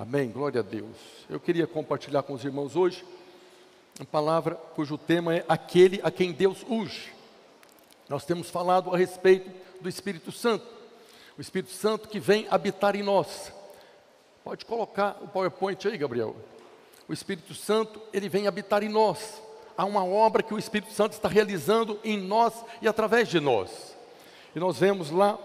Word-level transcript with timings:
Amém, 0.00 0.30
glória 0.30 0.60
a 0.60 0.62
Deus. 0.62 0.96
Eu 1.28 1.40
queria 1.40 1.66
compartilhar 1.66 2.22
com 2.22 2.32
os 2.32 2.44
irmãos 2.44 2.76
hoje 2.76 3.04
uma 3.98 4.06
palavra 4.06 4.54
cujo 4.54 4.96
tema 4.96 5.34
é 5.34 5.44
aquele 5.48 5.98
a 6.04 6.08
quem 6.08 6.30
Deus 6.30 6.64
unge. 6.70 7.12
Nós 8.08 8.24
temos 8.24 8.48
falado 8.48 8.94
a 8.94 8.96
respeito 8.96 9.50
do 9.80 9.88
Espírito 9.88 10.30
Santo, 10.30 10.64
o 11.36 11.40
Espírito 11.40 11.72
Santo 11.72 12.08
que 12.08 12.20
vem 12.20 12.46
habitar 12.48 12.94
em 12.94 13.02
nós. 13.02 13.52
Pode 14.44 14.64
colocar 14.64 15.18
o 15.20 15.26
PowerPoint 15.26 15.88
aí, 15.88 15.98
Gabriel. 15.98 16.36
O 17.08 17.12
Espírito 17.12 17.52
Santo, 17.52 18.00
ele 18.12 18.28
vem 18.28 18.46
habitar 18.46 18.84
em 18.84 18.88
nós. 18.88 19.42
Há 19.76 19.84
uma 19.84 20.04
obra 20.04 20.44
que 20.44 20.54
o 20.54 20.58
Espírito 20.60 20.92
Santo 20.92 21.14
está 21.14 21.28
realizando 21.28 21.98
em 22.04 22.16
nós 22.16 22.54
e 22.80 22.86
através 22.86 23.26
de 23.26 23.40
nós. 23.40 23.96
E 24.54 24.60
nós 24.60 24.78
vemos 24.78 25.10
lá 25.10 25.36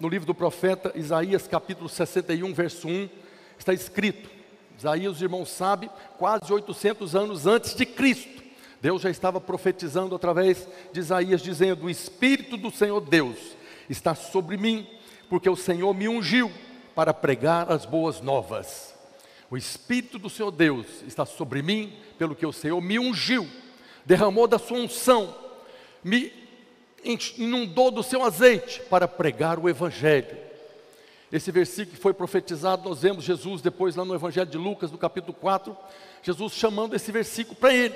no 0.00 0.08
livro 0.08 0.26
do 0.26 0.34
profeta 0.34 0.90
Isaías, 0.96 1.46
capítulo 1.46 1.88
61, 1.88 2.52
verso 2.52 2.88
1, 2.88 3.08
está 3.62 3.72
escrito: 3.72 4.28
Isaías, 4.78 5.14
os 5.14 5.22
irmãos 5.22 5.48
sabem, 5.48 5.88
quase 6.18 6.52
800 6.52 7.14
anos 7.16 7.46
antes 7.46 7.74
de 7.74 7.86
Cristo, 7.86 8.42
Deus 8.80 9.00
já 9.00 9.10
estava 9.10 9.40
profetizando 9.40 10.14
através 10.14 10.68
de 10.92 11.00
Isaías, 11.00 11.40
dizendo: 11.40 11.86
O 11.86 11.90
Espírito 11.90 12.56
do 12.56 12.70
Senhor 12.70 13.00
Deus 13.00 13.38
está 13.88 14.14
sobre 14.14 14.56
mim, 14.56 14.86
porque 15.28 15.48
o 15.48 15.56
Senhor 15.56 15.94
me 15.94 16.08
ungiu 16.08 16.50
para 16.94 17.14
pregar 17.14 17.70
as 17.70 17.86
boas 17.86 18.20
novas. 18.20 18.92
O 19.50 19.56
Espírito 19.56 20.18
do 20.18 20.30
Senhor 20.30 20.50
Deus 20.50 20.86
está 21.06 21.24
sobre 21.24 21.62
mim, 21.62 21.92
pelo 22.18 22.34
que 22.34 22.46
o 22.46 22.52
Senhor 22.52 22.80
me 22.80 22.98
ungiu, 22.98 23.46
derramou 24.04 24.48
da 24.48 24.58
sua 24.58 24.78
unção, 24.78 25.34
me 26.02 26.32
inundou 27.36 27.90
do 27.90 28.02
seu 28.02 28.24
azeite 28.24 28.80
para 28.82 29.06
pregar 29.06 29.58
o 29.58 29.68
Evangelho. 29.68 30.51
Esse 31.32 31.50
versículo 31.50 31.96
que 31.96 32.02
foi 32.02 32.12
profetizado, 32.12 32.86
nós 32.86 33.00
vemos 33.00 33.24
Jesus 33.24 33.62
depois 33.62 33.96
lá 33.96 34.04
no 34.04 34.14
Evangelho 34.14 34.50
de 34.50 34.58
Lucas, 34.58 34.92
no 34.92 34.98
capítulo 34.98 35.32
4, 35.32 35.74
Jesus 36.22 36.52
chamando 36.52 36.94
esse 36.94 37.10
versículo 37.10 37.56
para 37.56 37.72
ele, 37.72 37.94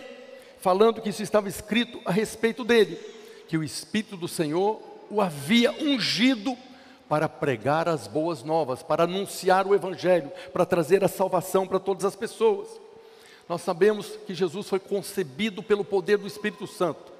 falando 0.58 1.02
que 1.02 1.10
isso 1.10 1.22
estava 1.22 1.46
escrito 1.46 2.00
a 2.06 2.10
respeito 2.10 2.64
dele, 2.64 2.96
que 3.46 3.58
o 3.58 3.62
Espírito 3.62 4.16
do 4.16 4.26
Senhor 4.26 4.80
o 5.10 5.20
havia 5.20 5.70
ungido 5.70 6.56
para 7.10 7.28
pregar 7.28 7.88
as 7.88 8.08
boas 8.08 8.42
novas, 8.42 8.82
para 8.82 9.04
anunciar 9.04 9.66
o 9.66 9.74
Evangelho, 9.74 10.32
para 10.50 10.64
trazer 10.64 11.04
a 11.04 11.08
salvação 11.08 11.66
para 11.66 11.78
todas 11.78 12.06
as 12.06 12.16
pessoas. 12.16 12.68
Nós 13.46 13.60
sabemos 13.60 14.18
que 14.26 14.34
Jesus 14.34 14.66
foi 14.66 14.80
concebido 14.80 15.62
pelo 15.62 15.84
poder 15.84 16.16
do 16.16 16.26
Espírito 16.26 16.66
Santo. 16.66 17.15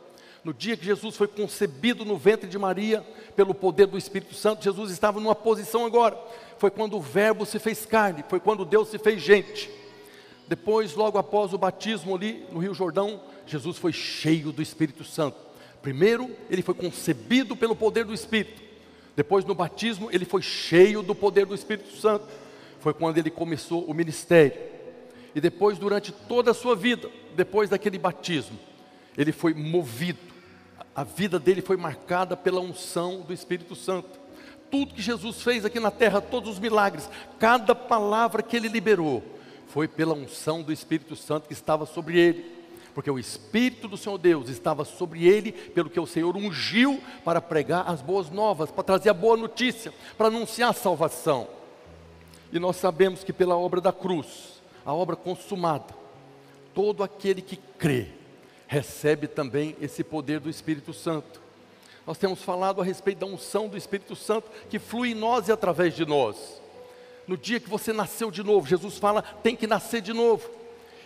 No 0.47 0.55
dia 0.55 0.77
que 0.77 0.85
Jesus 0.85 1.17
foi 1.17 1.27
concebido 1.27 2.05
no 2.05 2.17
ventre 2.17 2.49
de 2.49 2.57
Maria, 2.57 3.05
pelo 3.35 3.53
poder 3.53 3.89
do 3.89 3.99
Espírito 3.99 4.33
Santo, 4.33 4.63
Jesus 4.63 4.93
estava 4.93 5.19
numa 5.19 5.35
posição 5.35 5.85
agora. 5.85 6.17
Foi 6.57 6.71
quando 6.71 6.97
o 6.97 7.01
Verbo 7.01 7.45
se 7.45 7.59
fez 7.59 7.85
carne, 7.85 8.25
foi 8.29 8.39
quando 8.39 8.65
Deus 8.65 8.87
se 8.87 8.97
fez 8.97 9.21
gente. 9.21 9.69
Depois, 10.47 10.95
logo 10.95 11.19
após 11.19 11.53
o 11.53 11.59
batismo 11.59 12.15
ali 12.15 12.47
no 12.53 12.61
Rio 12.61 12.73
Jordão, 12.73 13.21
Jesus 13.45 13.77
foi 13.77 13.93
cheio 13.93 14.53
do 14.53 14.63
Espírito 14.63 15.03
Santo. 15.03 15.37
Primeiro, 15.83 16.31
ele 16.49 16.63
foi 16.63 16.75
concebido 16.75 17.57
pelo 17.57 17.75
poder 17.75 18.05
do 18.05 18.15
Espírito. 18.15 18.63
Depois, 19.17 19.45
no 19.45 19.53
batismo, 19.53 20.11
ele 20.13 20.25
foi 20.25 20.43
cheio 20.43 21.03
do 21.03 21.13
poder 21.13 21.45
do 21.45 21.57
Espírito 21.57 21.97
Santo. 21.97 22.25
Foi 22.79 22.95
quando 22.95 23.19
ele 23.19 23.31
começou 23.31 23.85
o 23.85 23.93
ministério. 23.93 24.61
E 25.35 25.41
depois, 25.41 25.77
durante 25.77 26.13
toda 26.13 26.53
a 26.53 26.55
sua 26.55 26.77
vida, 26.77 27.11
depois 27.35 27.69
daquele 27.69 27.99
batismo, 27.99 28.57
ele 29.19 29.33
foi 29.33 29.53
movido 29.53 30.36
a 30.95 31.05
vida 31.05 31.39
dele 31.39 31.61
foi 31.61 31.77
marcada 31.77 32.37
pela 32.37 32.61
unção 32.61 33.21
do 33.21 33.33
Espírito 33.33 33.75
Santo. 33.75 34.19
Tudo 34.71 34.95
que 34.95 35.03
Jesus 35.03 35.43
fez 35.43 35.65
aqui 35.65 35.79
na 35.79 35.91
terra, 35.91 36.21
todos 36.21 36.51
os 36.51 36.59
milagres, 36.59 37.09
cada 37.39 37.75
palavra 37.75 38.43
que 38.43 38.57
ele 38.57 38.69
liberou, 38.69 39.23
foi 39.69 39.87
pela 39.87 40.15
unção 40.15 40.63
do 40.63 40.73
Espírito 40.73 41.15
Santo 41.15 41.47
que 41.47 41.53
estava 41.53 41.85
sobre 41.87 42.19
ele. 42.19 42.57
Porque 42.95 43.11
o 43.11 43.19
Espírito 43.19 43.87
do 43.89 43.97
Senhor 43.99 44.17
Deus 44.17 44.49
estava 44.49 44.85
sobre 44.85 45.27
ele, 45.27 45.53
pelo 45.53 45.91
que 45.91 46.01
o 46.01 46.07
Senhor 46.07 46.35
ungiu 46.35 46.99
para 47.23 47.43
pregar 47.43 47.91
as 47.91 48.01
boas 48.01 48.31
novas, 48.31 48.71
para 48.71 48.83
trazer 48.83 49.11
a 49.11 49.15
boa 49.15 49.37
notícia, 49.37 49.93
para 50.17 50.29
anunciar 50.29 50.71
a 50.71 50.73
salvação. 50.73 51.47
E 52.51 52.59
nós 52.59 52.77
sabemos 52.77 53.23
que 53.23 53.35
pela 53.35 53.55
obra 53.55 53.83
da 53.83 53.93
cruz, 53.93 54.63
a 54.85 54.95
obra 54.95 55.15
consumada, 55.15 55.95
todo 56.73 57.03
aquele 57.03 57.43
que 57.43 57.57
crê, 57.79 58.09
recebe 58.67 59.27
também 59.27 59.77
esse 59.81 60.03
poder 60.03 60.41
do 60.41 60.51
Espírito 60.51 60.93
Santo. 60.93 61.41
Nós 62.07 62.19
temos 62.19 62.43
falado 62.43 62.81
a 62.81 62.85
respeito 62.85 63.19
da 63.19 63.27
unção 63.27 63.69
do 63.69 63.77
Espírito 63.77 64.15
Santo 64.15 64.51
que 64.71 64.79
flui 64.79 65.11
em 65.11 65.15
nós 65.15 65.49
e 65.49 65.53
através 65.53 65.95
de 65.95 66.07
nós. 66.07 66.61
No 67.27 67.37
dia 67.37 67.59
que 67.59 67.69
você 67.69 67.93
nasceu 67.93 68.31
de 68.31 68.43
novo, 68.43 68.67
Jesus 68.67 68.99
fala, 68.99 69.23
tem 69.23 69.57
que 69.57 69.67
nascer 69.67 70.01
de 70.01 70.13
novo. 70.13 70.49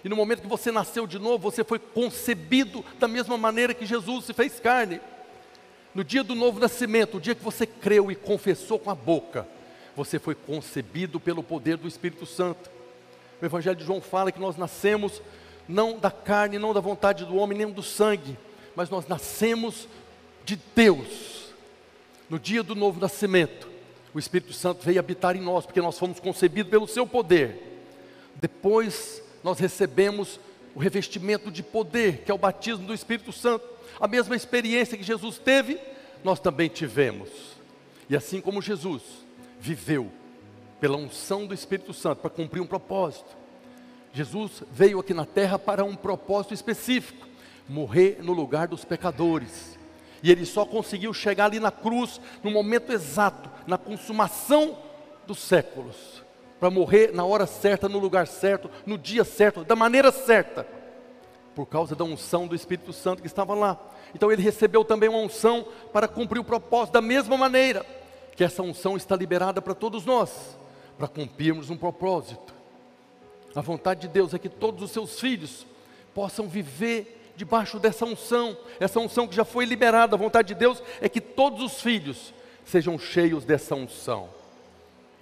E 0.05 0.09
no 0.09 0.17
momento 0.17 0.43
que 0.43 0.49
você 0.49 0.71
nasceu 0.71 1.07
de 1.07 1.19
novo, 1.19 1.51
você 1.51 1.65
foi 1.65 1.79
concebido 1.79 2.85
da 2.99 3.09
mesma 3.09 3.37
maneira 3.39 3.75
que 3.75 3.87
Jesus 3.87 4.27
se 4.27 4.35
fez 4.35 4.61
carne. 4.61 5.01
No 5.95 6.05
dia 6.05 6.23
do 6.23 6.35
novo 6.35 6.61
nascimento, 6.61 7.17
o 7.17 7.21
dia 7.21 7.35
que 7.35 7.43
você 7.43 7.67
creu 7.67 8.11
e 8.11 8.15
confessou 8.15 8.79
com 8.79 8.91
a 8.91 8.95
boca, 8.95 9.47
você 9.97 10.19
foi 10.19 10.35
concebido 10.35 11.19
pelo 11.19 11.43
poder 11.43 11.77
do 11.77 11.89
Espírito 11.89 12.25
Santo. 12.25 12.71
O 13.41 13.45
Evangelho 13.45 13.77
de 13.77 13.85
João 13.85 14.01
fala 14.01 14.31
que 14.31 14.41
nós 14.41 14.57
nascemos 14.57 15.21
não 15.69 15.99
da 15.99 16.11
carne, 16.11 16.59
não 16.59 16.75
da 16.75 16.81
vontade 16.81 17.25
do 17.25 17.37
homem, 17.37 17.59
nem 17.59 17.71
do 17.71 17.83
sangue, 17.83 18.37
mas 18.75 18.91
nós 18.91 19.07
nascemos 19.07 19.89
de 20.45 20.59
Deus. 20.75 21.53
No 22.29 22.39
dia 22.39 22.63
do 22.63 22.75
novo 22.75 23.01
nascimento, 23.01 23.69
o 24.15 24.19
Espírito 24.19 24.53
Santo 24.53 24.85
veio 24.85 24.99
habitar 24.99 25.37
em 25.37 25.41
nós, 25.41 25.67
porque 25.67 25.81
nós 25.81 25.99
fomos 25.99 26.21
concebidos 26.21 26.71
pelo 26.71 26.87
seu 26.87 27.07
poder. 27.07 27.83
Depois 28.37 29.23
nós 29.43 29.59
recebemos 29.59 30.41
o 30.75 30.79
revestimento 30.79 31.51
de 31.51 31.63
poder, 31.63 32.19
que 32.19 32.31
é 32.31 32.35
o 32.35 32.39
batismo 32.39 32.87
do 32.87 32.95
Espírito 32.95 33.33
Santo. 33.33 33.65
A 34.01 34.09
mesma 34.09 34.37
experiência 34.37 34.97
que 34.97 35.03
Jesus 35.03 35.39
teve, 35.39 35.79
nós 36.23 36.41
também 36.41 36.69
tivemos. 36.69 37.29
E 38.09 38.17
assim 38.17 38.41
como 38.41 38.63
Jesus 38.63 39.03
viveu 39.61 40.11
pela 40.81 40.97
unção 40.97 41.47
do 41.47 41.55
Espírito 41.55 41.93
Santo 41.93 42.21
para 42.21 42.31
cumprir 42.31 42.61
um 42.61 42.67
propósito, 42.67 43.37
Jesus 44.13 44.63
veio 44.71 44.99
aqui 44.99 45.15
na 45.15 45.25
terra 45.25 45.59
para 45.59 45.85
um 45.85 45.95
propósito 45.95 46.55
específico: 46.55 47.27
morrer 47.69 48.19
no 48.21 48.33
lugar 48.33 48.69
dos 48.69 48.85
pecadores. 48.85 49.79
E 50.23 50.31
ele 50.31 50.45
só 50.45 50.67
conseguiu 50.67 51.15
chegar 51.15 51.47
ali 51.47 51.59
na 51.59 51.71
cruz 51.71 52.21
no 52.43 52.51
momento 52.51 52.93
exato, 52.93 53.49
na 53.67 53.79
consumação 53.79 54.77
dos 55.27 55.39
séculos, 55.39 56.23
para 56.59 56.71
morrer 56.71 57.13
na 57.15 57.25
hora 57.25 57.47
certa, 57.47 57.89
no 57.89 57.99
lugar 57.99 58.27
certo, 58.27 58.71
no 58.85 58.99
dia 58.99 59.25
certo, 59.25 59.65
da 59.65 59.75
maneira 59.75 60.13
certa, 60.13 60.67
por 61.55 61.65
causa 61.67 61.95
da 61.95 62.05
unção 62.05 62.47
do 62.47 62.55
Espírito 62.55 62.93
Santo 62.93 63.23
que 63.23 63.29
estava 63.29 63.55
lá. 63.55 63.79
Então 64.15 64.31
ele 64.31 64.43
recebeu 64.43 64.85
também 64.85 65.09
uma 65.09 65.19
unção 65.19 65.67
para 65.93 66.09
cumprir 66.09 66.41
o 66.41 66.45
propósito 66.45 66.95
da 66.95 67.01
mesma 67.01 67.37
maneira 67.37 67.87
que 68.37 68.45
essa 68.45 68.63
unção 68.63 68.97
está 68.97 69.17
liberada 69.17 69.63
para 69.63 69.75
todos 69.75 70.05
nós, 70.05 70.59
para 70.99 71.09
cumprirmos 71.09 71.71
um 71.71 71.77
propósito. 71.77 72.60
A 73.55 73.61
vontade 73.61 74.03
de 74.03 74.09
Deus 74.09 74.33
é 74.33 74.39
que 74.39 74.49
todos 74.49 74.83
os 74.83 74.91
seus 74.91 75.19
filhos 75.19 75.67
possam 76.15 76.49
viver 76.49 77.33
debaixo 77.37 77.79
dessa 77.79 78.05
unção, 78.05 78.57
essa 78.79 79.01
unção 79.01 79.27
que 79.27 79.35
já 79.35 79.45
foi 79.45 79.65
liberada. 79.65 80.15
A 80.15 80.19
vontade 80.19 80.49
de 80.49 80.55
Deus 80.55 80.83
é 81.01 81.09
que 81.09 81.21
todos 81.21 81.63
os 81.63 81.81
filhos 81.81 82.35
sejam 82.65 82.99
cheios 82.99 83.45
dessa 83.45 83.75
unção. 83.75 84.29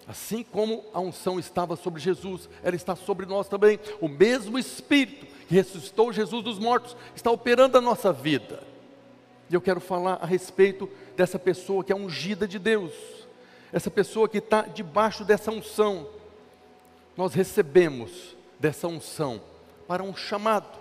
Assim 0.07 0.43
como 0.43 0.85
a 0.93 1.01
unção 1.01 1.39
estava 1.39 1.77
sobre 1.77 2.01
Jesus, 2.01 2.49
ela 2.63 2.75
está 2.75 2.97
sobre 2.97 3.27
nós 3.27 3.47
também. 3.49 3.79
O 4.01 4.09
mesmo 4.09 4.59
Espírito 4.59 5.27
que 5.47 5.55
ressuscitou 5.55 6.13
Jesus 6.13 6.43
dos 6.43 6.59
mortos 6.59 6.97
está 7.15 7.31
operando 7.31 7.79
a 7.79 7.81
nossa 7.81 8.13
vida. 8.13 8.63
E 9.51 9.55
eu 9.55 9.61
quero 9.61 9.81
falar 9.81 10.19
a 10.21 10.27
respeito 10.27 10.89
dessa 11.17 11.39
pessoa 11.39 11.83
que 11.83 11.93
é 11.93 11.97
ungida 11.97 12.47
de 12.47 12.59
Deus, 12.59 12.93
essa 13.73 13.91
pessoa 13.91 14.29
que 14.29 14.39
está 14.39 14.63
debaixo 14.63 15.25
dessa 15.25 15.51
unção 15.51 16.07
nós 17.19 17.35
recebemos 17.35 18.37
dessa 18.61 18.87
unção 18.87 19.41
para 19.89 20.05
um 20.05 20.15
chamado. 20.15 20.79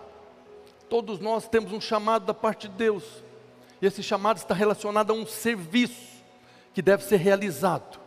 Todos 0.88 1.20
nós 1.20 1.50
temos 1.50 1.74
um 1.74 1.82
chamado 1.82 2.28
da 2.28 2.34
parte 2.34 2.68
de 2.68 2.76
Deus. 2.76 3.04
E 3.82 3.88
esse 3.88 4.04
chamado 4.04 4.38
está 4.38 4.54
relacionado 4.54 5.10
a 5.10 5.16
um 5.16 5.26
serviço 5.26 6.24
que 6.76 6.82
deve 6.84 7.04
ser 7.04 7.16
realizado 7.16 8.00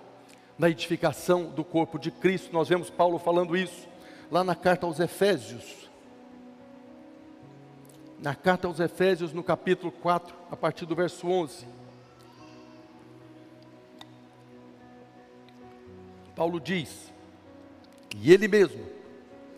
na 0.56 0.70
edificação 0.70 1.46
do 1.46 1.64
corpo 1.64 1.98
de 1.98 2.12
Cristo. 2.12 2.52
Nós 2.52 2.68
vemos 2.68 2.88
Paulo 2.88 3.18
falando 3.18 3.56
isso 3.56 3.88
lá 4.30 4.44
na 4.44 4.54
carta 4.54 4.86
aos 4.86 5.00
Efésios. 5.00 5.90
Na 8.20 8.36
carta 8.36 8.68
aos 8.68 8.78
Efésios, 8.78 9.32
no 9.32 9.42
capítulo 9.42 9.90
4, 9.90 10.32
a 10.52 10.56
partir 10.56 10.86
do 10.86 10.94
verso 10.94 11.26
11. 11.26 11.66
Paulo 16.36 16.60
diz: 16.60 17.10
e 18.16 18.32
ele 18.32 18.48
mesmo 18.48 18.84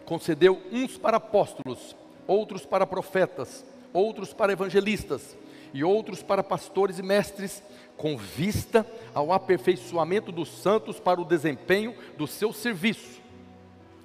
concedeu 0.04 0.60
uns 0.70 0.98
para 0.98 1.16
apóstolos, 1.16 1.96
outros 2.26 2.66
para 2.66 2.86
profetas, 2.86 3.64
outros 3.92 4.32
para 4.32 4.52
evangelistas 4.52 5.36
e 5.72 5.82
outros 5.82 6.22
para 6.22 6.42
pastores 6.42 6.98
e 6.98 7.02
mestres, 7.02 7.62
com 7.96 8.16
vista 8.16 8.86
ao 9.14 9.32
aperfeiçoamento 9.32 10.30
dos 10.32 10.48
santos 10.48 10.98
para 11.00 11.20
o 11.20 11.24
desempenho 11.24 11.94
do 12.16 12.26
seu 12.26 12.52
serviço, 12.52 13.22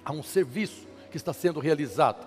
Há 0.08 0.12
um 0.12 0.22
serviço 0.22 0.86
que 1.10 1.18
está 1.18 1.34
sendo 1.34 1.60
realizado. 1.60 2.26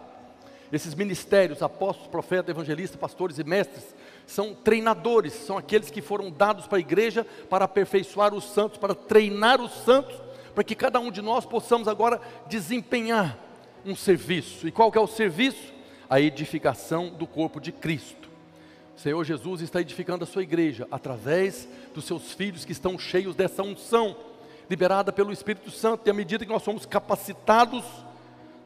Esses 0.72 0.94
ministérios, 0.94 1.64
apóstolos, 1.64 2.12
profetas, 2.12 2.50
evangelistas, 2.50 3.00
pastores 3.00 3.40
e 3.40 3.44
mestres, 3.44 3.96
são 4.28 4.54
treinadores, 4.54 5.34
são 5.34 5.58
aqueles 5.58 5.90
que 5.90 6.00
foram 6.00 6.30
dados 6.30 6.68
para 6.68 6.78
a 6.78 6.80
igreja 6.80 7.26
para 7.50 7.66
aperfeiçoar 7.66 8.36
os 8.36 8.44
santos, 8.44 8.78
para 8.78 8.94
treinar 8.94 9.60
os 9.60 9.72
santos, 9.84 10.16
para 10.54 10.64
que 10.64 10.76
cada 10.76 11.00
um 11.00 11.12
de 11.12 11.22
nós 11.22 11.46
possamos 11.46 11.88
agora 11.88 12.22
desempenhar 12.48 13.38
um 13.86 13.96
serviço. 13.96 14.68
E 14.68 14.72
qual 14.72 14.92
que 14.92 14.98
é 14.98 15.02
o 15.02 15.08
serviço? 15.08 15.74
A 16.10 16.20
edificação 16.20 17.10
do 17.10 17.26
corpo 17.26 17.60
de 17.60 17.72
Cristo. 17.72 18.30
Senhor 18.96 19.24
Jesus 19.24 19.62
está 19.62 19.82
edificando 19.82 20.24
a 20.24 20.28
sua 20.28 20.44
igreja 20.44 20.88
através 20.92 21.68
dos 21.94 22.06
seus 22.06 22.34
filhos 22.34 22.64
que 22.64 22.72
estão 22.72 23.00
cheios 23.00 23.36
dessa 23.36 23.64
unção, 23.64 24.16
liberada 24.70 25.12
pelo 25.12 25.32
Espírito 25.32 25.72
Santo, 25.72 26.06
e 26.06 26.12
à 26.12 26.14
medida 26.14 26.46
que 26.46 26.52
nós 26.52 26.62
somos 26.62 26.86
capacitados, 26.86 27.84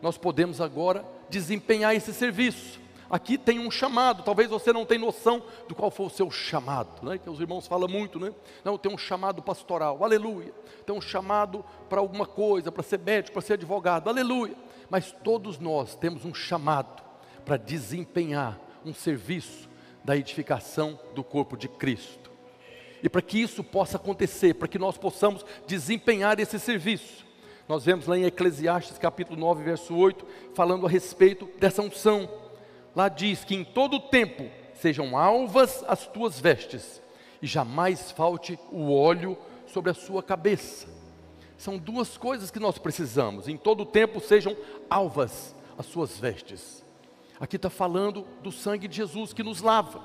nós 0.01 0.17
podemos 0.17 0.59
agora 0.59 1.05
desempenhar 1.29 1.95
esse 1.95 2.13
serviço. 2.13 2.81
Aqui 3.09 3.37
tem 3.37 3.59
um 3.59 3.69
chamado, 3.69 4.23
talvez 4.23 4.49
você 4.49 4.73
não 4.73 4.85
tenha 4.85 5.01
noção 5.01 5.43
do 5.67 5.75
qual 5.75 5.91
foi 5.91 6.07
o 6.07 6.09
seu 6.09 6.31
chamado, 6.31 7.05
né? 7.05 7.17
que 7.17 7.29
os 7.29 7.39
irmãos 7.39 7.67
falam 7.67 7.87
muito, 7.87 8.19
né? 8.19 8.33
Não, 8.63 8.77
tem 8.77 8.91
um 8.91 8.97
chamado 8.97 9.41
pastoral, 9.43 10.03
aleluia. 10.03 10.51
Tem 10.85 10.95
um 10.95 11.01
chamado 11.01 11.63
para 11.87 11.99
alguma 11.99 12.25
coisa, 12.25 12.71
para 12.71 12.81
ser 12.81 12.99
médico, 12.99 13.33
para 13.33 13.41
ser 13.41 13.53
advogado, 13.53 14.09
aleluia. 14.09 14.55
Mas 14.89 15.11
todos 15.23 15.59
nós 15.59 15.95
temos 15.95 16.25
um 16.25 16.33
chamado 16.33 17.03
para 17.43 17.57
desempenhar 17.57 18.59
um 18.83 18.93
serviço 18.93 19.69
da 20.03 20.17
edificação 20.17 20.99
do 21.13 21.23
corpo 21.23 21.55
de 21.55 21.67
Cristo. 21.67 22.31
E 23.03 23.09
para 23.09 23.21
que 23.21 23.39
isso 23.39 23.63
possa 23.63 23.97
acontecer, 23.97 24.55
para 24.55 24.67
que 24.67 24.79
nós 24.79 24.97
possamos 24.97 25.45
desempenhar 25.67 26.39
esse 26.39 26.59
serviço, 26.59 27.25
nós 27.67 27.83
vemos 27.83 28.05
lá 28.05 28.17
em 28.17 28.25
Eclesiastes 28.25 28.97
capítulo 28.97 29.39
9, 29.39 29.63
verso 29.63 29.95
8, 29.95 30.25
falando 30.53 30.85
a 30.85 30.89
respeito 30.89 31.49
dessa 31.59 31.81
unção. 31.81 32.29
Lá 32.95 33.09
diz 33.09 33.43
que 33.43 33.55
em 33.55 33.63
todo 33.63 33.99
tempo 33.99 34.49
sejam 34.73 35.17
alvas 35.17 35.83
as 35.87 36.07
tuas 36.07 36.39
vestes, 36.39 37.01
e 37.41 37.47
jamais 37.47 38.11
falte 38.11 38.57
o 38.71 38.93
óleo 38.93 39.37
sobre 39.67 39.91
a 39.91 39.93
sua 39.93 40.23
cabeça. 40.23 40.87
São 41.57 41.77
duas 41.77 42.17
coisas 42.17 42.49
que 42.49 42.59
nós 42.59 42.77
precisamos, 42.77 43.47
em 43.47 43.57
todo 43.57 43.85
tempo 43.85 44.19
sejam 44.19 44.55
alvas 44.89 45.53
as 45.77 45.85
suas 45.85 46.17
vestes. 46.17 46.83
Aqui 47.39 47.57
está 47.57 47.69
falando 47.69 48.25
do 48.41 48.51
sangue 48.51 48.87
de 48.87 48.95
Jesus 48.95 49.33
que 49.33 49.43
nos 49.43 49.61
lava. 49.61 50.01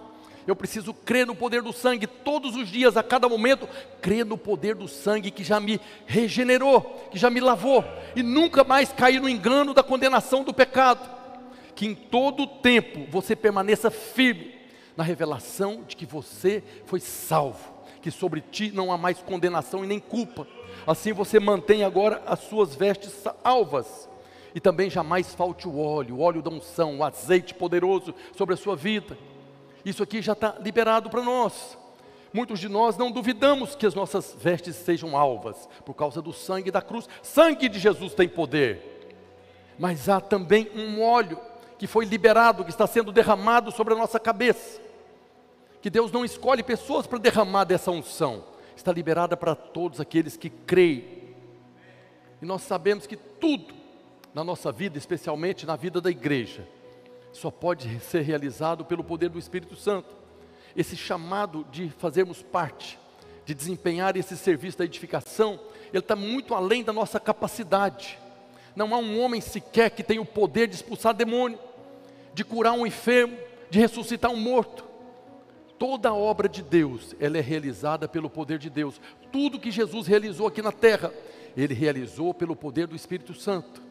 Eu 0.46 0.56
preciso 0.56 0.92
crer 0.92 1.26
no 1.26 1.34
poder 1.34 1.62
do 1.62 1.72
sangue 1.72 2.06
todos 2.06 2.56
os 2.56 2.68
dias, 2.68 2.96
a 2.96 3.02
cada 3.02 3.28
momento, 3.28 3.68
crer 4.00 4.24
no 4.24 4.36
poder 4.36 4.74
do 4.74 4.88
sangue 4.88 5.30
que 5.30 5.44
já 5.44 5.60
me 5.60 5.80
regenerou, 6.06 6.82
que 7.10 7.18
já 7.18 7.30
me 7.30 7.38
lavou, 7.38 7.84
e 8.16 8.22
nunca 8.22 8.64
mais 8.64 8.90
cair 8.92 9.20
no 9.20 9.28
engano 9.28 9.72
da 9.72 9.82
condenação 9.82 10.42
do 10.42 10.52
pecado. 10.52 11.19
Que 11.74 11.86
em 11.86 11.94
todo 11.94 12.46
tempo 12.46 13.06
você 13.10 13.34
permaneça 13.34 13.90
firme 13.90 14.54
na 14.96 15.04
revelação 15.04 15.82
de 15.86 15.96
que 15.96 16.04
você 16.04 16.62
foi 16.84 17.00
salvo, 17.00 17.72
que 18.02 18.10
sobre 18.10 18.40
ti 18.40 18.70
não 18.70 18.92
há 18.92 18.98
mais 18.98 19.18
condenação 19.18 19.84
e 19.84 19.86
nem 19.86 19.98
culpa. 19.98 20.46
Assim 20.86 21.12
você 21.12 21.40
mantém 21.40 21.84
agora 21.84 22.22
as 22.26 22.40
suas 22.40 22.74
vestes 22.74 23.24
alvas 23.42 24.08
e 24.54 24.60
também 24.60 24.90
jamais 24.90 25.34
falte 25.34 25.68
o 25.68 25.78
óleo, 25.78 26.16
o 26.16 26.20
óleo 26.20 26.42
da 26.42 26.50
unção, 26.50 26.98
o 26.98 27.04
azeite 27.04 27.54
poderoso 27.54 28.14
sobre 28.36 28.54
a 28.54 28.58
sua 28.58 28.76
vida. 28.76 29.16
Isso 29.84 30.02
aqui 30.02 30.20
já 30.20 30.32
está 30.32 30.56
liberado 30.60 31.08
para 31.08 31.22
nós. 31.22 31.78
Muitos 32.32 32.60
de 32.60 32.68
nós 32.68 32.96
não 32.96 33.10
duvidamos 33.10 33.74
que 33.74 33.86
as 33.86 33.94
nossas 33.94 34.36
vestes 34.38 34.76
sejam 34.76 35.16
alvas, 35.16 35.68
por 35.84 35.94
causa 35.94 36.22
do 36.22 36.32
sangue 36.32 36.70
da 36.70 36.80
cruz. 36.80 37.08
Sangue 37.22 37.68
de 37.68 37.78
Jesus 37.78 38.14
tem 38.14 38.28
poder. 38.28 39.16
Mas 39.78 40.08
há 40.08 40.20
também 40.20 40.70
um 40.74 41.02
óleo 41.02 41.38
que 41.80 41.86
foi 41.86 42.04
liberado, 42.04 42.62
que 42.62 42.70
está 42.70 42.86
sendo 42.86 43.10
derramado 43.10 43.72
sobre 43.72 43.94
a 43.94 43.96
nossa 43.96 44.20
cabeça. 44.20 44.82
Que 45.80 45.88
Deus 45.88 46.12
não 46.12 46.26
escolhe 46.26 46.62
pessoas 46.62 47.06
para 47.06 47.18
derramar 47.18 47.64
dessa 47.64 47.90
unção. 47.90 48.44
Está 48.76 48.92
liberada 48.92 49.34
para 49.34 49.54
todos 49.54 49.98
aqueles 49.98 50.36
que 50.36 50.50
creem. 50.50 51.32
E 52.42 52.44
nós 52.44 52.60
sabemos 52.60 53.06
que 53.06 53.16
tudo 53.16 53.72
na 54.34 54.44
nossa 54.44 54.70
vida, 54.70 54.98
especialmente 54.98 55.64
na 55.64 55.74
vida 55.74 56.02
da 56.02 56.10
igreja, 56.10 56.68
só 57.32 57.50
pode 57.50 57.98
ser 58.00 58.20
realizado 58.20 58.84
pelo 58.84 59.02
poder 59.02 59.30
do 59.30 59.38
Espírito 59.38 59.74
Santo. 59.74 60.14
Esse 60.76 60.94
chamado 60.94 61.66
de 61.72 61.88
fazermos 61.96 62.42
parte, 62.42 62.98
de 63.46 63.54
desempenhar 63.54 64.18
esse 64.18 64.36
serviço 64.36 64.76
da 64.76 64.84
edificação, 64.84 65.58
ele 65.88 66.00
está 66.00 66.14
muito 66.14 66.54
além 66.54 66.84
da 66.84 66.92
nossa 66.92 67.18
capacidade. 67.18 68.18
Não 68.76 68.94
há 68.94 68.98
um 68.98 69.18
homem 69.18 69.40
sequer 69.40 69.90
que 69.90 70.02
tenha 70.02 70.20
o 70.20 70.26
poder 70.26 70.68
de 70.68 70.74
expulsar 70.74 71.14
demônio, 71.14 71.58
de 72.34 72.44
curar 72.44 72.72
um 72.72 72.86
enfermo, 72.86 73.36
de 73.68 73.78
ressuscitar 73.78 74.30
um 74.30 74.36
morto. 74.36 74.84
Toda 75.78 76.10
a 76.10 76.14
obra 76.14 76.48
de 76.48 76.62
Deus, 76.62 77.14
ela 77.18 77.38
é 77.38 77.40
realizada 77.40 78.06
pelo 78.06 78.28
poder 78.28 78.58
de 78.58 78.68
Deus. 78.68 79.00
Tudo 79.32 79.58
que 79.58 79.70
Jesus 79.70 80.06
realizou 80.06 80.46
aqui 80.46 80.60
na 80.60 80.72
terra, 80.72 81.12
ele 81.56 81.72
realizou 81.72 82.34
pelo 82.34 82.54
poder 82.54 82.86
do 82.86 82.94
Espírito 82.94 83.32
Santo. 83.34 83.82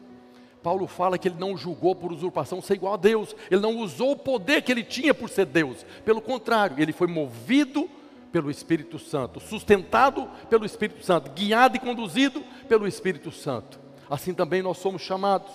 Paulo 0.62 0.86
fala 0.86 1.18
que 1.18 1.26
ele 1.26 1.38
não 1.38 1.56
julgou 1.56 1.94
por 1.94 2.12
usurpação 2.12 2.60
ser 2.60 2.74
igual 2.74 2.94
a 2.94 2.98
Deus, 2.98 3.34
ele 3.50 3.60
não 3.60 3.78
usou 3.78 4.12
o 4.12 4.16
poder 4.16 4.62
que 4.62 4.70
ele 4.70 4.84
tinha 4.84 5.14
por 5.14 5.28
ser 5.28 5.46
Deus, 5.46 5.84
pelo 6.04 6.20
contrário, 6.20 6.80
ele 6.80 6.92
foi 6.92 7.06
movido 7.06 7.88
pelo 8.30 8.50
Espírito 8.50 8.98
Santo, 8.98 9.40
sustentado 9.40 10.28
pelo 10.48 10.64
Espírito 10.64 11.04
Santo, 11.04 11.30
guiado 11.30 11.76
e 11.76 11.80
conduzido 11.80 12.42
pelo 12.68 12.86
Espírito 12.86 13.32
Santo. 13.32 13.80
Assim 14.08 14.34
também 14.34 14.62
nós 14.62 14.78
somos 14.78 15.02
chamados. 15.02 15.50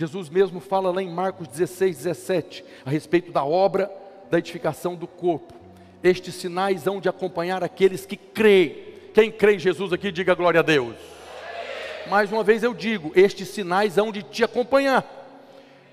Jesus 0.00 0.28
mesmo 0.28 0.60
fala 0.60 0.90
lá 0.90 1.02
em 1.02 1.10
Marcos 1.10 1.46
16, 1.48 1.98
17, 1.98 2.64
a 2.84 2.90
respeito 2.90 3.30
da 3.30 3.44
obra 3.44 3.90
da 4.30 4.38
edificação 4.38 4.94
do 4.94 5.06
corpo. 5.06 5.54
Estes 6.02 6.34
sinais 6.34 6.86
hão 6.86 7.00
de 7.00 7.08
acompanhar 7.08 7.62
aqueles 7.62 8.06
que 8.06 8.16
creem. 8.16 8.90
Quem 9.12 9.30
crê 9.30 9.56
em 9.56 9.58
Jesus 9.58 9.92
aqui, 9.92 10.10
diga 10.10 10.34
glória 10.34 10.60
a 10.60 10.62
Deus 10.62 10.96
mais 12.10 12.32
uma 12.32 12.42
vez 12.42 12.62
eu 12.62 12.74
digo: 12.74 13.12
estes 13.14 13.48
sinais 13.48 13.96
hão 13.96 14.10
de 14.10 14.22
te 14.22 14.42
acompanhar. 14.42 15.06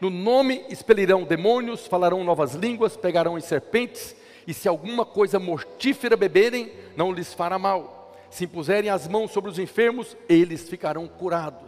No 0.01 0.09
nome 0.09 0.65
expelirão 0.67 1.23
demônios, 1.23 1.87
falarão 1.87 2.23
novas 2.23 2.53
línguas, 2.53 2.97
pegarão 2.97 3.37
em 3.37 3.41
serpentes, 3.41 4.15
e 4.45 4.53
se 4.53 4.67
alguma 4.67 5.05
coisa 5.05 5.39
mortífera 5.39 6.17
beberem, 6.17 6.71
não 6.95 7.11
lhes 7.11 7.33
fará 7.33 7.57
mal. 7.57 8.15
Se 8.29 8.45
impuserem 8.45 8.89
as 8.89 9.07
mãos 9.07 9.31
sobre 9.31 9.49
os 9.49 9.57
enfermos, 9.57 10.17
eles 10.27 10.67
ficarão 10.67 11.07
curados. 11.07 11.66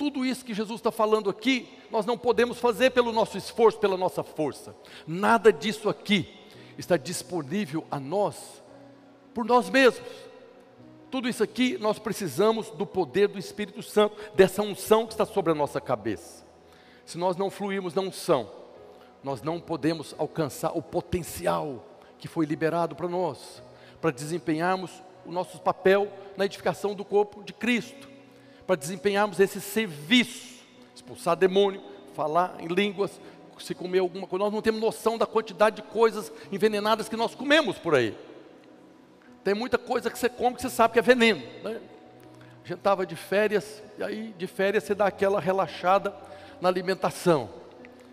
Tudo 0.00 0.24
isso 0.24 0.46
que 0.46 0.54
Jesus 0.54 0.80
está 0.80 0.90
falando 0.90 1.28
aqui, 1.28 1.68
nós 1.90 2.06
não 2.06 2.16
podemos 2.16 2.58
fazer 2.58 2.88
pelo 2.88 3.12
nosso 3.12 3.36
esforço, 3.36 3.78
pela 3.78 3.98
nossa 3.98 4.22
força. 4.22 4.74
Nada 5.06 5.52
disso 5.52 5.90
aqui 5.90 6.26
está 6.78 6.96
disponível 6.96 7.84
a 7.90 8.00
nós 8.00 8.62
por 9.34 9.44
nós 9.44 9.68
mesmos. 9.68 10.08
Tudo 11.10 11.28
isso 11.28 11.42
aqui 11.42 11.76
nós 11.76 11.98
precisamos 11.98 12.70
do 12.70 12.86
poder 12.86 13.28
do 13.28 13.38
Espírito 13.38 13.82
Santo, 13.82 14.16
dessa 14.34 14.62
unção 14.62 15.04
que 15.06 15.12
está 15.12 15.26
sobre 15.26 15.52
a 15.52 15.54
nossa 15.54 15.82
cabeça. 15.82 16.46
Se 17.04 17.18
nós 17.18 17.36
não 17.36 17.50
fluirmos 17.50 17.92
na 17.92 18.00
unção, 18.00 18.50
nós 19.22 19.42
não 19.42 19.60
podemos 19.60 20.14
alcançar 20.16 20.70
o 20.74 20.80
potencial 20.80 21.84
que 22.18 22.26
foi 22.26 22.46
liberado 22.46 22.96
para 22.96 23.06
nós, 23.06 23.62
para 24.00 24.10
desempenharmos 24.10 24.90
o 25.26 25.30
nosso 25.30 25.60
papel 25.60 26.10
na 26.38 26.46
edificação 26.46 26.94
do 26.94 27.04
corpo 27.04 27.42
de 27.42 27.52
Cristo, 27.52 28.09
para 28.70 28.76
desempenharmos 28.76 29.40
esse 29.40 29.60
serviço, 29.60 30.62
expulsar 30.94 31.34
demônio, 31.34 31.82
falar 32.14 32.54
em 32.60 32.68
línguas, 32.68 33.20
se 33.58 33.74
comer 33.74 33.98
alguma 33.98 34.28
coisa. 34.28 34.44
Nós 34.44 34.54
não 34.54 34.62
temos 34.62 34.80
noção 34.80 35.18
da 35.18 35.26
quantidade 35.26 35.74
de 35.74 35.82
coisas 35.82 36.30
envenenadas 36.52 37.08
que 37.08 37.16
nós 37.16 37.34
comemos 37.34 37.78
por 37.78 37.96
aí. 37.96 38.16
Tem 39.42 39.54
muita 39.54 39.76
coisa 39.76 40.08
que 40.08 40.16
você 40.16 40.28
come 40.28 40.54
que 40.54 40.62
você 40.62 40.70
sabe 40.70 40.92
que 40.92 41.00
é 41.00 41.02
veneno. 41.02 41.42
Né? 41.64 41.80
A 42.64 42.68
gente 42.68 42.78
estava 42.78 43.04
de 43.04 43.16
férias, 43.16 43.82
e 43.98 44.04
aí 44.04 44.34
de 44.38 44.46
férias 44.46 44.84
você 44.84 44.94
dá 44.94 45.06
aquela 45.06 45.40
relaxada 45.40 46.14
na 46.60 46.68
alimentação. 46.68 47.50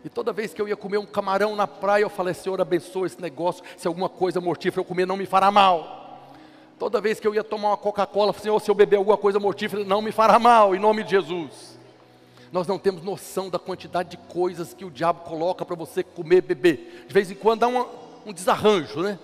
E 0.04 0.10
toda 0.10 0.34
vez 0.34 0.56
que 0.56 0.62
eu 0.62 0.68
ia 0.68 0.76
comer 0.76 0.98
um 0.98 1.06
camarão 1.06 1.56
na 1.56 1.68
praia, 1.68 2.02
eu 2.02 2.10
falei, 2.10 2.34
Senhor, 2.34 2.60
abençoa 2.60 3.06
esse 3.06 3.22
negócio, 3.22 3.64
se 3.78 3.88
alguma 3.88 4.10
coisa 4.10 4.42
mortífera 4.42 4.82
eu 4.82 4.86
comer, 4.86 5.06
não 5.06 5.18
me 5.18 5.28
fará 5.28 5.52
mal. 5.52 5.97
Toda 6.80 7.02
vez 7.02 7.20
que 7.20 7.28
eu 7.28 7.34
ia 7.34 7.44
tomar 7.44 7.70
uma 7.70 7.78
Coca-Cola, 7.78 8.34
Senhor, 8.34 8.60
se 8.60 8.70
eu 8.70 8.76
beber 8.76 8.98
alguma 8.98 9.18
coisa 9.18 9.40
mortífera, 9.40 9.84
não 9.84 10.02
me 10.02 10.12
fará 10.12 10.38
mal, 10.38 10.76
em 10.76 10.80
nome 10.80 11.04
de 11.04 11.12
Jesus. 11.12 11.78
Nós 12.52 12.68
não 12.68 12.78
temos 12.78 13.04
noção 13.04 13.50
da 13.50 13.60
quantidade 13.60 14.10
de 14.10 14.18
coisas 14.18 14.74
que 14.74 14.86
o 14.86 14.92
diabo 14.92 15.22
coloca 15.22 15.66
para 15.66 15.76
você 15.76 16.04
comer, 16.04 16.42
beber. 16.42 17.06
De 17.08 17.14
vez 17.14 17.32
em 17.32 17.36
quando 17.36 17.62
dá 17.62 17.68
um 17.68 18.32
desarranjo, 18.32 19.02
né? 19.02 19.20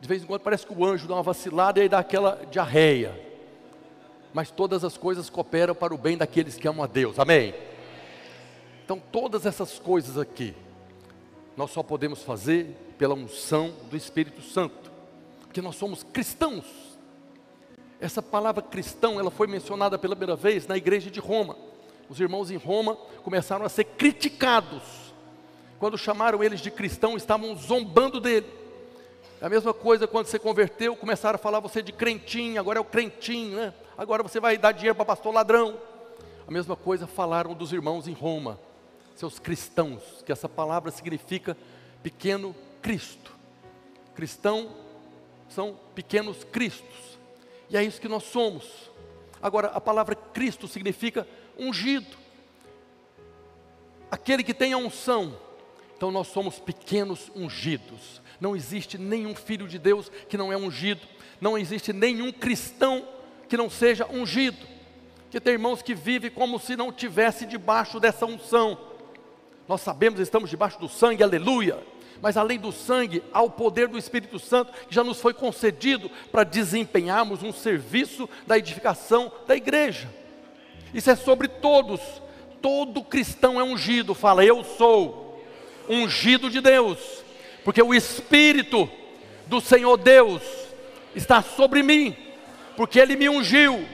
De 0.00 0.08
vez 0.08 0.22
em 0.22 0.26
quando 0.26 0.40
parece 0.40 0.66
que 0.66 0.72
o 0.72 0.84
anjo 0.84 1.06
dá 1.06 1.14
uma 1.14 1.22
vacilada 1.22 1.78
e 1.78 1.82
aí 1.82 1.88
dá 1.88 1.98
aquela 1.98 2.40
diarreia. 2.50 3.20
Mas 4.32 4.50
todas 4.50 4.84
as 4.84 4.96
coisas 4.96 5.30
cooperam 5.30 5.74
para 5.74 5.94
o 5.94 5.98
bem 5.98 6.16
daqueles 6.16 6.56
que 6.56 6.68
amam 6.68 6.84
a 6.84 6.86
Deus. 6.86 7.18
Amém? 7.18 7.54
Então, 8.84 9.02
todas 9.10 9.46
essas 9.46 9.78
coisas 9.78 10.18
aqui, 10.18 10.54
nós 11.56 11.70
só 11.70 11.82
podemos 11.82 12.22
fazer 12.22 12.76
pela 12.98 13.14
unção 13.14 13.72
do 13.90 13.96
Espírito 13.96 14.42
Santo, 14.42 14.85
porque 15.56 15.62
nós 15.62 15.76
somos 15.76 16.02
cristãos. 16.02 16.66
Essa 17.98 18.20
palavra 18.20 18.60
cristão, 18.60 19.18
ela 19.18 19.30
foi 19.30 19.46
mencionada 19.46 19.98
pela 19.98 20.14
primeira 20.14 20.36
vez 20.36 20.66
na 20.66 20.76
igreja 20.76 21.10
de 21.10 21.18
Roma. 21.18 21.56
Os 22.10 22.20
irmãos 22.20 22.50
em 22.50 22.58
Roma 22.58 22.94
começaram 23.24 23.64
a 23.64 23.68
ser 23.70 23.84
criticados. 23.84 24.82
Quando 25.78 25.96
chamaram 25.96 26.44
eles 26.44 26.60
de 26.60 26.70
cristão, 26.70 27.16
estavam 27.16 27.56
zombando 27.56 28.20
dele. 28.20 28.46
É 29.40 29.46
a 29.46 29.48
mesma 29.48 29.72
coisa 29.72 30.06
quando 30.06 30.26
você 30.26 30.38
converteu, 30.38 30.94
começaram 30.94 31.36
a 31.36 31.38
falar 31.38 31.58
você 31.60 31.80
de 31.80 31.90
crentinho, 31.90 32.60
agora 32.60 32.78
é 32.78 32.82
o 32.82 32.84
crentinho, 32.84 33.56
né? 33.56 33.72
Agora 33.96 34.22
você 34.22 34.38
vai 34.38 34.58
dar 34.58 34.72
dinheiro 34.72 34.94
para 34.94 35.06
pastor 35.06 35.32
ladrão. 35.32 35.80
A 36.46 36.50
mesma 36.50 36.76
coisa 36.76 37.06
falaram 37.06 37.54
dos 37.54 37.72
irmãos 37.72 38.06
em 38.06 38.12
Roma, 38.12 38.60
seus 39.14 39.38
cristãos, 39.38 40.22
que 40.22 40.32
essa 40.32 40.50
palavra 40.50 40.90
significa 40.90 41.56
pequeno 42.02 42.54
Cristo. 42.82 43.32
Cristão 44.14 44.84
são 45.48 45.78
pequenos 45.94 46.44
cristos. 46.44 47.18
E 47.68 47.76
é 47.76 47.82
isso 47.82 48.00
que 48.00 48.08
nós 48.08 48.24
somos. 48.24 48.64
Agora, 49.42 49.68
a 49.68 49.80
palavra 49.80 50.14
Cristo 50.14 50.66
significa 50.68 51.26
ungido. 51.58 52.16
Aquele 54.10 54.42
que 54.42 54.54
tem 54.54 54.72
a 54.72 54.78
unção. 54.78 55.36
Então 55.96 56.10
nós 56.10 56.28
somos 56.28 56.58
pequenos 56.58 57.30
ungidos. 57.34 58.20
Não 58.40 58.54
existe 58.54 58.98
nenhum 58.98 59.34
filho 59.34 59.66
de 59.66 59.78
Deus 59.78 60.10
que 60.28 60.36
não 60.36 60.52
é 60.52 60.56
ungido. 60.56 61.06
Não 61.40 61.56
existe 61.56 61.92
nenhum 61.92 62.30
cristão 62.30 63.06
que 63.48 63.56
não 63.56 63.70
seja 63.70 64.06
ungido. 64.06 64.66
Que 65.30 65.40
tem 65.40 65.54
irmãos 65.54 65.82
que 65.82 65.94
vivem 65.94 66.30
como 66.30 66.58
se 66.58 66.76
não 66.76 66.92
tivesse 66.92 67.46
debaixo 67.46 67.98
dessa 67.98 68.26
unção. 68.26 68.78
Nós 69.66 69.80
sabemos, 69.80 70.20
estamos 70.20 70.48
debaixo 70.48 70.78
do 70.78 70.88
sangue, 70.88 71.22
aleluia. 71.22 71.82
Mas 72.20 72.36
além 72.36 72.58
do 72.58 72.72
sangue, 72.72 73.22
há 73.32 73.42
o 73.42 73.50
poder 73.50 73.88
do 73.88 73.98
Espírito 73.98 74.38
Santo 74.38 74.72
que 74.88 74.94
já 74.94 75.04
nos 75.04 75.20
foi 75.20 75.34
concedido 75.34 76.10
para 76.32 76.44
desempenharmos 76.44 77.42
um 77.42 77.52
serviço 77.52 78.28
da 78.46 78.56
edificação 78.56 79.30
da 79.46 79.54
igreja. 79.54 80.08
Isso 80.94 81.10
é 81.10 81.16
sobre 81.16 81.48
todos. 81.48 82.00
Todo 82.62 83.04
cristão 83.04 83.60
é 83.60 83.64
ungido. 83.64 84.14
Fala, 84.14 84.44
eu 84.44 84.64
sou 84.64 85.44
ungido 85.88 86.50
de 86.50 86.60
Deus, 86.60 86.98
porque 87.64 87.82
o 87.82 87.94
Espírito 87.94 88.88
do 89.46 89.60
Senhor 89.60 89.96
Deus 89.96 90.42
está 91.14 91.42
sobre 91.42 91.82
mim, 91.82 92.16
porque 92.76 92.98
Ele 92.98 93.14
me 93.14 93.28
ungiu 93.28 93.86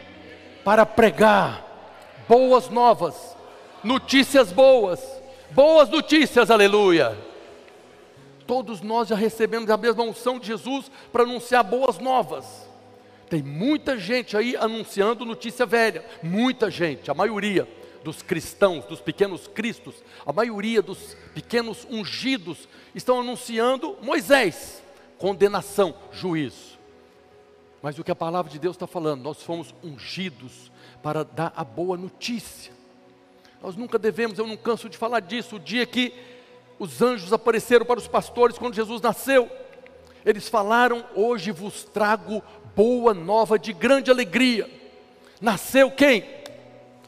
para 0.64 0.86
pregar 0.86 1.62
boas 2.28 2.70
novas, 2.70 3.36
notícias 3.84 4.52
boas, 4.52 5.00
boas 5.50 5.90
notícias, 5.90 6.50
aleluia 6.50 7.31
Todos 8.46 8.80
nós 8.80 9.08
já 9.08 9.16
recebemos 9.16 9.70
a 9.70 9.76
mesma 9.76 10.02
unção 10.02 10.38
de 10.38 10.46
Jesus 10.46 10.90
para 11.12 11.22
anunciar 11.22 11.62
boas 11.64 11.98
novas. 11.98 12.68
Tem 13.28 13.42
muita 13.42 13.98
gente 13.98 14.36
aí 14.36 14.56
anunciando 14.56 15.24
notícia 15.24 15.64
velha, 15.64 16.04
muita 16.22 16.70
gente, 16.70 17.10
a 17.10 17.14
maioria 17.14 17.66
dos 18.04 18.20
cristãos, 18.20 18.84
dos 18.84 19.00
pequenos 19.00 19.46
cristos, 19.46 19.94
a 20.26 20.32
maioria 20.32 20.82
dos 20.82 21.16
pequenos 21.34 21.86
ungidos 21.90 22.68
estão 22.94 23.20
anunciando 23.20 23.96
Moisés, 24.02 24.82
condenação, 25.18 25.94
juízo. 26.12 26.78
Mas 27.80 27.98
o 27.98 28.04
que 28.04 28.10
a 28.10 28.16
palavra 28.16 28.50
de 28.50 28.58
Deus 28.58 28.76
está 28.76 28.86
falando, 28.86 29.22
nós 29.22 29.42
fomos 29.42 29.74
ungidos 29.82 30.70
para 31.02 31.24
dar 31.24 31.52
a 31.56 31.64
boa 31.64 31.96
notícia. 31.96 32.72
Nós 33.62 33.76
nunca 33.76 33.98
devemos, 33.98 34.38
eu 34.38 34.46
não 34.46 34.56
canso 34.56 34.88
de 34.88 34.98
falar 34.98 35.20
disso, 35.20 35.56
o 35.56 35.60
dia 35.60 35.86
que 35.86 36.12
os 36.82 37.00
anjos 37.00 37.32
apareceram 37.32 37.86
para 37.86 38.00
os 38.00 38.08
pastores 38.08 38.58
quando 38.58 38.74
Jesus 38.74 39.00
nasceu. 39.00 39.48
Eles 40.26 40.48
falaram: 40.48 41.04
Hoje 41.14 41.52
vos 41.52 41.84
trago 41.84 42.42
boa 42.74 43.14
nova 43.14 43.56
de 43.56 43.72
grande 43.72 44.10
alegria. 44.10 44.68
Nasceu 45.40 45.92
quem? 45.92 46.24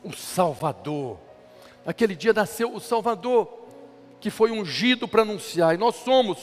O 0.05 0.13
Salvador. 0.13 1.19
Naquele 1.85 2.15
dia 2.15 2.33
nasceu 2.33 2.73
o 2.73 2.79
Salvador, 2.79 3.49
que 4.21 4.31
foi 4.31 4.53
ungido 4.53 5.09
para 5.09 5.23
anunciar, 5.23 5.75
e 5.75 5.79
nós 5.79 5.97
somos 5.97 6.39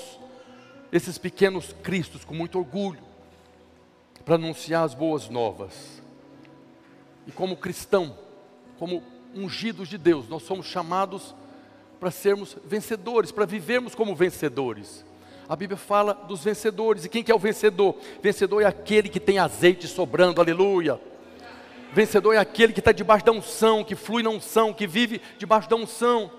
esses 0.91 1.17
pequenos 1.17 1.73
cristos 1.81 2.25
com 2.25 2.33
muito 2.33 2.59
orgulho, 2.59 2.99
para 4.25 4.35
anunciar 4.35 4.83
as 4.83 4.93
boas 4.93 5.29
novas. 5.29 6.03
E 7.25 7.31
como 7.31 7.55
cristão, 7.55 8.13
como 8.77 9.01
ungidos 9.33 9.87
de 9.87 9.97
Deus, 9.97 10.27
nós 10.27 10.43
somos 10.43 10.65
chamados 10.65 11.33
para 12.01 12.09
sermos 12.09 12.57
vencedores, 12.65 13.31
para 13.31 13.45
vivermos 13.45 13.93
como 13.93 14.15
vencedores. 14.15 15.05
A 15.47 15.55
Bíblia 15.55 15.77
fala 15.77 16.15
dos 16.15 16.43
vencedores, 16.43 17.05
e 17.05 17.09
quem 17.09 17.23
que 17.23 17.31
é 17.31 17.35
o 17.35 17.37
vencedor? 17.37 17.95
Vencedor 18.23 18.61
é 18.61 18.65
aquele 18.65 19.07
que 19.07 19.19
tem 19.19 19.37
azeite 19.37 19.87
sobrando, 19.87 20.41
aleluia. 20.41 20.99
Vencedor 21.93 22.33
é 22.33 22.39
aquele 22.39 22.73
que 22.73 22.79
está 22.79 22.91
debaixo 22.91 23.23
da 23.23 23.31
unção, 23.31 23.83
que 23.83 23.95
flui 23.95 24.23
na 24.23 24.31
unção, 24.31 24.73
que 24.73 24.87
vive 24.87 25.21
debaixo 25.37 25.69
da 25.69 25.75
unção. 25.75 26.31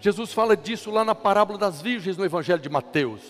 Jesus 0.00 0.32
fala 0.32 0.56
disso 0.56 0.90
lá 0.90 1.04
na 1.04 1.14
parábola 1.14 1.58
das 1.58 1.82
virgens 1.82 2.16
no 2.16 2.24
Evangelho 2.24 2.62
de 2.62 2.70
Mateus. 2.70 3.20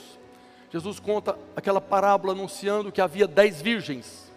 Jesus 0.71 1.01
conta 1.01 1.37
aquela 1.57 1.81
parábola 1.81 2.35
anunciando 2.35 2.93
que 2.93 3.01
havia 3.01 3.27
dez 3.27 3.61
virgens. 3.61 4.31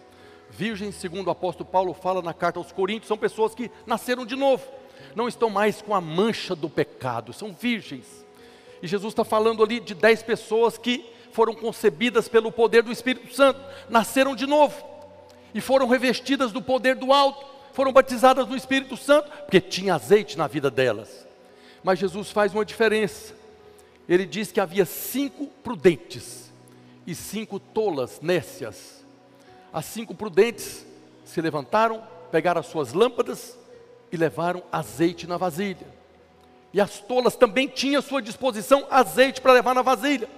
Virgens, 0.50 0.96
segundo 0.96 1.28
o 1.28 1.30
apóstolo 1.30 1.70
Paulo 1.70 1.94
fala 1.94 2.20
na 2.20 2.34
carta 2.34 2.58
aos 2.58 2.72
Coríntios, 2.72 3.06
são 3.06 3.16
pessoas 3.16 3.54
que 3.54 3.70
nasceram 3.86 4.26
de 4.26 4.34
novo 4.34 4.66
não 5.14 5.28
estão 5.28 5.48
mais 5.48 5.80
com 5.80 5.94
a 5.94 6.00
mancha 6.00 6.54
do 6.54 6.68
pecado, 6.68 7.32
são 7.32 7.52
virgens. 7.52 8.24
E 8.82 8.86
Jesus 8.86 9.12
está 9.12 9.24
falando 9.24 9.62
ali 9.62 9.80
de 9.80 9.94
dez 9.94 10.22
pessoas 10.22 10.76
que 10.76 11.04
foram 11.32 11.54
concebidas 11.54 12.28
pelo 12.28 12.52
poder 12.52 12.82
do 12.82 12.92
Espírito 12.92 13.34
Santo, 13.34 13.60
nasceram 13.88 14.34
de 14.34 14.46
novo 14.46 14.84
e 15.54 15.60
foram 15.60 15.86
revestidas 15.88 16.52
do 16.52 16.62
poder 16.62 16.96
do 16.96 17.12
alto, 17.12 17.46
foram 17.72 17.92
batizadas 17.92 18.46
no 18.46 18.56
Espírito 18.56 18.96
Santo, 18.96 19.30
porque 19.42 19.60
tinha 19.60 19.94
azeite 19.94 20.36
na 20.38 20.46
vida 20.46 20.70
delas. 20.70 21.26
Mas 21.82 21.98
Jesus 21.98 22.30
faz 22.30 22.54
uma 22.54 22.64
diferença. 22.64 23.34
Ele 24.08 24.24
diz 24.24 24.50
que 24.50 24.60
havia 24.60 24.84
cinco 24.84 25.46
prudentes 25.62 26.52
e 27.06 27.14
cinco 27.14 27.58
tolas, 27.58 28.20
nécias. 28.20 29.04
As 29.72 29.84
cinco 29.84 30.14
prudentes 30.14 30.86
se 31.24 31.40
levantaram, 31.40 32.02
pegaram 32.30 32.60
as 32.60 32.66
suas 32.66 32.92
lâmpadas 32.92 33.58
e 34.16 34.18
levaram 34.18 34.62
azeite 34.72 35.26
na 35.26 35.36
vasilha. 35.36 35.86
E 36.72 36.80
as 36.80 36.98
tolas 36.98 37.36
também 37.36 37.68
tinham 37.68 38.00
à 38.00 38.02
sua 38.02 38.22
disposição 38.22 38.86
azeite 38.90 39.40
para 39.40 39.52
levar 39.52 39.74
na 39.74 39.82
vasilha, 39.82 40.28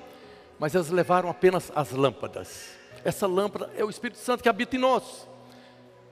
mas 0.58 0.74
elas 0.74 0.90
levaram 0.90 1.30
apenas 1.30 1.70
as 1.74 1.92
lâmpadas. 1.92 2.70
Essa 3.04 3.26
lâmpada 3.26 3.70
é 3.76 3.84
o 3.84 3.90
Espírito 3.90 4.18
Santo 4.18 4.42
que 4.42 4.48
habita 4.48 4.74
em 4.74 4.80
nós. 4.80 5.28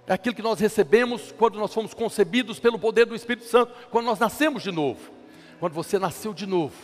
É 0.06 0.12
aquilo 0.12 0.36
que 0.36 0.42
nós 0.42 0.60
recebemos 0.60 1.34
quando 1.36 1.58
nós 1.58 1.74
fomos 1.74 1.92
concebidos 1.92 2.60
pelo 2.60 2.78
poder 2.78 3.04
do 3.04 3.16
Espírito 3.16 3.46
Santo, 3.46 3.72
quando 3.90 4.06
nós 4.06 4.20
nascemos 4.20 4.62
de 4.62 4.70
novo. 4.70 5.00
Quando 5.58 5.72
você 5.72 5.98
nasceu 5.98 6.32
de 6.32 6.46
novo, 6.46 6.74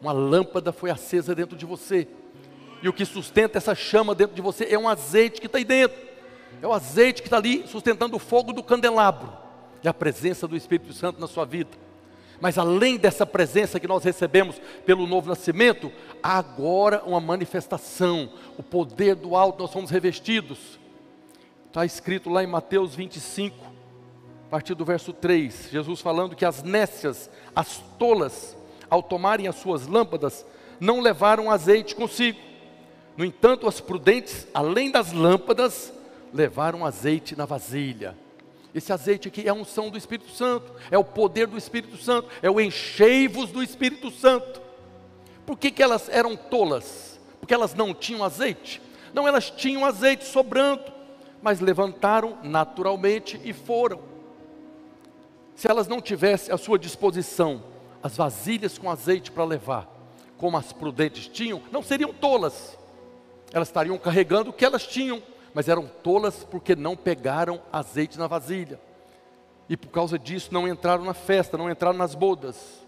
uma 0.00 0.10
lâmpada 0.10 0.72
foi 0.72 0.90
acesa 0.90 1.34
dentro 1.34 1.56
de 1.56 1.64
você. 1.64 2.08
E 2.82 2.88
o 2.88 2.92
que 2.92 3.04
sustenta 3.04 3.58
essa 3.58 3.74
chama 3.74 4.16
dentro 4.16 4.34
de 4.34 4.42
você 4.42 4.66
é 4.68 4.78
um 4.78 4.88
azeite 4.88 5.40
que 5.40 5.46
está 5.46 5.58
aí 5.58 5.64
dentro. 5.64 5.96
É 6.60 6.66
o 6.66 6.72
azeite 6.72 7.22
que 7.22 7.28
está 7.28 7.36
ali 7.36 7.64
sustentando 7.68 8.16
o 8.16 8.18
fogo 8.18 8.52
do 8.52 8.62
candelabro 8.62 9.43
e 9.84 9.88
a 9.88 9.92
presença 9.92 10.48
do 10.48 10.56
Espírito 10.56 10.94
Santo 10.94 11.20
na 11.20 11.26
sua 11.26 11.44
vida. 11.44 11.70
Mas 12.40 12.56
além 12.56 12.96
dessa 12.96 13.26
presença 13.26 13.78
que 13.78 13.86
nós 13.86 14.02
recebemos 14.02 14.60
pelo 14.86 15.06
novo 15.06 15.28
nascimento, 15.28 15.92
há 16.22 16.38
agora 16.38 17.02
uma 17.04 17.20
manifestação, 17.20 18.30
o 18.56 18.62
poder 18.62 19.14
do 19.14 19.36
alto, 19.36 19.62
nós 19.62 19.70
somos 19.70 19.90
revestidos. 19.90 20.80
Está 21.68 21.84
escrito 21.84 22.30
lá 22.30 22.42
em 22.42 22.46
Mateus 22.46 22.94
25, 22.94 23.56
a 24.46 24.50
partir 24.50 24.74
do 24.74 24.84
verso 24.84 25.12
3, 25.12 25.68
Jesus 25.70 26.00
falando 26.00 26.34
que 26.34 26.44
as 26.44 26.62
nécias, 26.62 27.28
as 27.54 27.78
tolas, 27.98 28.56
ao 28.88 29.02
tomarem 29.02 29.48
as 29.48 29.56
suas 29.56 29.86
lâmpadas, 29.86 30.46
não 30.80 31.00
levaram 31.00 31.50
azeite 31.50 31.94
consigo. 31.94 32.38
No 33.16 33.24
entanto, 33.24 33.68
as 33.68 33.80
prudentes, 33.80 34.46
além 34.54 34.90
das 34.90 35.12
lâmpadas, 35.12 35.92
levaram 36.32 36.86
azeite 36.86 37.36
na 37.36 37.44
vasilha. 37.44 38.23
Esse 38.74 38.92
azeite 38.92 39.28
aqui 39.28 39.46
é 39.46 39.50
a 39.50 39.54
unção 39.54 39.88
do 39.88 39.96
Espírito 39.96 40.30
Santo, 40.30 40.72
é 40.90 40.98
o 40.98 41.04
poder 41.04 41.46
do 41.46 41.56
Espírito 41.56 41.96
Santo, 41.96 42.28
é 42.42 42.50
o 42.50 42.60
encheivos 42.60 43.50
do 43.50 43.62
Espírito 43.62 44.10
Santo. 44.10 44.60
Por 45.46 45.56
que, 45.56 45.70
que 45.70 45.82
elas 45.82 46.08
eram 46.08 46.34
tolas? 46.34 47.20
Porque 47.38 47.54
elas 47.54 47.74
não 47.74 47.94
tinham 47.94 48.24
azeite? 48.24 48.82
Não, 49.12 49.28
elas 49.28 49.48
tinham 49.48 49.84
azeite 49.84 50.24
sobrando, 50.24 50.92
mas 51.40 51.60
levantaram 51.60 52.38
naturalmente 52.42 53.40
e 53.44 53.52
foram. 53.52 54.00
Se 55.54 55.70
elas 55.70 55.86
não 55.86 56.00
tivessem 56.00 56.52
à 56.52 56.58
sua 56.58 56.78
disposição 56.78 57.62
as 58.02 58.16
vasilhas 58.16 58.76
com 58.76 58.90
azeite 58.90 59.30
para 59.30 59.44
levar, 59.44 59.88
como 60.36 60.56
as 60.56 60.72
prudentes 60.72 61.28
tinham, 61.28 61.62
não 61.70 61.82
seriam 61.82 62.12
tolas. 62.12 62.76
Elas 63.52 63.68
estariam 63.68 63.96
carregando 63.96 64.50
o 64.50 64.52
que 64.52 64.64
elas 64.64 64.84
tinham, 64.84 65.22
mas 65.54 65.68
eram 65.68 65.86
tolas 65.86 66.44
porque 66.44 66.74
não 66.74 66.96
pegaram 66.96 67.62
azeite 67.72 68.18
na 68.18 68.26
vasilha. 68.26 68.80
E 69.68 69.76
por 69.76 69.88
causa 69.88 70.18
disso 70.18 70.52
não 70.52 70.68
entraram 70.68 71.04
na 71.04 71.14
festa, 71.14 71.56
não 71.56 71.70
entraram 71.70 71.96
nas 71.96 72.14
bodas. 72.14 72.84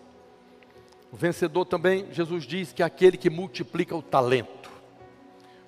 O 1.13 1.17
vencedor 1.17 1.65
também, 1.65 2.13
Jesus 2.13 2.45
diz 2.45 2.73
que 2.73 2.83
é 2.83 2.87
aquele 2.87 3.17
que 3.17 3.31
multiplica 3.31 3.95
o 3.95 4.03
talento. 4.03 4.69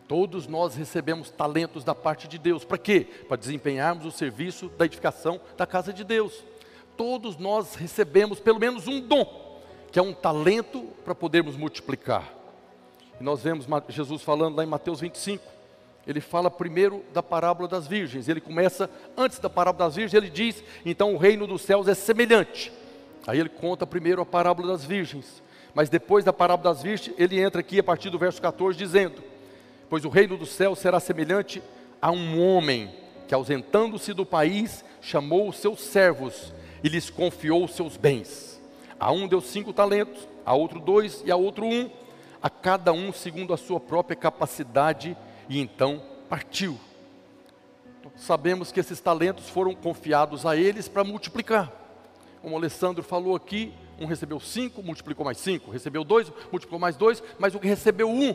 Todos 0.09 0.47
nós 0.47 0.75
recebemos 0.75 1.31
talentos 1.31 1.85
da 1.85 1.95
parte 1.95 2.27
de 2.27 2.39
Deus. 2.39 2.65
Para 2.65 2.79
quê? 2.79 3.07
Para 3.29 3.37
desempenharmos 3.37 4.05
o 4.05 4.11
serviço 4.11 4.69
da 4.71 4.85
edificação 4.85 5.41
da 5.57 5.67
casa 5.67 5.93
de 5.93 6.03
Deus. 6.03 6.45
Todos 6.97 7.37
nós 7.37 7.77
recebemos 7.77 8.41
pelo 8.41 8.59
menos 8.59 8.89
um 8.89 9.01
dom, 9.01 9.61
que 9.93 9.99
é 9.99 10.03
um 10.03 10.13
talento 10.13 10.83
para 11.05 11.15
podermos 11.15 11.57
multiplicar. 11.57 12.35
E 13.21 13.23
nós 13.23 13.43
vemos 13.43 13.67
Jesus 13.89 14.23
falando 14.23 14.57
lá 14.57 14.65
em 14.65 14.67
Mateus 14.67 15.01
25. 15.01 15.58
Ele 16.09 16.21
fala 16.21 16.51
primeiro 16.51 17.05
da 17.13 17.23
parábola 17.23 17.69
das 17.69 17.87
virgens. 17.87 18.29
Ele 18.29 18.41
começa 18.41 18.91
antes 19.15 19.39
da 19.39 19.51
parábola 19.51 19.85
das 19.85 19.95
virgens, 19.95 20.15
ele 20.15 20.31
diz: 20.31 20.65
"Então 20.85 21.15
o 21.15 21.19
reino 21.19 21.47
dos 21.47 21.61
céus 21.63 21.87
é 21.87 21.95
semelhante". 21.95 22.73
Aí 23.27 23.39
ele 23.39 23.51
conta 23.51 23.87
primeiro 23.87 24.23
a 24.23 24.27
parábola 24.27 24.69
das 24.69 24.85
virgens. 24.85 25.43
Mas 25.75 25.91
depois 25.91 26.25
da 26.25 26.33
parábola 26.33 26.73
das 26.73 26.83
virgens, 26.83 27.15
ele 27.19 27.39
entra 27.39 27.61
aqui 27.61 27.79
a 27.79 27.85
partir 27.85 28.09
do 28.09 28.19
verso 28.19 28.41
14 28.41 28.77
dizendo: 28.77 29.23
Pois 29.91 30.05
o 30.05 30.09
reino 30.09 30.37
do 30.37 30.47
céu 30.47 30.75
será 30.75 30.99
semelhante 30.99 31.63
a 32.01 32.11
um 32.11 32.41
homem 32.41 32.91
que, 33.29 33.35
ausentando-se 33.35 34.15
do 34.15 34.25
país, 34.25 34.83
chamou 35.03 35.49
os 35.49 35.59
seus 35.59 35.81
servos 35.81 36.53
e 36.83 36.89
lhes 36.89 37.11
confiou 37.11 37.65
os 37.65 37.75
seus 37.75 37.99
bens. 37.99 38.59
A 38.99 39.13
um 39.13 39.29
deu 39.29 39.41
cinco 39.41 39.73
talentos, 39.73 40.27
a 40.45 40.55
outro 40.55 40.81
dois 40.81 41.23
e 41.27 41.31
a 41.31 41.37
outro 41.37 41.67
um, 41.67 41.91
a 42.43 42.49
cada 42.49 42.93
um 42.93 43.13
segundo 43.13 43.53
a 43.53 43.57
sua 43.57 43.79
própria 43.79 44.17
capacidade, 44.17 45.17
e 45.49 45.59
então 45.59 46.03
partiu. 46.29 46.79
Sabemos 48.17 48.73
que 48.73 48.81
esses 48.81 49.01
talentos 49.01 49.49
foram 49.49 49.75
confiados 49.75 50.45
a 50.45 50.57
eles 50.57 50.89
para 50.89 51.05
multiplicar. 51.05 51.73
Como 52.43 52.55
o 52.55 52.59
Alessandro 52.59 53.03
falou 53.03 53.35
aqui, 53.35 53.73
um 53.99 54.07
recebeu 54.07 54.41
cinco, 54.41 54.83
multiplicou 54.83 55.25
mais 55.25 55.39
cinco, 55.39 55.71
recebeu 55.71 56.05
dois, 56.05 56.31
multiplicou 56.51 56.79
mais 56.79 56.97
dois, 56.97 57.23
mas 57.39 57.55
o 57.55 57.61
que 57.61 57.69
recebeu 57.69 58.09
um 58.09 58.35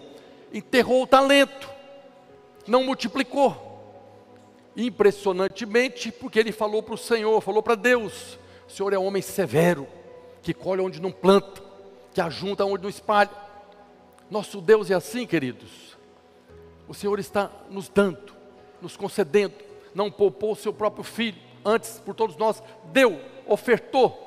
enterrou 0.53 1.03
o 1.03 1.08
talento, 1.08 1.70
não 2.67 2.84
multiplicou. 2.84 3.72
Impressionantemente, 4.75 6.12
porque 6.12 6.39
ele 6.39 6.51
falou 6.51 6.82
para 6.82 6.96
o 6.96 6.98
Senhor, 6.98 7.39
falou 7.41 7.62
para 7.62 7.75
Deus: 7.75 8.39
o 8.67 8.72
Senhor 8.72 8.91
é 8.93 8.98
homem 8.98 9.22
severo, 9.22 9.88
que 10.41 10.53
colhe 10.53 10.82
onde 10.82 11.01
não 11.01 11.12
planta, 11.12 11.62
que 12.13 12.22
ajunta 12.22 12.65
onde 12.65 12.84
não 12.84 12.89
espalha. 12.89 13.29
Nosso 14.32 14.60
Deus 14.62 14.89
é 14.89 14.96
assim, 14.96 15.27
queridos. 15.27 15.93
O 16.88 16.94
Senhor 16.94 17.20
está 17.20 17.50
nos 17.70 17.90
dando, 17.90 18.34
nos 18.82 18.98
concedendo, 18.98 19.56
não 19.96 20.12
poupou 20.12 20.52
o 20.52 20.56
seu 20.56 20.74
próprio 20.74 21.04
filho, 21.04 21.42
antes 21.66 22.00
por 22.00 22.13
todos 22.13 22.36
nós 22.36 22.62
deu, 22.92 23.20
ofertou. 23.46 24.20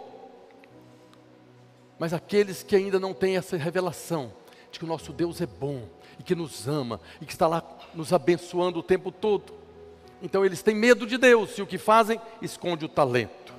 Mas 1.98 2.12
aqueles 2.12 2.62
que 2.62 2.76
ainda 2.76 2.98
não 2.98 3.14
têm 3.14 3.36
essa 3.36 3.56
revelação 3.56 4.32
de 4.70 4.78
que 4.78 4.84
o 4.84 4.88
nosso 4.88 5.12
Deus 5.12 5.40
é 5.40 5.46
bom, 5.46 5.88
e 6.18 6.22
que 6.22 6.34
nos 6.34 6.66
ama 6.66 7.00
e 7.20 7.26
que 7.26 7.32
está 7.32 7.46
lá 7.46 7.62
nos 7.94 8.12
abençoando 8.12 8.78
o 8.78 8.82
tempo 8.82 9.10
todo. 9.10 9.52
Então 10.22 10.44
eles 10.44 10.62
têm 10.62 10.75
medo 10.75 11.06
de 11.06 11.18
Deus 11.18 11.56
e 11.58 11.62
o 11.62 11.66
que 11.66 11.78
fazem? 11.78 12.20
Esconde 12.40 12.84
o 12.84 12.88
talento. 12.88 13.54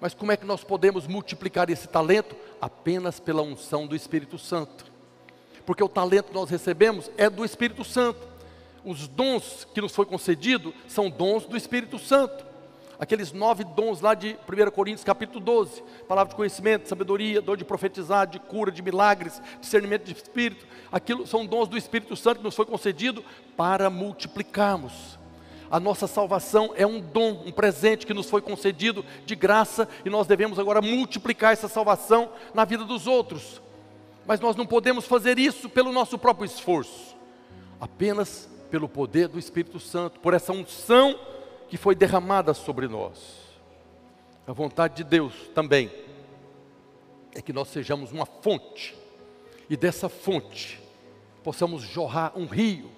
Mas 0.00 0.14
como 0.14 0.30
é 0.30 0.36
que 0.36 0.46
nós 0.46 0.62
podemos 0.62 1.06
multiplicar 1.06 1.70
esse 1.70 1.88
talento? 1.88 2.36
Apenas 2.60 3.18
pela 3.18 3.42
unção 3.42 3.86
do 3.86 3.96
Espírito 3.96 4.38
Santo. 4.38 4.87
Porque 5.68 5.84
o 5.84 5.88
talento 5.88 6.28
que 6.28 6.34
nós 6.34 6.48
recebemos 6.48 7.10
é 7.18 7.28
do 7.28 7.44
Espírito 7.44 7.84
Santo. 7.84 8.26
Os 8.82 9.06
dons 9.06 9.66
que 9.74 9.82
nos 9.82 9.94
foi 9.94 10.06
concedido 10.06 10.72
são 10.88 11.10
dons 11.10 11.44
do 11.44 11.58
Espírito 11.58 11.98
Santo 11.98 12.48
aqueles 12.98 13.32
nove 13.32 13.64
dons 13.64 14.00
lá 14.00 14.14
de 14.14 14.36
1 14.48 14.70
Coríntios 14.70 15.04
capítulo 15.04 15.38
12, 15.38 15.84
palavra 16.08 16.30
de 16.30 16.36
conhecimento, 16.36 16.88
sabedoria, 16.88 17.42
dor 17.42 17.56
de 17.56 17.64
profetizar, 17.64 18.26
de 18.26 18.40
cura, 18.40 18.72
de 18.72 18.82
milagres, 18.82 19.40
discernimento 19.60 20.04
de 20.04 20.14
espírito, 20.14 20.66
aquilo 20.90 21.24
são 21.26 21.46
dons 21.46 21.68
do 21.68 21.76
Espírito 21.76 22.16
Santo 22.16 22.38
que 22.38 22.44
nos 22.44 22.56
foi 22.56 22.66
concedido 22.66 23.22
para 23.56 23.88
multiplicarmos. 23.90 25.16
A 25.70 25.78
nossa 25.78 26.08
salvação 26.08 26.72
é 26.74 26.86
um 26.86 26.98
dom, 26.98 27.42
um 27.46 27.52
presente 27.52 28.06
que 28.06 28.14
nos 28.14 28.28
foi 28.28 28.40
concedido 28.40 29.04
de 29.26 29.36
graça 29.36 29.86
e 30.02 30.08
nós 30.08 30.26
devemos 30.26 30.58
agora 30.58 30.80
multiplicar 30.80 31.52
essa 31.52 31.68
salvação 31.68 32.30
na 32.54 32.64
vida 32.64 32.84
dos 32.84 33.06
outros. 33.06 33.60
Mas 34.28 34.40
nós 34.40 34.54
não 34.56 34.66
podemos 34.66 35.06
fazer 35.06 35.38
isso 35.38 35.70
pelo 35.70 35.90
nosso 35.90 36.18
próprio 36.18 36.44
esforço, 36.44 37.16
apenas 37.80 38.46
pelo 38.70 38.86
poder 38.86 39.26
do 39.26 39.38
Espírito 39.38 39.80
Santo, 39.80 40.20
por 40.20 40.34
essa 40.34 40.52
unção 40.52 41.18
que 41.66 41.78
foi 41.78 41.94
derramada 41.94 42.52
sobre 42.52 42.86
nós. 42.86 43.38
A 44.46 44.52
vontade 44.52 44.96
de 44.96 45.04
Deus 45.04 45.32
também 45.54 45.90
é 47.34 47.40
que 47.40 47.54
nós 47.54 47.68
sejamos 47.68 48.12
uma 48.12 48.26
fonte, 48.26 48.94
e 49.70 49.78
dessa 49.78 50.10
fonte 50.10 50.78
possamos 51.42 51.80
jorrar 51.80 52.32
um 52.36 52.44
rio 52.44 52.90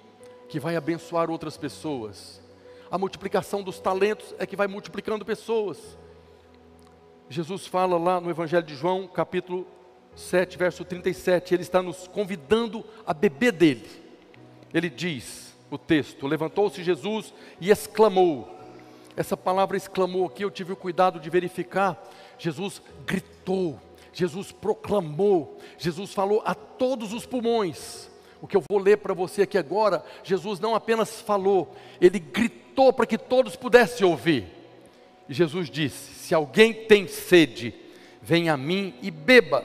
que 0.49 0.59
vai 0.59 0.75
abençoar 0.75 1.31
outras 1.31 1.57
pessoas. 1.57 2.43
A 2.91 2.99
multiplicação 2.99 3.63
dos 3.63 3.79
talentos 3.79 4.35
é 4.37 4.45
que 4.45 4.57
vai 4.57 4.67
multiplicando 4.67 5.25
pessoas. 5.25 5.97
Jesus 7.29 7.69
fala 7.69 7.97
lá 7.97 8.21
no 8.21 8.31
Evangelho 8.31 8.67
de 8.67 8.75
João, 8.75 9.07
capítulo 9.07 9.65
7, 10.21 10.57
verso 10.59 10.85
37, 10.85 11.55
ele 11.55 11.63
está 11.63 11.83
nos 11.83 12.07
convidando 12.09 12.85
a 13.07 13.13
beber 13.13 13.53
dele. 13.53 13.89
Ele 14.73 14.89
diz, 14.89 15.55
o 15.71 15.79
texto: 15.79 16.27
Levantou-se 16.27 16.83
Jesus 16.83 17.35
e 17.61 17.71
exclamou: 17.71 18.61
essa 19.17 19.37
palavra 19.37 19.77
exclamou 19.77 20.27
aqui, 20.27 20.45
eu 20.45 20.51
tive 20.51 20.73
o 20.73 20.77
cuidado 20.77 21.19
de 21.19 21.29
verificar. 21.29 22.03
Jesus 22.39 22.81
gritou, 23.05 23.79
Jesus 24.13 24.53
proclamou, 24.53 25.59
Jesus 25.77 26.15
falou 26.15 26.43
a 26.45 26.55
todos 26.55 27.13
os 27.13 27.27
pulmões. 27.27 28.09
O 28.41 28.47
que 28.47 28.57
eu 28.57 28.65
vou 28.71 28.79
ler 28.81 28.97
para 28.97 29.13
você 29.13 29.43
aqui 29.43 29.59
agora, 29.59 30.03
Jesus 30.25 30.59
não 30.59 30.75
apenas 30.75 31.21
falou, 31.21 31.77
ele 32.01 32.19
gritou 32.19 32.93
para 32.93 33.05
que 33.05 33.19
todos 33.19 33.57
pudessem 33.57 34.07
ouvir. 34.07 34.47
E 35.29 35.35
Jesus 35.35 35.69
disse: 35.69 36.15
Se 36.15 36.35
alguém 36.35 36.73
tem 36.73 37.07
sede, 37.07 37.75
venha 38.23 38.55
a 38.55 38.57
mim 38.57 38.95
e 39.03 39.11
beba. 39.11 39.63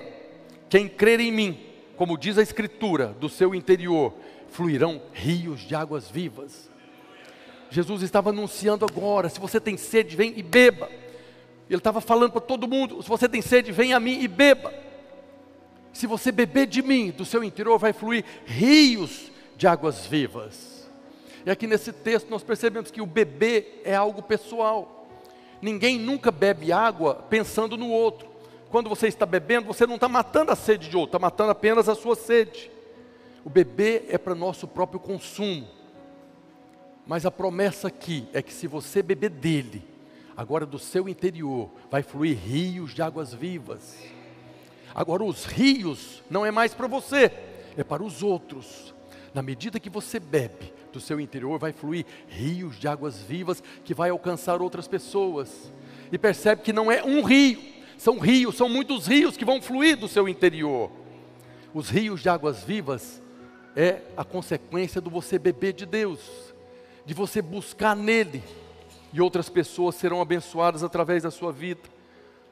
Quem 0.75 0.89
crer 0.89 1.21
em 1.21 1.31
mim, 1.31 1.57
como 1.95 2.17
diz 2.17 2.37
a 2.37 2.41
Escritura, 2.41 3.15
do 3.17 3.29
seu 3.29 3.55
interior 3.55 4.13
fluirão 4.49 5.01
rios 5.13 5.61
de 5.61 5.73
águas 5.73 6.11
vivas. 6.11 6.69
Jesus 7.69 8.01
estava 8.01 8.31
anunciando 8.31 8.83
agora: 8.83 9.29
se 9.29 9.39
você 9.39 9.57
tem 9.57 9.77
sede, 9.77 10.17
vem 10.17 10.33
e 10.35 10.43
beba. 10.43 10.89
Ele 11.69 11.77
estava 11.77 12.01
falando 12.01 12.33
para 12.33 12.41
todo 12.41 12.67
mundo: 12.67 13.01
se 13.01 13.07
você 13.07 13.29
tem 13.29 13.41
sede, 13.41 13.71
vem 13.71 13.93
a 13.93 14.01
mim 14.01 14.19
e 14.19 14.27
beba. 14.27 14.73
Se 15.93 16.05
você 16.07 16.29
beber 16.29 16.67
de 16.67 16.81
mim, 16.81 17.09
do 17.09 17.23
seu 17.23 17.41
interior 17.41 17.79
vai 17.79 17.93
fluir 17.93 18.25
rios 18.45 19.31
de 19.55 19.67
águas 19.67 20.05
vivas. 20.05 20.91
E 21.45 21.49
aqui 21.49 21.67
nesse 21.67 21.93
texto 21.93 22.29
nós 22.29 22.43
percebemos 22.43 22.91
que 22.91 22.99
o 22.99 23.05
beber 23.05 23.81
é 23.85 23.95
algo 23.95 24.21
pessoal. 24.21 25.07
Ninguém 25.61 25.97
nunca 25.97 26.31
bebe 26.31 26.73
água 26.73 27.15
pensando 27.29 27.77
no 27.77 27.89
outro. 27.89 28.34
Quando 28.75 28.89
você 28.89 29.07
está 29.07 29.25
bebendo, 29.25 29.67
você 29.67 29.87
não 29.87 29.95
está 29.95 30.09
matando 30.09 30.51
a 30.51 30.55
sede 30.55 30.89
de 30.89 30.97
outro, 30.97 31.15
está 31.15 31.19
matando 31.19 31.51
apenas 31.51 31.87
a 31.87 31.95
sua 31.95 32.13
sede. 32.13 32.69
O 33.45 33.49
beber 33.49 34.05
é 34.09 34.17
para 34.17 34.35
nosso 34.35 34.67
próprio 34.67 34.99
consumo. 34.99 35.65
Mas 37.07 37.25
a 37.25 37.31
promessa 37.31 37.87
aqui 37.87 38.27
é 38.33 38.41
que 38.41 38.51
se 38.53 38.67
você 38.67 39.01
beber 39.01 39.29
dele, 39.29 39.81
agora 40.35 40.65
do 40.65 40.77
seu 40.77 41.07
interior 41.07 41.69
vai 41.89 42.03
fluir 42.03 42.37
rios 42.37 42.93
de 42.93 43.01
águas 43.01 43.33
vivas. 43.33 43.95
Agora 44.93 45.23
os 45.23 45.45
rios 45.45 46.21
não 46.29 46.45
é 46.45 46.51
mais 46.51 46.73
para 46.73 46.87
você, 46.87 47.31
é 47.77 47.83
para 47.85 48.03
os 48.03 48.21
outros. 48.21 48.93
Na 49.33 49.41
medida 49.41 49.79
que 49.79 49.89
você 49.89 50.19
bebe, 50.19 50.73
do 50.91 50.99
seu 50.99 51.17
interior 51.21 51.57
vai 51.57 51.71
fluir 51.71 52.05
rios 52.27 52.77
de 52.77 52.89
águas 52.89 53.21
vivas 53.21 53.63
que 53.85 53.93
vai 53.93 54.09
alcançar 54.09 54.61
outras 54.61 54.85
pessoas. 54.85 55.71
E 56.11 56.17
percebe 56.17 56.61
que 56.61 56.73
não 56.73 56.91
é 56.91 57.01
um 57.05 57.23
rio, 57.23 57.74
são 57.97 58.19
rios, 58.19 58.55
são 58.55 58.69
muitos 58.69 59.07
rios 59.07 59.37
que 59.37 59.45
vão 59.45 59.61
fluir 59.61 59.97
do 59.97 60.07
seu 60.07 60.27
interior. 60.27 60.91
Os 61.73 61.89
rios 61.89 62.21
de 62.21 62.29
águas 62.29 62.63
vivas 62.63 63.21
é 63.75 64.01
a 64.15 64.23
consequência 64.23 65.01
do 65.01 65.09
você 65.09 65.37
beber 65.37 65.73
de 65.73 65.85
Deus 65.85 66.45
de 67.05 67.13
você 67.13 67.41
buscar 67.41 67.95
nele, 67.95 68.43
e 69.13 69.21
outras 69.21 69.47
pessoas 69.47 69.95
serão 69.95 70.19
abençoadas 70.19 70.83
através 70.83 71.23
da 71.23 71.31
sua 71.31 71.51
vida. 71.51 71.81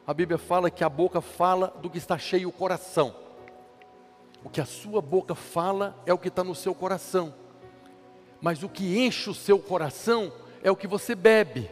A 0.06 0.14
Bíblia 0.14 0.38
fala 0.38 0.70
que 0.70 0.84
a 0.84 0.90
boca 0.90 1.20
fala 1.20 1.74
do 1.82 1.90
que 1.90 1.98
está 1.98 2.18
cheio 2.18 2.48
o 2.48 2.54
coração. 2.54 3.16
O 4.44 4.50
que 4.50 4.62
a 4.62 4.66
sua 4.66 5.02
boca 5.02 5.34
fala 5.34 6.02
é 6.06 6.14
o 6.14 6.18
que 6.18 6.28
está 6.28 6.44
no 6.44 6.56
seu 6.56 6.76
coração. 6.76 7.34
Mas 8.40 8.62
o 8.64 8.70
que 8.70 9.00
enche 9.00 9.30
o 9.30 9.34
seu 9.34 9.58
coração 9.58 10.32
é 10.62 10.70
o 10.70 10.76
que 10.76 10.88
você 10.88 11.16
bebe. 11.16 11.70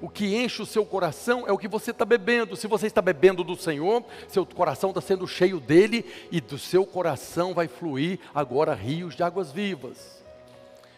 O 0.00 0.08
que 0.08 0.36
enche 0.36 0.62
o 0.62 0.66
seu 0.66 0.86
coração 0.86 1.44
é 1.46 1.52
o 1.52 1.58
que 1.58 1.66
você 1.66 1.90
está 1.90 2.04
bebendo. 2.04 2.54
Se 2.54 2.68
você 2.68 2.86
está 2.86 3.02
bebendo 3.02 3.42
do 3.42 3.56
Senhor, 3.56 4.04
seu 4.28 4.46
coração 4.46 4.90
está 4.90 5.00
sendo 5.00 5.26
cheio 5.26 5.58
dele, 5.58 6.04
e 6.30 6.40
do 6.40 6.58
seu 6.58 6.86
coração 6.86 7.52
vai 7.52 7.66
fluir 7.66 8.20
agora 8.32 8.74
rios 8.74 9.16
de 9.16 9.22
águas 9.22 9.50
vivas. 9.50 10.18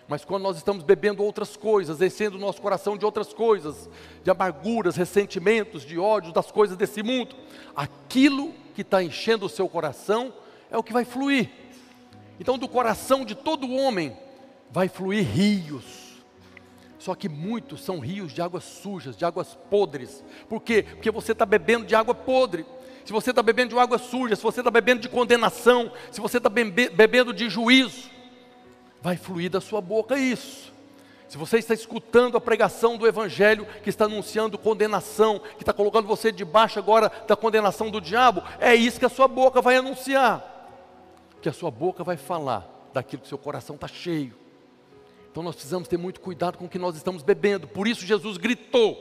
Mas 0.06 0.24
quando 0.24 0.42
nós 0.42 0.56
estamos 0.56 0.82
bebendo 0.82 1.22
outras 1.22 1.56
coisas, 1.56 1.98
descendo 1.98 2.36
o 2.36 2.40
nosso 2.40 2.60
coração 2.60 2.96
de 2.96 3.04
outras 3.04 3.32
coisas, 3.32 3.88
de 4.24 4.30
amarguras, 4.30 4.96
ressentimentos, 4.96 5.82
de 5.82 5.98
ódio, 5.98 6.32
das 6.32 6.50
coisas 6.50 6.76
desse 6.76 7.00
mundo, 7.00 7.36
aquilo 7.76 8.52
que 8.74 8.82
está 8.82 9.02
enchendo 9.02 9.46
o 9.46 9.48
seu 9.48 9.68
coração 9.68 10.34
é 10.68 10.76
o 10.76 10.82
que 10.82 10.92
vai 10.92 11.04
fluir. 11.04 11.48
Então, 12.40 12.58
do 12.58 12.68
coração 12.68 13.24
de 13.24 13.36
todo 13.36 13.70
homem 13.70 14.16
vai 14.70 14.88
fluir 14.88 15.24
rios. 15.24 16.09
Só 17.00 17.14
que 17.14 17.30
muitos 17.30 17.82
são 17.82 17.98
rios 17.98 18.30
de 18.30 18.42
águas 18.42 18.62
sujas, 18.62 19.16
de 19.16 19.24
águas 19.24 19.58
podres. 19.70 20.22
Por 20.46 20.60
quê? 20.60 20.82
Porque 20.82 21.10
você 21.10 21.32
está 21.32 21.46
bebendo 21.46 21.86
de 21.86 21.94
água 21.94 22.14
podre. 22.14 22.66
Se 23.06 23.10
você 23.10 23.30
está 23.30 23.42
bebendo 23.42 23.74
de 23.74 23.80
água 23.80 23.96
suja, 23.96 24.36
se 24.36 24.42
você 24.42 24.60
está 24.60 24.70
bebendo 24.70 25.00
de 25.00 25.08
condenação, 25.08 25.90
se 26.12 26.20
você 26.20 26.36
está 26.36 26.50
bebendo 26.50 27.32
de 27.32 27.48
juízo, 27.48 28.10
vai 29.00 29.16
fluir 29.16 29.50
da 29.50 29.62
sua 29.62 29.80
boca 29.80 30.18
isso. 30.18 30.70
Se 31.26 31.38
você 31.38 31.56
está 31.56 31.72
escutando 31.72 32.36
a 32.36 32.40
pregação 32.40 32.98
do 32.98 33.06
Evangelho 33.06 33.66
que 33.82 33.88
está 33.88 34.04
anunciando 34.04 34.58
condenação, 34.58 35.38
que 35.38 35.62
está 35.62 35.72
colocando 35.72 36.06
você 36.06 36.30
debaixo 36.30 36.78
agora 36.78 37.10
da 37.26 37.34
condenação 37.34 37.90
do 37.90 37.98
diabo, 37.98 38.42
é 38.58 38.74
isso 38.74 39.00
que 39.00 39.06
a 39.06 39.10
sua 39.10 39.26
boca 39.26 39.62
vai 39.62 39.76
anunciar. 39.76 40.68
Que 41.40 41.48
a 41.48 41.52
sua 41.52 41.70
boca 41.70 42.04
vai 42.04 42.18
falar 42.18 42.68
daquilo 42.92 43.22
que 43.22 43.28
seu 43.28 43.38
coração 43.38 43.76
está 43.76 43.88
cheio. 43.88 44.38
Então 45.30 45.42
nós 45.42 45.54
precisamos 45.54 45.88
ter 45.88 45.96
muito 45.96 46.20
cuidado 46.20 46.58
com 46.58 46.64
o 46.64 46.68
que 46.68 46.78
nós 46.78 46.96
estamos 46.96 47.22
bebendo. 47.22 47.68
Por 47.68 47.86
isso 47.86 48.04
Jesus 48.04 48.36
gritou: 48.36 48.96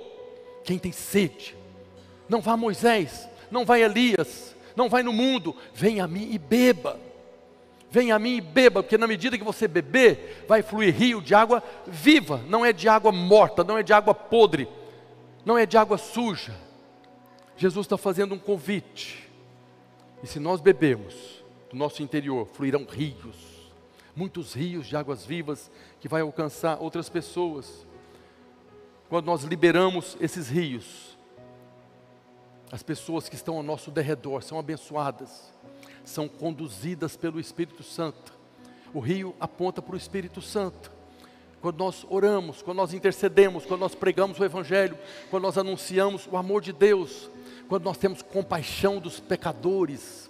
quem 0.63 0.77
tem 0.77 0.91
sede, 0.91 1.55
não 2.27 2.41
vá 2.41 2.55
Moisés, 2.55 3.27
não 3.49 3.65
vai 3.65 3.83
Elias, 3.83 4.55
não 4.75 4.89
vai 4.89 5.03
no 5.03 5.11
mundo, 5.11 5.55
vem 5.73 5.99
a 5.99 6.07
mim 6.07 6.31
e 6.31 6.37
beba. 6.37 6.99
Venha 7.91 8.15
a 8.15 8.19
mim 8.19 8.35
e 8.35 8.41
beba, 8.41 8.83
porque 8.83 8.99
na 8.99 9.07
medida 9.07 9.35
que 9.35 9.43
você 9.43 9.67
beber, 9.67 10.45
vai 10.47 10.61
fluir 10.61 10.95
rio 10.95 11.21
de 11.21 11.33
água 11.33 11.63
viva, 11.87 12.39
não 12.47 12.63
é 12.63 12.71
de 12.71 12.87
água 12.87 13.11
morta, 13.11 13.63
não 13.63 13.77
é 13.77 13.81
de 13.81 13.91
água 13.91 14.13
podre, 14.13 14.67
não 15.43 15.57
é 15.57 15.65
de 15.65 15.75
água 15.75 15.97
suja. 15.97 16.55
Jesus 17.57 17.87
está 17.87 17.97
fazendo 17.97 18.35
um 18.35 18.39
convite, 18.39 19.27
e 20.21 20.27
se 20.27 20.39
nós 20.39 20.61
bebermos, 20.61 21.43
do 21.71 21.75
nosso 21.75 22.03
interior 22.03 22.45
fluirão 22.45 22.85
rios, 22.87 23.58
muitos 24.19 24.53
rios 24.53 24.85
de 24.85 24.97
águas 24.97 25.25
vivas 25.25 25.71
que 26.01 26.09
vai 26.09 26.21
alcançar 26.21 26.77
outras 26.81 27.07
pessoas. 27.07 27.87
Quando 29.07 29.25
nós 29.27 29.43
liberamos 29.43 30.17
esses 30.19 30.49
rios, 30.49 31.17
as 32.69 32.83
pessoas 32.83 33.29
que 33.29 33.35
estão 33.35 33.55
ao 33.55 33.63
nosso 33.63 33.89
derredor 33.89 34.43
são 34.43 34.59
abençoadas 34.59 35.53
são 36.03 36.27
conduzidas 36.27 37.15
pelo 37.15 37.39
Espírito 37.39 37.83
Santo. 37.83 38.33
O 38.93 38.99
rio 38.99 39.35
aponta 39.39 39.81
para 39.81 39.93
o 39.93 39.97
Espírito 39.97 40.41
Santo. 40.41 40.91
Quando 41.61 41.77
nós 41.77 42.05
oramos, 42.09 42.61
quando 42.61 42.77
nós 42.77 42.93
intercedemos, 42.93 43.65
quando 43.65 43.81
nós 43.81 43.93
pregamos 43.93 44.39
o 44.39 44.43
Evangelho, 44.43 44.97
quando 45.29 45.43
nós 45.43 45.57
anunciamos 45.57 46.27
o 46.29 46.35
amor 46.35 46.61
de 46.61 46.73
Deus, 46.73 47.29
quando 47.67 47.83
nós 47.83 47.97
temos 47.97 48.21
compaixão 48.21 48.99
dos 48.99 49.19
pecadores, 49.19 50.29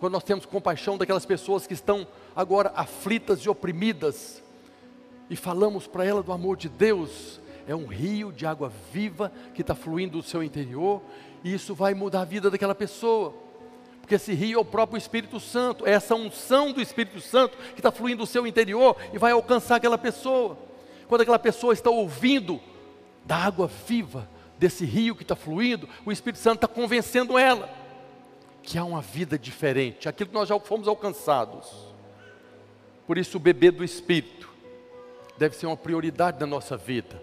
quando 0.00 0.12
nós 0.12 0.24
temos 0.24 0.46
compaixão 0.46 0.96
daquelas 0.96 1.26
pessoas 1.26 1.66
que 1.66 1.74
estão 1.74 2.06
agora 2.38 2.72
aflitas 2.74 3.40
e 3.40 3.48
oprimidas, 3.48 4.42
e 5.28 5.34
falamos 5.34 5.86
para 5.86 6.04
ela 6.04 6.22
do 6.22 6.32
amor 6.32 6.56
de 6.56 6.68
Deus, 6.68 7.40
é 7.66 7.74
um 7.74 7.86
rio 7.86 8.32
de 8.32 8.46
água 8.46 8.72
viva 8.92 9.30
que 9.52 9.60
está 9.60 9.74
fluindo 9.74 10.22
do 10.22 10.26
seu 10.26 10.42
interior, 10.42 11.02
e 11.42 11.52
isso 11.52 11.74
vai 11.74 11.92
mudar 11.92 12.20
a 12.20 12.24
vida 12.24 12.50
daquela 12.50 12.74
pessoa 12.74 13.34
porque 14.08 14.14
esse 14.14 14.32
rio 14.32 14.56
é 14.56 14.58
o 14.58 14.64
próprio 14.64 14.96
Espírito 14.96 15.38
Santo, 15.38 15.86
é 15.86 15.90
essa 15.90 16.14
unção 16.14 16.72
do 16.72 16.80
Espírito 16.80 17.20
Santo 17.20 17.58
que 17.74 17.80
está 17.80 17.92
fluindo 17.92 18.24
do 18.24 18.26
seu 18.26 18.46
interior 18.46 18.96
e 19.12 19.18
vai 19.18 19.32
alcançar 19.32 19.76
aquela 19.76 19.98
pessoa. 19.98 20.56
Quando 21.06 21.20
aquela 21.20 21.38
pessoa 21.38 21.74
está 21.74 21.90
ouvindo 21.90 22.58
da 23.26 23.36
água 23.36 23.70
viva 23.86 24.26
desse 24.58 24.86
rio 24.86 25.14
que 25.14 25.24
está 25.24 25.36
fluindo, 25.36 25.86
o 26.06 26.10
Espírito 26.10 26.40
Santo 26.40 26.54
está 26.54 26.66
convencendo 26.66 27.36
ela 27.36 27.68
que 28.62 28.78
há 28.78 28.84
uma 28.84 29.02
vida 29.02 29.38
diferente, 29.38 30.08
aquilo 30.08 30.30
que 30.30 30.34
nós 30.34 30.48
já 30.48 30.58
fomos 30.58 30.88
alcançados. 30.88 31.87
Por 33.08 33.18
isso, 33.18 33.38
o 33.38 33.40
bebê 33.40 33.72
do 33.72 33.82
Espírito 33.82 34.48
deve 35.36 35.56
ser 35.56 35.66
uma 35.66 35.76
prioridade 35.76 36.38
na 36.38 36.46
nossa 36.46 36.76
vida. 36.76 37.20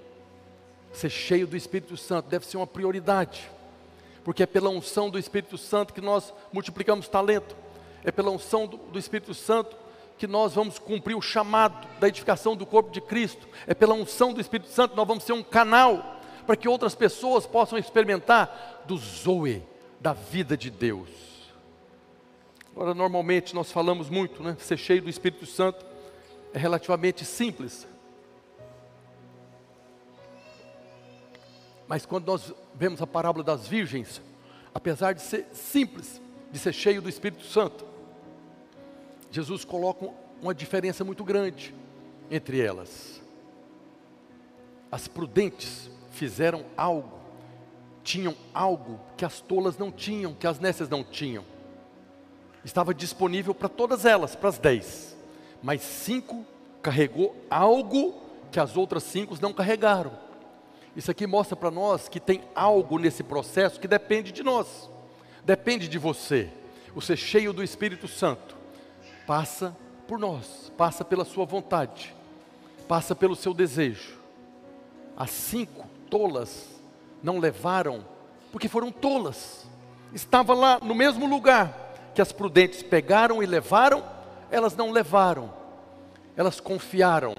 Ser 0.91 1.09
cheio 1.09 1.47
do 1.47 1.55
Espírito 1.55 1.95
Santo 1.95 2.27
deve 2.27 2.45
ser 2.45 2.57
uma 2.57 2.67
prioridade 2.67 3.55
porque 4.25 4.41
é 4.41 4.47
pela 4.47 4.71
unção 4.71 5.07
do 5.07 5.19
Espírito 5.19 5.55
Santo 5.55 5.93
que 5.93 6.01
nós 6.01 6.33
multiplicamos 6.51 7.07
talento, 7.07 7.55
é 8.03 8.11
pela 8.11 8.31
unção 8.31 8.65
do, 8.65 8.77
do 8.77 8.97
Espírito 8.97 9.35
Santo 9.35 9.77
que 10.17 10.25
nós 10.25 10.55
vamos 10.55 10.79
cumprir 10.79 11.15
o 11.15 11.21
chamado 11.21 11.87
da 11.99 12.07
edificação 12.07 12.55
do 12.55 12.65
corpo 12.65 12.89
de 12.89 12.99
Cristo, 12.99 13.47
é 13.67 13.75
pela 13.75 13.93
unção 13.93 14.33
do 14.33 14.41
Espírito 14.41 14.69
Santo 14.69 14.91
que 14.91 14.97
nós 14.97 15.07
vamos 15.07 15.23
ser 15.23 15.33
um 15.33 15.43
canal 15.43 16.19
para 16.47 16.55
que 16.55 16.67
outras 16.67 16.95
pessoas 16.95 17.45
possam 17.45 17.77
experimentar 17.77 18.83
do 18.87 18.97
Zoe, 18.97 19.61
da 19.99 20.13
vida 20.13 20.57
de 20.57 20.71
Deus. 20.71 21.34
Agora, 22.75 22.93
normalmente 22.93 23.55
nós 23.55 23.71
falamos 23.71 24.09
muito, 24.09 24.43
né? 24.43 24.57
Ser 24.59 24.75
cheio 24.75 25.01
do 25.01 25.09
Espírito 25.09 25.45
Santo 25.45 25.85
é 26.53 26.59
relativamente 26.59 27.23
simples. 27.23 27.87
Mas 31.87 32.05
quando 32.05 32.25
nós 32.25 32.53
vemos 32.73 33.01
a 33.01 33.07
parábola 33.07 33.45
das 33.45 33.65
virgens, 33.65 34.21
apesar 34.73 35.13
de 35.13 35.21
ser 35.21 35.47
simples, 35.53 36.21
de 36.51 36.59
ser 36.59 36.73
cheio 36.73 37.01
do 37.01 37.07
Espírito 37.07 37.43
Santo, 37.45 37.85
Jesus 39.31 39.63
coloca 39.63 40.09
uma 40.41 40.53
diferença 40.53 41.05
muito 41.05 41.23
grande 41.23 41.73
entre 42.29 42.59
elas. 42.59 43.21
As 44.91 45.07
prudentes 45.07 45.89
fizeram 46.11 46.65
algo, 46.75 47.19
tinham 48.03 48.35
algo 48.53 48.99
que 49.15 49.23
as 49.23 49.39
tolas 49.39 49.77
não 49.77 49.93
tinham, 49.93 50.33
que 50.33 50.45
as 50.45 50.59
nécias 50.59 50.89
não 50.89 51.05
tinham. 51.05 51.54
Estava 52.65 52.95
disponível 52.95 53.53
para 53.53 53.69
todas 53.69 54.05
elas, 54.05 54.35
para 54.35 54.49
as 54.49 54.57
dez. 54.57 55.15
Mas 55.61 55.83
cinco 55.83 56.43
carregou 56.81 57.35
algo 57.47 58.15
que 58.51 58.59
as 58.59 58.75
outras 58.75 59.03
cinco 59.03 59.37
não 59.39 59.53
carregaram. 59.53 60.11
Isso 60.95 61.11
aqui 61.11 61.27
mostra 61.27 61.55
para 61.55 61.69
nós 61.69 62.09
que 62.09 62.19
tem 62.19 62.41
algo 62.55 62.97
nesse 62.97 63.21
processo 63.21 63.79
que 63.79 63.87
depende 63.87 64.31
de 64.31 64.41
nós, 64.41 64.89
depende 65.43 65.87
de 65.87 65.99
você. 65.99 66.49
Ser 67.01 67.17
cheio 67.17 67.51
do 67.51 67.61
Espírito 67.61 68.07
Santo 68.07 68.55
passa 69.27 69.75
por 70.07 70.17
nós, 70.17 70.71
passa 70.77 71.03
pela 71.03 71.25
sua 71.25 71.45
vontade, 71.45 72.15
passa 72.87 73.13
pelo 73.13 73.35
seu 73.35 73.53
desejo. 73.53 74.17
As 75.17 75.29
cinco 75.29 75.85
tolas 76.09 76.67
não 77.21 77.37
levaram, 77.37 78.05
porque 78.49 78.69
foram 78.69 78.91
tolas. 78.91 79.67
Estava 80.13 80.53
lá 80.53 80.79
no 80.81 80.95
mesmo 80.95 81.27
lugar 81.27 81.84
que 82.15 82.21
as 82.21 82.31
prudentes 82.31 82.81
pegaram 82.81 83.43
e 83.43 83.45
levaram, 83.45 84.03
elas 84.49 84.75
não 84.75 84.89
levaram. 84.89 85.53
Elas 86.35 86.59
confiaram. 86.59 87.35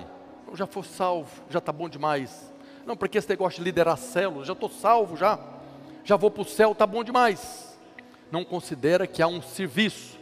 Eu 0.47 0.57
já 0.57 0.67
for 0.67 0.85
salvo, 0.85 1.43
já 1.51 1.59
está 1.59 1.73
bom 1.73 1.89
demais 1.89 2.55
não, 2.87 2.97
porque 2.97 3.19
esse 3.19 3.29
negócio 3.29 3.59
de 3.59 3.65
liderar 3.65 3.99
células, 3.99 4.47
já 4.47 4.53
estou 4.53 4.71
salvo 4.71 5.17
já, 5.17 5.41
já 6.05 6.15
vou 6.15 6.31
para 6.31 6.43
o 6.43 6.45
céu, 6.45 6.71
está 6.71 6.87
bom 6.87 7.03
demais. 7.03 7.77
Não 8.31 8.45
considera 8.45 9.09
que 9.09 9.21
há 9.21 9.27
um 9.27 9.43
serviço, 9.43 10.17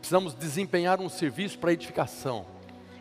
precisamos 0.00 0.34
desempenhar 0.34 1.00
um 1.00 1.08
serviço 1.08 1.56
para 1.56 1.72
edificação. 1.72 2.44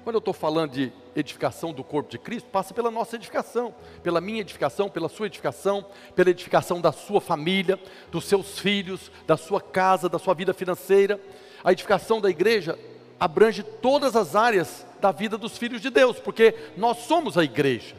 Quando 0.08 0.16
eu 0.16 0.20
estou 0.20 0.34
falando 0.34 0.72
de 0.72 0.94
edificação 1.18 1.74
do 1.74 1.84
corpo 1.84 2.10
de 2.10 2.18
Cristo, 2.18 2.48
passa 2.50 2.74
pela 2.74 2.90
nossa 2.90 3.18
edificação, 3.18 3.76
pela 4.02 4.22
minha 4.22 4.40
edificação, 4.40 4.88
pela 4.88 5.10
sua 5.10 5.26
edificação, 5.26 5.86
pela 6.16 6.30
edificação 6.30 6.80
da 6.80 6.94
sua 6.94 7.20
família, 7.20 7.78
dos 8.10 8.24
seus 8.24 8.58
filhos, 8.58 9.12
da 9.26 9.36
sua 9.36 9.60
casa, 9.60 10.08
da 10.08 10.18
sua 10.18 10.34
vida 10.34 10.54
financeira. 10.54 11.20
A 11.62 11.74
edificação 11.74 12.22
da 12.22 12.30
igreja 12.30 12.80
abrange 13.20 13.64
todas 13.64 14.16
as 14.16 14.34
áreas 14.34 14.86
da 15.02 15.12
vida 15.12 15.38
dos 15.38 15.58
filhos 15.58 15.82
de 15.82 15.90
Deus, 15.90 16.18
porque 16.22 16.56
nós 16.78 17.00
somos 17.00 17.38
a 17.38 17.44
igreja. 17.44 17.98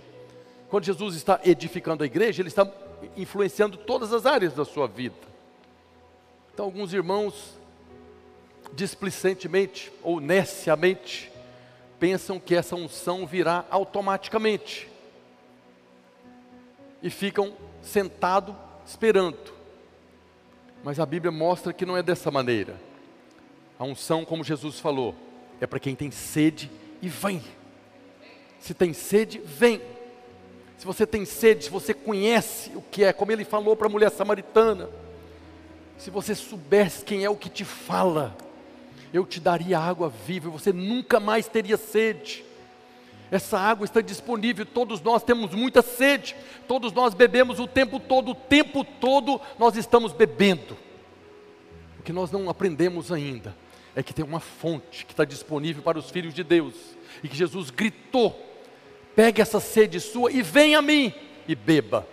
Quando 0.71 0.85
Jesus 0.85 1.15
está 1.15 1.39
edificando 1.45 2.03
a 2.05 2.07
igreja, 2.07 2.41
ele 2.41 2.49
está 2.49 2.67
influenciando 3.19 3.77
todas 3.77 4.15
as 4.15 4.25
áreas 4.25 4.55
da 4.55 4.65
sua 4.65 4.89
vida. 4.89 5.15
Então, 6.55 6.65
alguns 6.65 6.95
irmãos, 6.95 7.59
displicentemente 8.73 9.93
ou 10.03 10.21
neciamente, 10.21 11.37
pensam 11.99 12.39
que 12.39 12.55
essa 12.55 12.77
unção 12.77 13.27
virá 13.27 13.65
automaticamente 13.71 14.89
e 17.03 17.11
ficam 17.11 17.55
sentados 17.83 18.55
esperando. 18.87 19.53
Mas 20.83 21.01
a 21.01 21.07
Bíblia 21.07 21.33
mostra 21.33 21.73
que 21.73 21.87
não 21.87 21.97
é 21.97 22.03
dessa 22.03 22.31
maneira. 22.31 22.77
A 23.79 23.85
unção, 23.85 24.25
como 24.25 24.45
Jesus 24.45 24.81
falou, 24.81 25.15
é 25.61 25.67
para 25.67 25.81
quem 25.81 25.95
tem 25.95 26.11
sede 26.11 26.71
e 27.03 27.09
vem. 27.09 27.43
Se 28.59 28.75
tem 28.75 28.93
sede, 28.93 29.39
vem 29.45 29.81
se 30.79 30.87
você 30.87 31.05
tem 31.05 31.25
sede, 31.25 31.65
se 31.65 31.71
você 31.71 31.93
conhece 31.93 32.71
o 32.77 32.81
que 32.81 33.03
é, 33.03 33.13
como 33.13 33.33
ele 33.33 33.45
falou 33.45 33.75
para 33.77 33.89
a 33.89 33.91
mulher 33.91 34.13
samaritana, 34.13 34.89
se 35.99 36.09
você 36.09 36.37
soubesse 36.37 37.05
quem 37.05 37.25
é 37.25 37.31
o 37.31 37.35
que 37.35 37.49
te 37.49 37.65
fala, 37.65 38.37
eu 39.13 39.25
te 39.25 39.41
daria 39.41 39.79
água 39.79 40.09
viva 40.09 40.51
você 40.51 40.73
nunca 40.73 41.19
mais 41.19 41.49
teria 41.49 41.77
sede. 41.77 42.45
Essa 43.31 43.59
água 43.59 43.85
está 43.85 44.01
disponível, 44.01 44.65
todos 44.65 45.03
nós 45.03 45.23
temos 45.23 45.53
muita 45.53 45.83
sede, 45.83 46.35
todos 46.67 46.93
nós 46.93 47.13
bebemos 47.13 47.59
o 47.59 47.67
tempo 47.67 48.01
todo, 48.01 48.31
o 48.31 48.35
tempo 48.35 48.83
todo 48.83 49.41
nós 49.59 49.77
estamos 49.77 50.13
bebendo. 50.13 50.77
O 51.99 52.03
que 52.03 52.13
nós 52.13 52.31
não 52.31 52.49
aprendemos 52.49 53.13
ainda 53.13 53.55
é 53.95 54.03
que 54.03 54.15
tem 54.15 54.25
uma 54.25 54.41
fonte 54.41 55.05
que 55.05 55.13
está 55.13 55.25
disponível 55.25 55.83
para 55.83 55.99
os 55.99 56.11
filhos 56.11 56.33
de 56.33 56.43
Deus 56.43 56.75
e 57.23 57.29
que 57.29 57.37
Jesus 57.37 57.69
gritou: 57.69 58.35
pegue 59.15 59.43
essa 59.43 59.61
sede 59.61 60.01
sua 60.01 60.33
e 60.33 60.41
venha 60.41 60.79
a 60.79 60.83
mim 60.83 61.13
e 61.47 61.55
beba. 61.55 62.07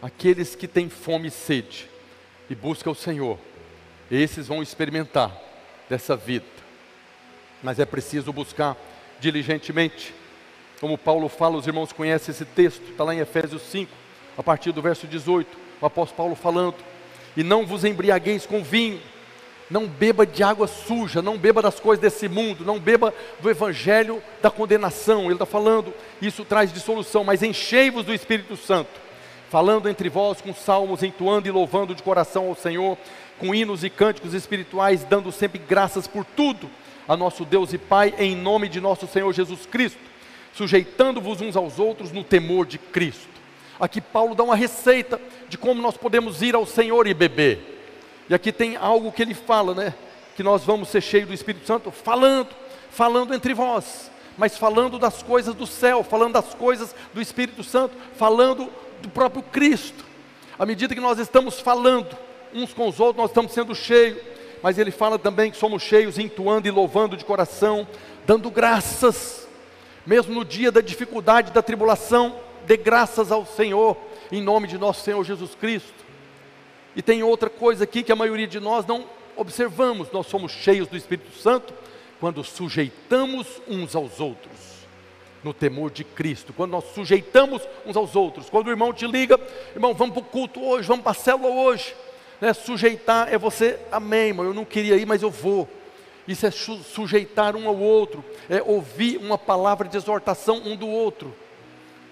Aqueles 0.00 0.54
que 0.54 0.68
têm 0.68 0.88
fome 0.88 1.28
e 1.28 1.30
sede 1.30 1.90
e 2.48 2.54
buscam 2.54 2.92
o 2.92 2.94
Senhor, 2.94 3.38
esses 4.10 4.48
vão 4.48 4.62
experimentar 4.62 5.30
dessa 5.88 6.16
vida, 6.16 6.46
mas 7.62 7.78
é 7.78 7.84
preciso 7.84 8.32
buscar 8.32 8.76
diligentemente. 9.20 10.14
Como 10.80 10.96
Paulo 10.96 11.28
fala, 11.28 11.56
os 11.56 11.66
irmãos 11.66 11.92
conhecem 11.92 12.32
esse 12.32 12.44
texto, 12.44 12.90
está 12.90 13.04
lá 13.04 13.14
em 13.14 13.18
Efésios 13.18 13.62
5, 13.62 13.90
a 14.36 14.42
partir 14.42 14.70
do 14.72 14.80
verso 14.80 15.06
18, 15.06 15.58
o 15.80 15.86
apóstolo 15.86 16.16
Paulo 16.16 16.34
falando: 16.34 16.76
E 17.36 17.42
não 17.42 17.66
vos 17.66 17.84
embriagueis 17.84 18.46
com 18.46 18.62
vinho, 18.62 19.00
não 19.70 19.86
beba 19.86 20.26
de 20.26 20.42
água 20.42 20.66
suja, 20.66 21.20
não 21.20 21.36
beba 21.36 21.60
das 21.60 21.78
coisas 21.78 22.00
desse 22.00 22.28
mundo, 22.28 22.64
não 22.64 22.78
beba 22.78 23.12
do 23.40 23.50
evangelho 23.50 24.22
da 24.40 24.50
condenação. 24.50 25.24
Ele 25.24 25.34
está 25.34 25.46
falando, 25.46 25.92
isso 26.22 26.44
traz 26.44 26.72
dissolução, 26.72 27.24
mas 27.24 27.42
enchei-vos 27.42 28.04
do 28.04 28.14
Espírito 28.14 28.56
Santo, 28.56 29.00
falando 29.50 29.88
entre 29.88 30.08
vós 30.08 30.40
com 30.40 30.54
salmos, 30.54 31.02
entoando 31.02 31.48
e 31.48 31.50
louvando 31.50 31.94
de 31.94 32.02
coração 32.02 32.48
ao 32.48 32.54
Senhor, 32.54 32.96
com 33.38 33.54
hinos 33.54 33.84
e 33.84 33.90
cânticos 33.90 34.34
espirituais, 34.34 35.04
dando 35.04 35.30
sempre 35.32 35.58
graças 35.58 36.06
por 36.06 36.24
tudo 36.24 36.68
a 37.06 37.16
nosso 37.16 37.44
Deus 37.44 37.72
e 37.72 37.78
Pai, 37.78 38.14
em 38.18 38.36
nome 38.36 38.68
de 38.68 38.80
nosso 38.80 39.06
Senhor 39.06 39.32
Jesus 39.32 39.64
Cristo, 39.64 39.98
sujeitando-vos 40.52 41.40
uns 41.40 41.56
aos 41.56 41.78
outros 41.78 42.12
no 42.12 42.22
temor 42.22 42.66
de 42.66 42.76
Cristo. 42.76 43.28
Aqui 43.80 44.00
Paulo 44.00 44.34
dá 44.34 44.42
uma 44.42 44.56
receita 44.56 45.20
de 45.48 45.56
como 45.56 45.80
nós 45.80 45.96
podemos 45.96 46.42
ir 46.42 46.54
ao 46.54 46.66
Senhor 46.66 47.06
e 47.06 47.14
beber. 47.14 47.76
E 48.28 48.34
aqui 48.34 48.52
tem 48.52 48.76
algo 48.76 49.12
que 49.12 49.22
ele 49.22 49.34
fala, 49.34 49.74
né? 49.74 49.94
Que 50.36 50.42
nós 50.42 50.64
vamos 50.64 50.88
ser 50.88 51.00
cheios 51.00 51.28
do 51.28 51.34
Espírito 51.34 51.66
Santo, 51.66 51.90
falando, 51.90 52.48
falando 52.90 53.32
entre 53.32 53.54
vós, 53.54 54.10
mas 54.36 54.58
falando 54.58 54.98
das 54.98 55.22
coisas 55.22 55.54
do 55.54 55.66
céu, 55.66 56.02
falando 56.02 56.34
das 56.34 56.52
coisas 56.54 56.94
do 57.14 57.22
Espírito 57.22 57.62
Santo, 57.62 57.96
falando 58.16 58.68
do 59.00 59.08
próprio 59.08 59.42
Cristo. 59.42 60.04
À 60.58 60.66
medida 60.66 60.94
que 60.94 61.00
nós 61.00 61.18
estamos 61.18 61.60
falando 61.60 62.27
uns 62.54 62.72
com 62.72 62.88
os 62.88 62.98
outros, 63.00 63.16
nós 63.16 63.30
estamos 63.30 63.52
sendo 63.52 63.74
cheios, 63.74 64.18
mas 64.62 64.78
ele 64.78 64.90
fala 64.90 65.18
também 65.18 65.50
que 65.50 65.56
somos 65.56 65.82
cheios, 65.82 66.18
entoando 66.18 66.66
e 66.66 66.70
louvando 66.70 67.16
de 67.16 67.24
coração, 67.24 67.86
dando 68.26 68.50
graças, 68.50 69.46
mesmo 70.06 70.34
no 70.34 70.44
dia 70.44 70.72
da 70.72 70.80
dificuldade, 70.80 71.52
da 71.52 71.62
tribulação, 71.62 72.36
dê 72.66 72.76
graças 72.76 73.30
ao 73.30 73.46
Senhor, 73.46 73.96
em 74.30 74.42
nome 74.42 74.66
de 74.66 74.78
nosso 74.78 75.02
Senhor 75.02 75.22
Jesus 75.24 75.54
Cristo. 75.54 76.06
E 76.96 77.02
tem 77.02 77.22
outra 77.22 77.48
coisa 77.48 77.84
aqui 77.84 78.02
que 78.02 78.12
a 78.12 78.16
maioria 78.16 78.46
de 78.46 78.58
nós 78.58 78.84
não 78.86 79.04
observamos: 79.36 80.10
nós 80.10 80.26
somos 80.26 80.52
cheios 80.52 80.88
do 80.88 80.96
Espírito 80.96 81.36
Santo 81.38 81.72
quando 82.20 82.42
sujeitamos 82.42 83.46
uns 83.68 83.94
aos 83.94 84.18
outros, 84.18 84.50
no 85.44 85.54
temor 85.54 85.90
de 85.90 86.02
Cristo, 86.02 86.52
quando 86.52 86.72
nós 86.72 86.84
sujeitamos 86.94 87.62
uns 87.86 87.96
aos 87.96 88.16
outros. 88.16 88.50
Quando 88.50 88.66
o 88.66 88.70
irmão 88.70 88.92
te 88.92 89.06
liga, 89.06 89.38
irmão, 89.74 89.94
vamos 89.94 90.14
para 90.14 90.22
o 90.22 90.26
culto 90.26 90.60
hoje, 90.60 90.88
vamos 90.88 91.04
para 91.04 91.12
a 91.12 91.14
célula 91.14 91.48
hoje. 91.48 91.94
Né? 92.40 92.52
Sujeitar 92.52 93.32
é 93.32 93.38
você, 93.38 93.78
amém, 93.90 94.28
irmão, 94.28 94.46
eu 94.46 94.54
não 94.54 94.64
queria 94.64 94.96
ir, 94.96 95.06
mas 95.06 95.22
eu 95.22 95.30
vou. 95.30 95.68
Isso 96.26 96.46
é 96.46 96.50
sujeitar 96.50 97.56
um 97.56 97.66
ao 97.66 97.76
outro, 97.78 98.22
é 98.50 98.62
ouvir 98.62 99.16
uma 99.16 99.38
palavra 99.38 99.88
de 99.88 99.96
exortação 99.96 100.60
um 100.64 100.76
do 100.76 100.86
outro. 100.86 101.34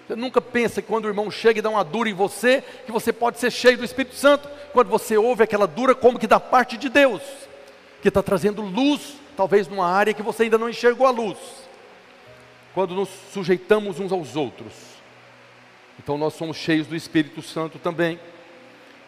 Você 0.07 0.15
nunca 0.15 0.41
pensa 0.41 0.81
que 0.81 0.87
quando 0.87 1.05
o 1.05 1.09
irmão 1.09 1.29
chega 1.29 1.59
e 1.59 1.61
dá 1.61 1.69
uma 1.69 1.83
dura 1.83 2.09
em 2.09 2.13
você, 2.13 2.63
que 2.85 2.91
você 2.91 3.13
pode 3.13 3.39
ser 3.39 3.51
cheio 3.51 3.77
do 3.77 3.83
Espírito 3.83 4.15
Santo, 4.15 4.49
quando 4.71 4.87
você 4.87 5.17
ouve 5.17 5.43
aquela 5.43 5.67
dura 5.67 5.93
como 5.93 6.17
que 6.17 6.25
da 6.25 6.39
parte 6.39 6.77
de 6.77 6.89
Deus, 6.89 7.21
que 8.01 8.07
está 8.07 8.23
trazendo 8.23 8.61
luz, 8.61 9.17
talvez 9.35 9.67
numa 9.67 9.87
área 9.87 10.13
que 10.13 10.23
você 10.23 10.43
ainda 10.43 10.57
não 10.57 10.69
enxergou 10.69 11.05
a 11.05 11.11
luz. 11.11 11.37
Quando 12.73 12.95
nos 12.95 13.09
sujeitamos 13.33 13.99
uns 13.99 14.11
aos 14.11 14.35
outros, 14.35 14.73
então 15.99 16.17
nós 16.17 16.33
somos 16.33 16.57
cheios 16.57 16.87
do 16.87 16.95
Espírito 16.95 17.41
Santo 17.41 17.77
também. 17.77 18.19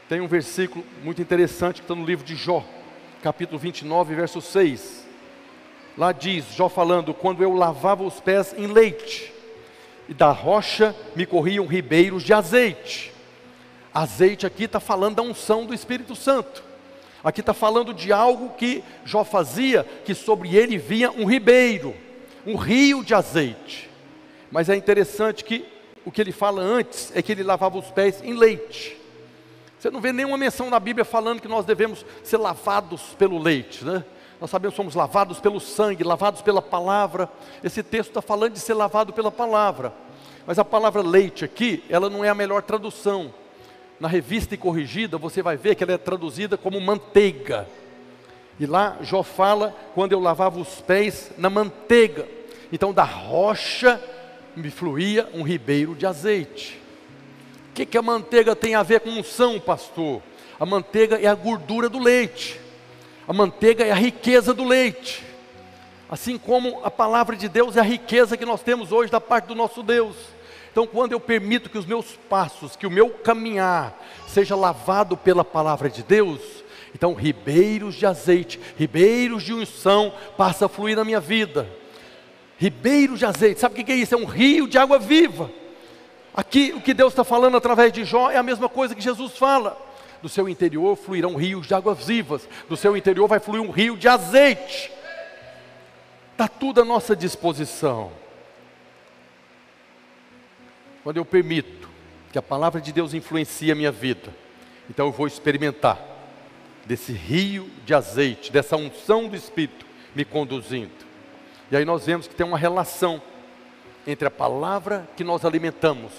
Tem 0.09 0.19
um 0.19 0.27
versículo 0.27 0.83
muito 1.03 1.21
interessante 1.21 1.75
que 1.75 1.81
está 1.83 1.93
no 1.93 2.03
livro 2.03 2.25
de 2.25 2.35
Jó, 2.35 2.65
capítulo 3.21 3.59
29, 3.59 4.15
verso 4.15 4.41
6. 4.41 5.07
Lá 5.95 6.11
diz, 6.11 6.45
Jó 6.55 6.67
falando: 6.67 7.13
Quando 7.13 7.43
eu 7.43 7.53
lavava 7.53 8.03
os 8.03 8.19
pés 8.19 8.55
em 8.57 8.65
leite, 8.65 9.31
e 10.09 10.13
da 10.15 10.31
rocha 10.31 10.95
me 11.15 11.27
corriam 11.27 11.67
ribeiros 11.67 12.23
de 12.23 12.33
azeite. 12.33 13.13
Azeite 13.93 14.47
aqui 14.47 14.63
está 14.63 14.79
falando 14.79 15.17
da 15.17 15.21
unção 15.21 15.67
do 15.67 15.75
Espírito 15.75 16.15
Santo. 16.15 16.63
Aqui 17.23 17.41
está 17.41 17.53
falando 17.53 17.93
de 17.93 18.11
algo 18.11 18.49
que 18.55 18.83
Jó 19.05 19.23
fazia, 19.23 19.85
que 20.03 20.15
sobre 20.15 20.55
ele 20.55 20.79
vinha 20.79 21.11
um 21.11 21.25
ribeiro, 21.25 21.93
um 22.47 22.55
rio 22.55 23.03
de 23.03 23.13
azeite. 23.13 23.87
Mas 24.51 24.69
é 24.69 24.75
interessante 24.75 25.43
que 25.43 25.63
o 26.03 26.11
que 26.11 26.19
ele 26.19 26.31
fala 26.31 26.63
antes 26.63 27.11
é 27.15 27.21
que 27.21 27.31
ele 27.31 27.43
lavava 27.43 27.77
os 27.77 27.91
pés 27.91 28.23
em 28.23 28.33
leite. 28.33 28.98
Você 29.79 29.89
não 29.89 30.01
vê 30.01 30.11
nenhuma 30.11 30.37
menção 30.37 30.69
na 30.69 30.79
Bíblia 30.79 31.05
falando 31.05 31.41
que 31.41 31.47
nós 31.47 31.65
devemos 31.65 32.05
ser 32.21 32.35
lavados 32.35 33.15
pelo 33.17 33.39
leite, 33.39 33.85
né? 33.85 34.03
Nós 34.39 34.49
sabemos 34.49 34.73
que 34.73 34.77
somos 34.77 34.93
lavados 34.93 35.39
pelo 35.39 35.59
sangue, 35.59 36.03
lavados 36.03 36.41
pela 36.41 36.61
palavra. 36.61 37.29
Esse 37.63 37.81
texto 37.81 38.09
está 38.09 38.21
falando 38.21 38.53
de 38.53 38.59
ser 38.59 38.73
lavado 38.73 39.13
pela 39.13 39.31
palavra. 39.31 39.93
Mas 40.45 40.59
a 40.59 40.65
palavra 40.65 41.01
leite 41.01 41.45
aqui, 41.45 41.83
ela 41.89 42.09
não 42.09 42.25
é 42.25 42.29
a 42.29 42.35
melhor 42.35 42.61
tradução. 42.61 43.33
Na 43.99 44.07
revista 44.07 44.53
e 44.53 44.57
corrigida, 44.57 45.17
você 45.17 45.41
vai 45.41 45.55
ver 45.55 45.75
que 45.75 45.83
ela 45.83 45.93
é 45.93 45.97
traduzida 45.97 46.57
como 46.57 46.79
manteiga. 46.81 47.67
E 48.59 48.65
lá 48.65 48.97
Jó 49.01 49.23
fala 49.23 49.73
quando 49.95 50.11
eu 50.11 50.19
lavava 50.19 50.59
os 50.59 50.81
pés 50.81 51.31
na 51.37 51.49
manteiga. 51.49 52.27
Então 52.71 52.93
da 52.93 53.03
rocha 53.03 54.01
me 54.55 54.69
fluía 54.69 55.29
um 55.33 55.43
ribeiro 55.43 55.95
de 55.95 56.05
azeite. 56.05 56.78
O 57.69 57.73
que, 57.73 57.85
que 57.85 57.97
a 57.97 58.01
manteiga 58.01 58.55
tem 58.55 58.75
a 58.75 58.83
ver 58.83 58.99
com 58.99 59.09
unção, 59.09 59.59
pastor? 59.59 60.21
A 60.59 60.65
manteiga 60.65 61.17
é 61.17 61.27
a 61.27 61.35
gordura 61.35 61.87
do 61.87 61.99
leite. 61.99 62.59
A 63.27 63.33
manteiga 63.33 63.85
é 63.85 63.91
a 63.91 63.95
riqueza 63.95 64.53
do 64.53 64.65
leite. 64.65 65.23
Assim 66.09 66.37
como 66.37 66.81
a 66.83 66.89
palavra 66.89 67.35
de 67.35 67.47
Deus 67.47 67.77
é 67.77 67.79
a 67.79 67.83
riqueza 67.83 68.35
que 68.35 68.45
nós 68.45 68.61
temos 68.61 68.91
hoje 68.91 69.11
da 69.11 69.21
parte 69.21 69.45
do 69.45 69.55
nosso 69.55 69.83
Deus. 69.83 70.15
Então, 70.71 70.87
quando 70.87 71.13
eu 71.13 71.19
permito 71.19 71.69
que 71.69 71.77
os 71.77 71.85
meus 71.85 72.17
passos, 72.29 72.75
que 72.75 72.87
o 72.87 72.91
meu 72.91 73.09
caminhar 73.09 73.97
seja 74.27 74.55
lavado 74.55 75.15
pela 75.15 75.45
palavra 75.45 75.89
de 75.89 76.03
Deus, 76.03 76.41
então 76.93 77.13
ribeiros 77.13 77.95
de 77.95 78.05
azeite, 78.05 78.59
ribeiros 78.77 79.43
de 79.43 79.53
unção 79.53 80.13
passa 80.35 80.65
a 80.65 80.69
fluir 80.69 80.95
na 80.95 81.05
minha 81.05 81.19
vida. 81.19 81.69
Ribeiros 82.57 83.19
de 83.19 83.25
azeite, 83.25 83.59
sabe 83.59 83.79
o 83.79 83.85
que 83.85 83.91
é 83.91 83.95
isso? 83.95 84.13
É 84.13 84.17
um 84.17 84.25
rio 84.25 84.67
de 84.67 84.77
água 84.77 84.99
viva. 84.99 85.49
Aqui 86.33 86.73
o 86.75 86.81
que 86.81 86.93
Deus 86.93 87.13
está 87.13 87.23
falando 87.23 87.57
através 87.57 87.91
de 87.91 88.03
Jó 88.03 88.29
é 88.29 88.37
a 88.37 88.43
mesma 88.43 88.69
coisa 88.69 88.95
que 88.95 89.01
Jesus 89.01 89.37
fala 89.37 89.77
do 90.21 90.29
seu 90.29 90.49
interior 90.49 90.95
fluirão 90.95 91.35
rios 91.35 91.67
de 91.67 91.73
águas 91.73 92.05
vivas, 92.05 92.47
do 92.67 92.75
seu 92.75 92.95
interior 92.95 93.27
vai 93.27 93.39
fluir 93.39 93.61
um 93.61 93.71
rio 93.71 93.97
de 93.97 94.07
azeite. 94.07 94.91
Está 96.31 96.47
tudo 96.47 96.81
à 96.81 96.85
nossa 96.85 97.15
disposição. 97.15 98.11
Quando 101.03 101.17
eu 101.17 101.25
permito 101.25 101.89
que 102.31 102.37
a 102.37 102.41
palavra 102.41 102.79
de 102.79 102.91
Deus 102.91 103.13
influencie 103.13 103.71
a 103.71 103.75
minha 103.75 103.91
vida, 103.91 104.33
então 104.89 105.07
eu 105.07 105.11
vou 105.11 105.27
experimentar 105.27 105.99
desse 106.85 107.11
rio 107.11 107.69
de 107.85 107.93
azeite, 107.93 108.51
dessa 108.51 108.75
unção 108.75 109.27
do 109.27 109.35
Espírito 109.35 109.85
me 110.15 110.25
conduzindo. 110.25 110.91
E 111.71 111.77
aí 111.77 111.85
nós 111.85 112.05
vemos 112.05 112.27
que 112.27 112.35
tem 112.35 112.45
uma 112.45 112.57
relação 112.57 113.21
entre 114.09 114.27
a 114.27 114.31
palavra 114.31 115.07
que 115.15 115.23
nós 115.23 115.45
alimentamos, 115.45 116.11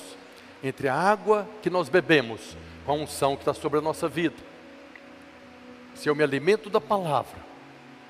entre 0.63 0.87
a 0.87 0.95
água 0.95 1.49
que 1.61 1.69
nós 1.69 1.89
bebemos 1.89 2.57
com 2.87 2.93
a 2.93 2.95
unção 2.95 3.35
que 3.35 3.43
está 3.43 3.53
sobre 3.53 3.81
a 3.81 3.83
nossa 3.83 4.09
vida. 4.09 4.37
Se 5.97 6.09
eu 6.09 6.15
me 6.15 6.23
alimento 6.23 6.71
da 6.71 6.81
palavra, 6.81 7.37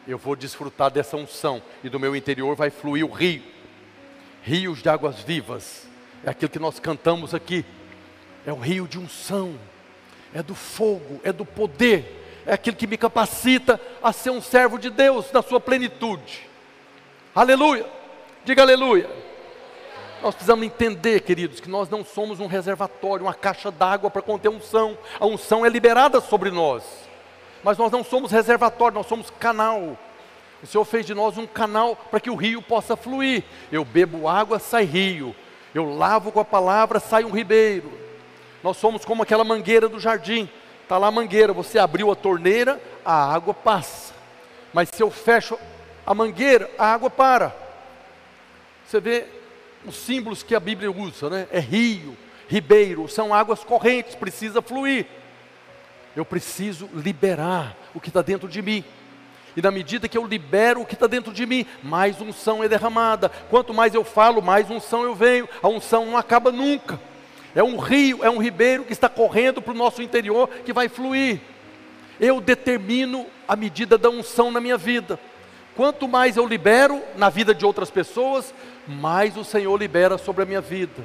eu 0.07 0.19
vou 0.19 0.37
desfrutar 0.37 0.91
dessa 0.91 1.17
unção 1.17 1.63
e 1.83 1.89
do 1.89 1.99
meu 1.99 2.15
interior 2.15 2.55
vai 2.55 2.69
fluir 2.69 3.07
o 3.07 3.11
rio, 3.11 3.43
rios 4.43 4.83
de 4.83 4.89
águas 4.91 5.21
vivas. 5.21 5.89
É 6.23 6.29
aquilo 6.29 6.51
que 6.51 6.59
nós 6.59 6.79
cantamos 6.79 7.33
aqui. 7.33 7.65
É 8.45 8.53
o 8.53 8.59
rio 8.59 8.87
de 8.87 8.99
unção, 8.99 9.59
é 10.35 10.43
do 10.43 10.55
fogo, 10.55 11.23
é 11.25 11.33
do 11.33 11.47
poder, 11.47 12.43
é 12.45 12.53
aquilo 12.53 12.77
que 12.77 12.87
me 12.87 12.99
capacita 12.99 13.81
a 14.03 14.13
ser 14.13 14.29
um 14.29 14.43
servo 14.43 14.79
de 14.79 14.91
Deus 14.91 15.33
na 15.33 15.41
sua 15.41 15.59
plenitude. 15.59 16.47
Aleluia! 17.35 17.87
Diga 18.45 18.61
aleluia! 18.61 19.30
Nós 20.23 20.35
precisamos 20.35 20.65
entender, 20.65 21.21
queridos, 21.21 21.61
que 21.61 21.71
nós 21.71 21.89
não 21.89 22.05
somos 22.05 22.41
um 22.41 22.47
reservatório, 22.47 23.25
uma 23.25 23.35
caixa 23.35 23.71
d'água 23.71 24.11
para 24.11 24.23
conter 24.23 24.49
unção. 24.49 24.97
A 25.19 25.27
unção 25.27 25.65
é 25.65 25.69
liberada 25.69 26.21
sobre 26.21 26.51
nós. 26.51 26.83
Mas 27.63 27.79
nós 27.79 27.91
não 27.91 28.05
somos 28.05 28.31
reservatório, 28.31 28.95
nós 28.95 29.07
somos 29.07 29.31
canal. 29.31 29.99
O 30.63 30.67
Senhor 30.67 30.85
fez 30.85 31.07
de 31.07 31.15
nós 31.15 31.39
um 31.39 31.47
canal 31.47 31.97
para 31.97 32.21
que 32.21 32.31
o 32.31 32.35
rio 32.35 32.61
possa 32.61 32.97
fluir. 32.97 33.45
Eu 33.73 33.85
bebo 33.85 34.29
água, 34.29 34.59
sai 34.59 34.85
rio. 34.85 35.35
Eu 35.75 35.95
lavo 35.95 36.31
com 36.31 36.41
a 36.41 36.45
palavra, 36.45 37.01
sai 37.01 37.25
um 37.25 37.31
ribeiro. 37.31 37.91
Nós 38.63 38.77
somos 38.77 39.05
como 39.05 39.23
aquela 39.23 39.45
mangueira 39.45 39.89
do 39.89 39.99
jardim, 39.99 40.49
Está 40.91 40.99
lá 40.99 41.07
a 41.07 41.13
mangueira, 41.13 41.53
você 41.53 41.79
abriu 41.79 42.11
a 42.11 42.17
torneira, 42.17 42.83
a 43.05 43.33
água 43.33 43.55
passa. 43.55 44.13
Mas 44.73 44.89
se 44.89 45.01
eu 45.01 45.09
fecho 45.09 45.57
a 46.05 46.13
mangueira, 46.13 46.69
a 46.77 46.93
água 46.93 47.09
para. 47.09 47.55
Você 48.85 48.99
vê 49.01 49.25
os 49.85 49.97
símbolos 49.97 50.43
que 50.43 50.55
a 50.55 50.61
Bíblia 50.61 50.91
usa, 50.91 51.31
né? 51.31 51.47
É 51.51 51.59
rio, 51.59 52.17
ribeiro, 52.49 53.09
são 53.09 53.33
águas 53.33 53.65
correntes, 53.65 54.15
precisa 54.15 54.61
fluir. 54.61 55.07
Eu 56.15 56.25
preciso 56.25 56.89
liberar 56.95 57.77
o 57.95 58.01
que 58.01 58.09
está 58.09 58.23
dentro 58.23 58.49
de 58.49 58.61
mim. 58.61 58.85
E 59.57 59.63
na 59.63 59.71
medida 59.71 60.09
que 60.09 60.17
eu 60.17 60.27
libero 60.27 60.81
o 60.81 60.87
que 60.87 60.95
está 60.95 61.07
dentro 61.07 61.33
de 61.33 61.45
mim, 61.47 61.67
mais 61.83 62.21
unção 62.21 62.63
é 62.63 62.69
derramada. 62.69 63.29
Quanto 63.49 63.75
mais 63.75 63.95
eu 63.95 64.05
falo, 64.05 64.43
mais 64.43 64.71
unção 64.71 65.03
eu 65.03 65.15
venho. 65.15 65.49
A 65.63 65.69
unção 65.69 66.07
não 66.07 66.17
acaba 66.17 66.53
nunca. 66.53 67.01
É 67.55 67.63
um 67.63 67.77
rio, 67.79 68.25
é 68.25 68.31
um 68.31 68.39
ribeiro 68.39 68.85
que 68.85 68.93
está 68.93 69.09
correndo 69.09 69.61
para 69.61 69.73
o 69.73 69.77
nosso 69.77 70.03
interior 70.03 70.49
que 70.65 70.73
vai 70.73 70.89
fluir. 70.89 71.41
Eu 72.21 72.41
determino 72.41 73.27
a 73.49 73.57
medida 73.57 73.99
da 73.99 74.09
unção 74.09 74.51
na 74.51 74.61
minha 74.61 74.77
vida. 74.77 75.19
Quanto 75.77 76.09
mais 76.09 76.37
eu 76.37 76.47
libero 76.47 77.03
na 77.17 77.29
vida 77.29 77.55
de 77.55 77.65
outras 77.65 77.91
pessoas, 77.91 78.53
mais 78.87 79.37
o 79.37 79.45
Senhor 79.45 79.77
libera 79.77 80.19
sobre 80.19 80.43
a 80.43 80.47
minha 80.47 80.61
vida. 80.61 81.03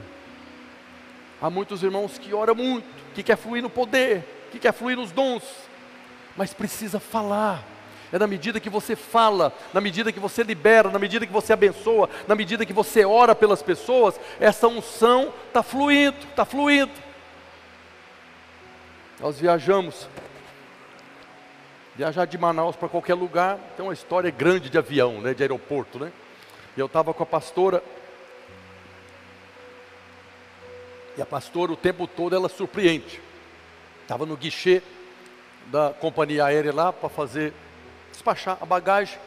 Há 1.41 1.49
muitos 1.49 1.83
irmãos 1.83 2.17
que 2.17 2.33
oram 2.33 2.55
muito, 2.55 2.87
que 3.13 3.21
quer 3.21 3.37
fluir 3.37 3.61
no 3.61 3.69
poder, 3.69 4.23
que 4.51 4.59
quer 4.59 4.73
fluir 4.73 4.97
nos 4.97 5.11
dons, 5.11 5.43
mas 6.35 6.53
precisa 6.53 6.99
falar. 6.99 7.63
É 8.11 8.19
na 8.19 8.27
medida 8.27 8.59
que 8.59 8.69
você 8.69 8.95
fala, 8.95 9.51
na 9.73 9.81
medida 9.81 10.11
que 10.11 10.19
você 10.19 10.43
libera, 10.43 10.89
na 10.89 10.99
medida 10.99 11.25
que 11.25 11.33
você 11.33 11.53
abençoa, 11.53 12.09
na 12.27 12.35
medida 12.35 12.65
que 12.65 12.73
você 12.73 13.03
ora 13.03 13.35
pelas 13.35 13.61
pessoas, 13.61 14.19
essa 14.39 14.67
unção 14.67 15.33
está 15.47 15.61
fluindo, 15.61 16.17
está 16.29 16.45
fluindo. 16.45 16.91
Nós 19.19 19.39
viajamos, 19.39 20.07
viajar 21.95 22.25
de 22.25 22.37
Manaus 22.37 22.75
para 22.75 22.89
qualquer 22.89 23.13
lugar, 23.13 23.57
tem 23.75 23.85
uma 23.85 23.93
história 23.93 24.29
grande 24.29 24.69
de 24.69 24.77
avião, 24.77 25.21
né, 25.21 25.33
de 25.33 25.41
aeroporto, 25.41 25.97
né? 25.97 26.11
E 26.75 26.79
eu 26.79 26.87
estava 26.87 27.13
com 27.13 27.23
a 27.23 27.25
pastora, 27.25 27.81
e 31.17 31.21
a 31.21 31.25
pastora 31.25 31.71
o 31.71 31.77
tempo 31.77 32.05
todo 32.05 32.35
ela 32.35 32.49
surpreende. 32.49 33.21
Estava 34.01 34.25
no 34.25 34.35
guichê 34.35 34.83
da 35.67 35.93
companhia 35.93 36.45
aérea 36.45 36.73
lá 36.73 36.91
para 36.91 37.07
fazer 37.07 37.53
despachar 38.11 38.57
a 38.59 38.65
bagagem, 38.65 39.17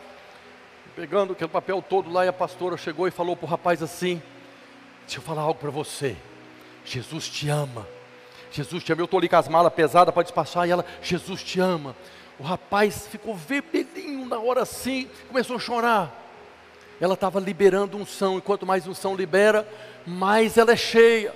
pegando 0.95 1.33
aquele 1.33 1.51
papel 1.51 1.81
todo 1.81 2.13
lá, 2.13 2.27
e 2.27 2.29
a 2.29 2.33
pastora 2.33 2.77
chegou 2.77 3.09
e 3.09 3.11
falou 3.11 3.35
para 3.35 3.47
o 3.47 3.49
rapaz 3.49 3.83
assim: 3.83 4.23
Deixa 5.07 5.19
eu 5.19 5.23
falar 5.23 5.43
algo 5.43 5.59
para 5.59 5.71
você. 5.71 6.17
Jesus 6.85 7.29
te 7.29 7.49
ama. 7.49 7.87
Jesus 8.53 8.85
te 8.85 8.93
ama. 8.93 9.01
Eu 9.01 9.07
estou 9.07 9.19
ali 9.19 9.29
com 9.29 9.37
as 9.37 9.49
malas 9.49 9.73
pesadas 9.73 10.13
para 10.13 10.23
despachar 10.23 10.69
e 10.69 10.71
ela, 10.71 10.85
Jesus 11.03 11.43
te 11.43 11.61
ama. 11.61 11.97
O 12.39 12.43
rapaz 12.43 13.07
ficou 13.09 13.35
vermelhinho 13.35 14.25
na 14.27 14.39
hora 14.39 14.63
assim, 14.63 15.09
começou 15.27 15.57
a 15.57 15.59
chorar. 15.59 16.25
Ela 17.01 17.15
estava 17.15 17.41
liberando 17.41 17.97
unção, 17.97 18.39
e 18.39 18.41
quanto 18.41 18.67
mais 18.67 18.87
unção 18.87 19.15
libera, 19.15 19.69
mais 20.07 20.57
ela 20.57 20.73
é 20.73 20.77
cheia. 20.77 21.35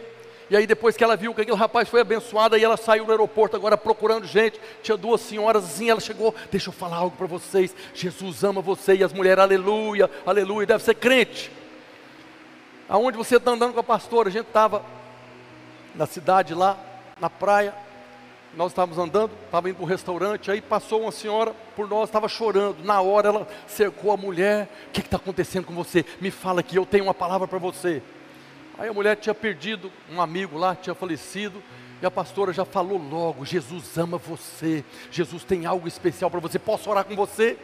E 0.51 0.57
aí 0.57 0.67
depois 0.67 0.97
que 0.97 1.03
ela 1.03 1.17
viu 1.17 1.35
que 1.35 1.41
aquele 1.41 1.57
rapaz 1.57 1.89
foi 1.89 2.01
abençoado, 2.01 2.55
aí 2.55 2.63
ela 2.63 2.77
saiu 2.77 3.05
no 3.05 3.11
aeroporto 3.11 3.57
agora 3.57 3.77
procurando 3.77 4.27
gente. 4.27 4.61
Tinha 4.83 4.97
duas 4.97 5.21
senhoras 5.21 5.65
assim, 5.65 5.89
ela 5.89 6.01
chegou, 6.01 6.35
deixa 6.51 6.69
eu 6.69 6.73
falar 6.73 6.97
algo 6.97 7.17
para 7.17 7.27
vocês. 7.27 7.75
Jesus 7.95 8.45
ama 8.45 8.61
você 8.61 8.95
e 8.95 9.03
as 9.03 9.13
mulheres, 9.13 9.43
aleluia, 9.43 10.11
aleluia, 10.27 10.67
deve 10.67 10.85
ser 10.85 10.95
crente. 10.95 11.51
Aonde 12.89 13.17
você 13.17 13.37
está 13.37 13.53
andando 13.53 13.73
com 13.73 13.81
a 13.81 13.85
pastora? 13.85 14.29
A 14.29 14.33
gente 14.33 14.47
estava 14.47 14.85
na 15.95 16.07
cidade 16.07 16.55
lá, 16.55 16.79
na 17.19 17.31
praia. 17.31 17.75
Nós 18.55 18.73
estávamos 18.73 18.99
andando, 18.99 19.31
estava 19.47 19.71
indo 19.71 19.77
para 19.77 19.85
um 19.85 19.89
restaurante, 19.89 20.51
aí 20.51 20.61
passou 20.61 21.03
uma 21.03 21.13
senhora 21.13 21.55
por 21.75 21.89
nós, 21.89 22.09
estava 22.09 22.29
chorando. 22.29 22.85
Na 22.85 23.01
hora 23.01 23.29
ela 23.29 23.49
cercou 23.67 24.13
a 24.13 24.17
mulher. 24.17 24.69
O 24.89 24.91
que 24.91 25.01
está 25.01 25.17
acontecendo 25.17 25.65
com 25.65 25.75
você? 25.75 26.05
Me 26.21 26.31
fala 26.31 26.63
que 26.63 26.77
eu 26.77 26.85
tenho 26.85 27.05
uma 27.05 27.15
palavra 27.15 27.49
para 27.49 27.59
você. 27.59 28.03
Aí 28.79 28.89
a 28.89 28.93
mulher 28.93 29.17
tinha 29.17 29.35
perdido 29.35 29.91
um 30.11 30.21
amigo 30.21 30.59
lá, 30.59 30.75
tinha 30.75 30.95
falecido, 30.95 31.63
e 32.03 32.07
a 32.07 32.11
pastora 32.11 32.53
já 32.53 32.65
falou 32.65 32.99
logo: 32.99 33.45
Jesus 33.45 33.97
ama 33.97 34.19
você, 34.19 34.85
Jesus 35.11 35.45
tem 35.45 35.65
algo 35.65 35.89
especial 35.89 36.31
para 36.31 36.41
você, 36.41 36.59
posso 36.59 36.91
orar 36.91 37.05
com 37.05 37.17
você? 37.17 37.57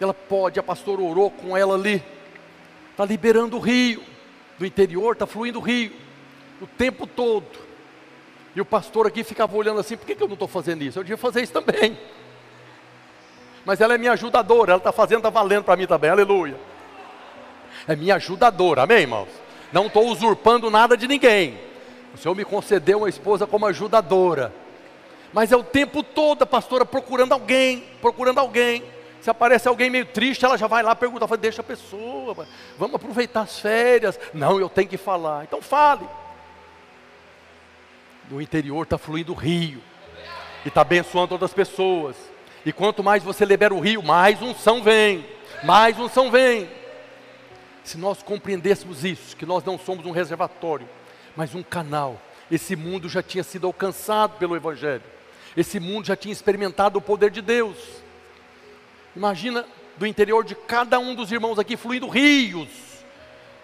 Ela 0.00 0.14
pode, 0.14 0.58
a 0.58 0.62
pastora 0.62 1.00
orou 1.02 1.30
com 1.30 1.56
ela 1.56 1.74
ali, 1.74 2.02
está 2.90 3.04
liberando 3.04 3.56
o 3.56 3.60
rio, 3.60 4.02
do 4.58 4.66
interior 4.66 5.12
está 5.12 5.26
fluindo 5.26 5.60
o 5.60 5.62
rio, 5.62 5.92
o 6.60 6.66
tempo 6.66 7.06
todo. 7.06 7.73
E 8.54 8.60
o 8.60 8.64
pastor 8.64 9.06
aqui 9.06 9.24
ficava 9.24 9.56
olhando 9.56 9.80
assim: 9.80 9.96
por 9.96 10.06
que, 10.06 10.14
que 10.14 10.22
eu 10.22 10.28
não 10.28 10.34
estou 10.34 10.48
fazendo 10.48 10.82
isso? 10.82 10.98
Eu 10.98 11.04
devia 11.04 11.16
fazer 11.16 11.42
isso 11.42 11.52
também. 11.52 11.98
Mas 13.64 13.80
ela 13.80 13.94
é 13.94 13.98
minha 13.98 14.12
ajudadora, 14.12 14.72
ela 14.72 14.78
está 14.78 14.92
fazendo, 14.92 15.18
está 15.18 15.30
valendo 15.30 15.64
para 15.64 15.76
mim 15.76 15.86
também, 15.86 16.10
aleluia. 16.10 16.56
É 17.88 17.96
minha 17.96 18.16
ajudadora, 18.16 18.82
amém, 18.82 19.00
irmãos? 19.00 19.28
Não 19.72 19.86
estou 19.86 20.06
usurpando 20.08 20.70
nada 20.70 20.96
de 20.96 21.08
ninguém. 21.08 21.58
O 22.14 22.18
Senhor 22.18 22.34
me 22.34 22.44
concedeu 22.44 22.98
uma 22.98 23.08
esposa 23.08 23.46
como 23.46 23.66
ajudadora. 23.66 24.52
Mas 25.32 25.50
é 25.50 25.56
o 25.56 25.64
tempo 25.64 26.02
todo 26.02 26.42
a 26.42 26.46
pastora 26.46 26.84
procurando 26.84 27.32
alguém, 27.32 27.84
procurando 28.00 28.38
alguém. 28.38 28.84
Se 29.20 29.30
aparece 29.30 29.66
alguém 29.66 29.90
meio 29.90 30.06
triste, 30.06 30.44
ela 30.44 30.56
já 30.56 30.66
vai 30.66 30.82
lá 30.82 30.94
perguntar, 30.94 31.26
fala, 31.26 31.38
deixa 31.38 31.62
a 31.62 31.64
pessoa, 31.64 32.46
vamos 32.78 32.94
aproveitar 32.94 33.40
as 33.40 33.58
férias. 33.58 34.20
Não, 34.32 34.60
eu 34.60 34.68
tenho 34.68 34.88
que 34.88 34.98
falar. 34.98 35.42
Então 35.42 35.60
fale. 35.60 36.06
No 38.30 38.40
interior 38.40 38.84
está 38.84 38.98
fluindo 38.98 39.32
o 39.32 39.36
rio. 39.36 39.82
E 40.64 40.68
está 40.68 40.80
abençoando 40.80 41.28
todas 41.28 41.50
as 41.50 41.54
pessoas. 41.54 42.16
E 42.64 42.72
quanto 42.72 43.02
mais 43.02 43.22
você 43.22 43.44
libera 43.44 43.74
o 43.74 43.80
rio, 43.80 44.02
mais 44.02 44.40
unção 44.40 44.82
vem. 44.82 45.26
Mais 45.62 45.98
unção 45.98 46.30
vem. 46.30 46.68
Se 47.82 47.98
nós 47.98 48.22
compreendêssemos 48.22 49.04
isso, 49.04 49.36
que 49.36 49.44
nós 49.44 49.62
não 49.62 49.78
somos 49.78 50.06
um 50.06 50.10
reservatório, 50.10 50.88
mas 51.36 51.54
um 51.54 51.62
canal, 51.62 52.20
esse 52.50 52.74
mundo 52.74 53.08
já 53.08 53.22
tinha 53.22 53.44
sido 53.44 53.66
alcançado 53.66 54.38
pelo 54.38 54.56
Evangelho, 54.56 55.02
esse 55.54 55.78
mundo 55.78 56.06
já 56.06 56.16
tinha 56.16 56.32
experimentado 56.32 56.98
o 56.98 57.02
poder 57.02 57.30
de 57.30 57.42
Deus. 57.42 57.76
Imagina 59.14 59.66
do 59.96 60.06
interior 60.06 60.44
de 60.44 60.54
cada 60.54 60.98
um 60.98 61.14
dos 61.14 61.30
irmãos 61.30 61.58
aqui 61.58 61.76
fluindo 61.76 62.08
rios. 62.08 62.68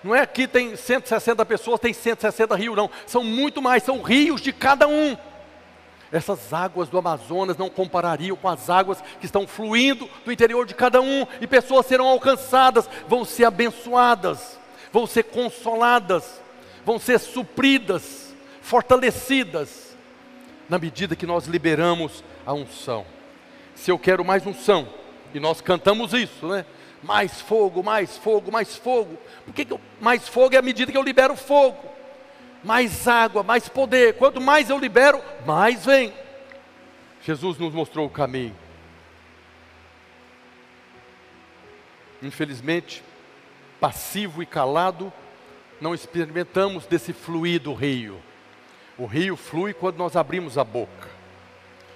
Não 0.03 0.15
é 0.15 0.21
aqui 0.21 0.47
tem 0.47 0.77
160 0.77 1.45
pessoas, 1.45 1.81
tem 1.81 1.93
160 1.93 2.57
rios, 2.57 2.77
não. 2.77 2.91
São 3.07 3.23
muito 3.23 3.61
mais, 3.61 3.83
são 3.83 4.03
rios 4.03 4.41
de 4.41 4.53
cada 4.53 4.89
um. 4.89 5.17
Essas 6.13 6.53
águas 6.53 6.89
do 6.89 6.99
Amazonas 6.99 7.57
não 7.57 7.71
comparariam 7.71 8.37
com 8.37 8.49
as 8.49 8.69
águas 8.69 9.01
que 9.21 9.27
estão 9.27 9.47
fluindo 9.47 10.09
do 10.25 10.33
interior 10.33 10.67
de 10.67 10.75
cada 10.75 11.01
um, 11.01 11.27
e 11.41 11.47
pessoas 11.47 11.87
serão 11.87 12.09
alcançadas, 12.09 12.89
vão 13.07 13.25
ser 13.25 13.45
abençoadas, 13.45 14.59
vão 14.93 15.07
ser 15.07 15.25
consoladas, 15.25 16.41
vão 16.85 16.99
ser 16.99 17.21
supridas, 17.21 18.35
fortalecidas, 18.61 19.97
na 20.69 20.79
medida 20.79 21.15
que 21.15 21.27
nós 21.27 21.47
liberamos 21.47 22.25
a 22.45 22.53
unção. 22.53 23.07
Se 23.75 23.91
eu 23.91 23.99
quero 23.99 24.25
mais 24.25 24.45
unção, 24.47 24.89
e 25.33 25.39
nós 25.39 25.61
cantamos 25.61 26.13
isso, 26.13 26.47
né? 26.49 26.65
Mais 27.03 27.41
fogo, 27.41 27.83
mais 27.83 28.17
fogo, 28.17 28.53
mais 28.53 28.77
fogo. 28.77 29.17
Por 29.45 29.55
que, 29.55 29.65
que 29.65 29.73
eu, 29.73 29.81
mais 30.01 30.29
fogo 30.29 30.55
é 30.55 30.59
a 30.59 30.63
medida 30.63 30.93
que 30.93 30.99
eu 30.99 31.03
libero 31.03 31.37
fogo? 31.37 31.91
mais 32.63 33.07
água, 33.09 33.43
mais 33.43 33.69
poder. 33.69 34.15
Quanto 34.15 34.41
mais 34.41 34.71
eu 34.71 34.79
libero, 34.79 35.23
mais 35.47 35.85
vem. 35.85 36.13
Jesus 37.23 37.59
nos 37.59 37.73
mostrou 37.73 38.07
o 38.07 38.11
caminho. 38.11 38.57
Infelizmente, 42.23 43.03
passivo 43.81 44.43
e 44.43 44.47
calado, 44.47 45.13
não 45.81 45.95
experimentamos 45.95 46.87
desse 46.87 47.13
fluir 47.13 47.61
do 47.61 47.73
rio. 47.73 48.21
O 48.99 49.07
rio 49.07 49.37
flui 49.37 49.73
quando 49.73 49.97
nós 49.97 50.17
abrimos 50.17 50.59
a 50.59 50.65
boca. 50.65 51.09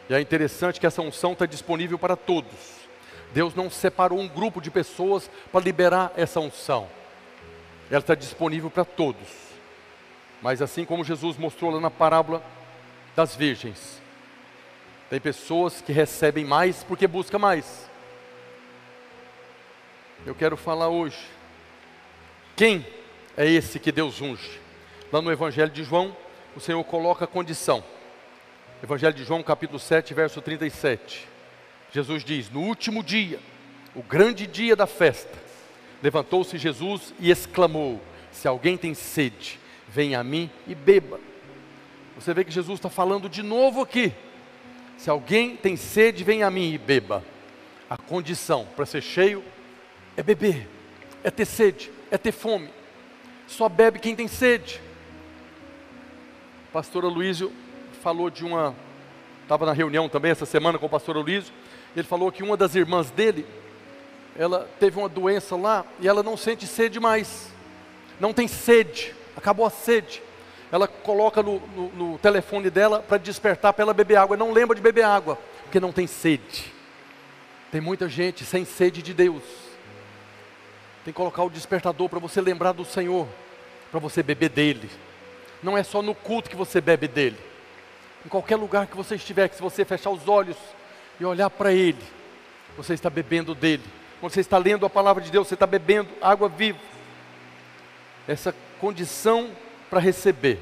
E 0.09 0.15
é 0.15 0.21
interessante 0.21 0.81
que 0.81 0.87
essa 0.87 1.03
unção 1.03 1.33
está 1.33 1.45
disponível 1.45 1.99
para 1.99 2.17
todos. 2.17 2.74
Deus 3.35 3.53
não 3.53 3.69
separou 3.69 4.21
um 4.21 4.29
grupo 4.29 4.61
de 4.61 4.71
pessoas 4.71 5.29
para 5.51 5.65
liberar 5.65 6.13
essa 6.17 6.39
unção. 6.39 6.89
Ela 7.91 7.99
está 7.99 8.15
disponível 8.15 8.71
para 8.71 8.85
todos. 8.85 9.27
Mas 10.41 10.63
assim 10.63 10.85
como 10.85 11.03
Jesus 11.03 11.37
mostrou 11.37 11.73
lá 11.73 11.81
na 11.81 11.91
parábola 11.91 12.41
das 13.17 13.35
virgens, 13.35 14.01
tem 15.11 15.21
pessoas 15.21 15.81
que 15.81 15.93
recebem 15.93 16.45
mais 16.45 16.85
porque 16.85 17.09
buscam 17.09 17.41
mais. 17.41 17.91
Eu 20.25 20.35
quero 20.37 20.57
falar 20.57 20.89
hoje. 20.89 21.29
Quem 22.55 22.87
é 23.37 23.45
esse 23.45 23.81
que 23.81 23.91
Deus 23.91 24.21
unge? 24.21 24.61
Lá 25.13 25.21
no 25.21 25.33
Evangelho 25.33 25.73
de 25.73 25.83
João, 25.83 26.17
o 26.55 26.61
Senhor 26.61 26.85
coloca 26.85 27.25
a 27.25 27.29
condição. 27.29 27.83
Evangelho 28.81 29.15
de 29.15 29.25
João, 29.25 29.43
capítulo 29.43 29.81
7, 29.81 30.15
verso 30.15 30.41
37. 30.41 31.34
Jesus 31.95 32.25
diz: 32.25 32.51
No 32.51 32.63
último 32.63 33.05
dia, 33.05 33.39
o 33.95 34.03
grande 34.03 34.49
dia 34.49 34.75
da 34.75 34.85
festa, 34.87 35.39
levantou-se 36.03 36.59
Jesus 36.59 37.15
e 37.21 37.31
exclamou: 37.31 38.01
Se 38.33 38.49
alguém 38.49 38.77
tem 38.77 38.95
sede, 38.95 39.61
venha 39.89 40.19
a 40.19 40.25
mim 40.25 40.51
e 40.67 40.75
beba. 40.75 41.21
Você 42.17 42.35
vê 42.35 42.43
que 42.43 42.51
Jesus 42.51 42.81
está 42.81 42.91
falando 42.91 43.29
de 43.29 43.45
novo 43.45 43.81
aqui. 43.81 44.13
Se 44.99 45.09
alguém 45.09 45.57
tem 45.57 45.77
sede, 45.77 46.25
vem 46.25 46.43
a 46.43 46.51
mim 46.51 46.73
e 46.73 46.79
beba. 46.79 47.25
A 47.89 47.97
condição 47.97 48.67
para 48.75 48.87
ser 48.87 49.01
cheio 49.01 49.45
é 50.17 50.23
beber, 50.23 50.69
é 51.23 51.31
ter 51.31 51.45
sede, 51.45 51.93
é 52.11 52.19
ter 52.19 52.33
fome. 52.33 52.71
Só 53.47 53.69
bebe 53.69 54.01
quem 54.01 54.17
tem 54.17 54.27
sede. 54.27 54.81
O 56.69 56.73
pastor 56.73 57.05
Aloysio 57.05 57.53
falou 58.03 58.31
de 58.31 58.45
uma. 58.45 58.75
Estava 59.43 59.65
na 59.65 59.73
reunião 59.73 60.09
também 60.09 60.33
essa 60.33 60.47
semana 60.47 60.77
com 60.77 60.87
o 60.87 60.91
pastor 60.91 61.17
Aloysio. 61.17 61.53
Ele 61.97 62.07
falou 62.07 62.33
que 62.33 62.43
uma 62.43 62.57
das 62.57 62.75
irmãs 62.75 63.11
dele, 63.11 63.47
ela 64.37 64.69
teve 64.81 64.99
uma 64.99 65.09
doença 65.09 65.57
lá 65.57 65.85
e 66.01 66.09
ela 66.09 66.23
não 66.23 66.37
sente 66.37 66.67
sede 66.67 66.99
mais. 66.99 67.49
Não 68.19 68.33
tem 68.33 68.49
sede, 68.49 69.15
acabou 69.37 69.65
a 69.65 69.71
sede. 69.71 70.23
Ela 70.73 70.89
coloca 70.89 71.43
no, 71.43 71.61
no, 71.69 71.89
no 71.91 72.19
telefone 72.19 72.69
dela 72.69 73.01
para 73.01 73.19
despertar 73.19 73.73
para 73.73 73.83
ela 73.83 73.95
beber 73.95 74.17
água. 74.17 74.37
Não 74.37 74.53
lembra 74.53 74.75
de 74.75 74.83
beber 74.83 75.05
água, 75.05 75.39
porque 75.63 75.79
não 75.79 75.93
tem 75.93 76.07
sede. 76.07 76.73
Tem 77.71 77.81
muita 77.81 78.09
gente 78.09 78.45
sem 78.45 78.65
sede 78.65 79.03
de 79.03 79.15
Deus. 79.15 79.43
Tem 81.05 81.13
que 81.13 81.17
colocar 81.17 81.45
o 81.45 81.51
despertador 81.51 82.09
para 82.09 82.19
você 82.19 82.41
lembrar 82.41 82.73
do 82.73 82.85
Senhor, 82.85 83.29
para 83.91 84.01
você 84.01 84.23
beber 84.23 84.49
dele. 84.49 84.91
Não 85.63 85.79
é 85.79 85.83
só 85.83 86.03
no 86.03 86.15
culto 86.15 86.51
que 86.51 86.57
você 86.57 86.81
bebe 86.81 87.07
dele. 87.07 87.39
Em 88.25 88.29
qualquer 88.29 88.57
lugar 88.57 88.87
que 88.87 88.97
você 88.97 89.17
estiver, 89.17 89.49
que 89.49 89.57
se 89.57 89.63
você 89.63 89.85
fechar 89.85 90.11
os 90.11 90.27
olhos 90.27 90.57
e 91.19 91.25
olhar 91.25 91.51
para 91.51 91.73
ele, 91.73 92.03
você 92.77 92.95
está 92.95 93.09
bebendo 93.09 93.55
dele. 93.55 93.83
Quando 94.21 94.33
você 94.33 94.41
está 94.41 94.59
lendo 94.59 94.87
a 94.87 94.91
palavra 94.91 95.23
de 95.23 95.31
Deus, 95.31 95.47
você 95.47 95.55
está 95.55 95.67
bebendo 95.67 96.09
água 96.21 96.49
viva. 96.49 96.79
Essa 98.27 98.55
condição 98.81 99.51
para 99.91 100.01
receber 100.01 100.59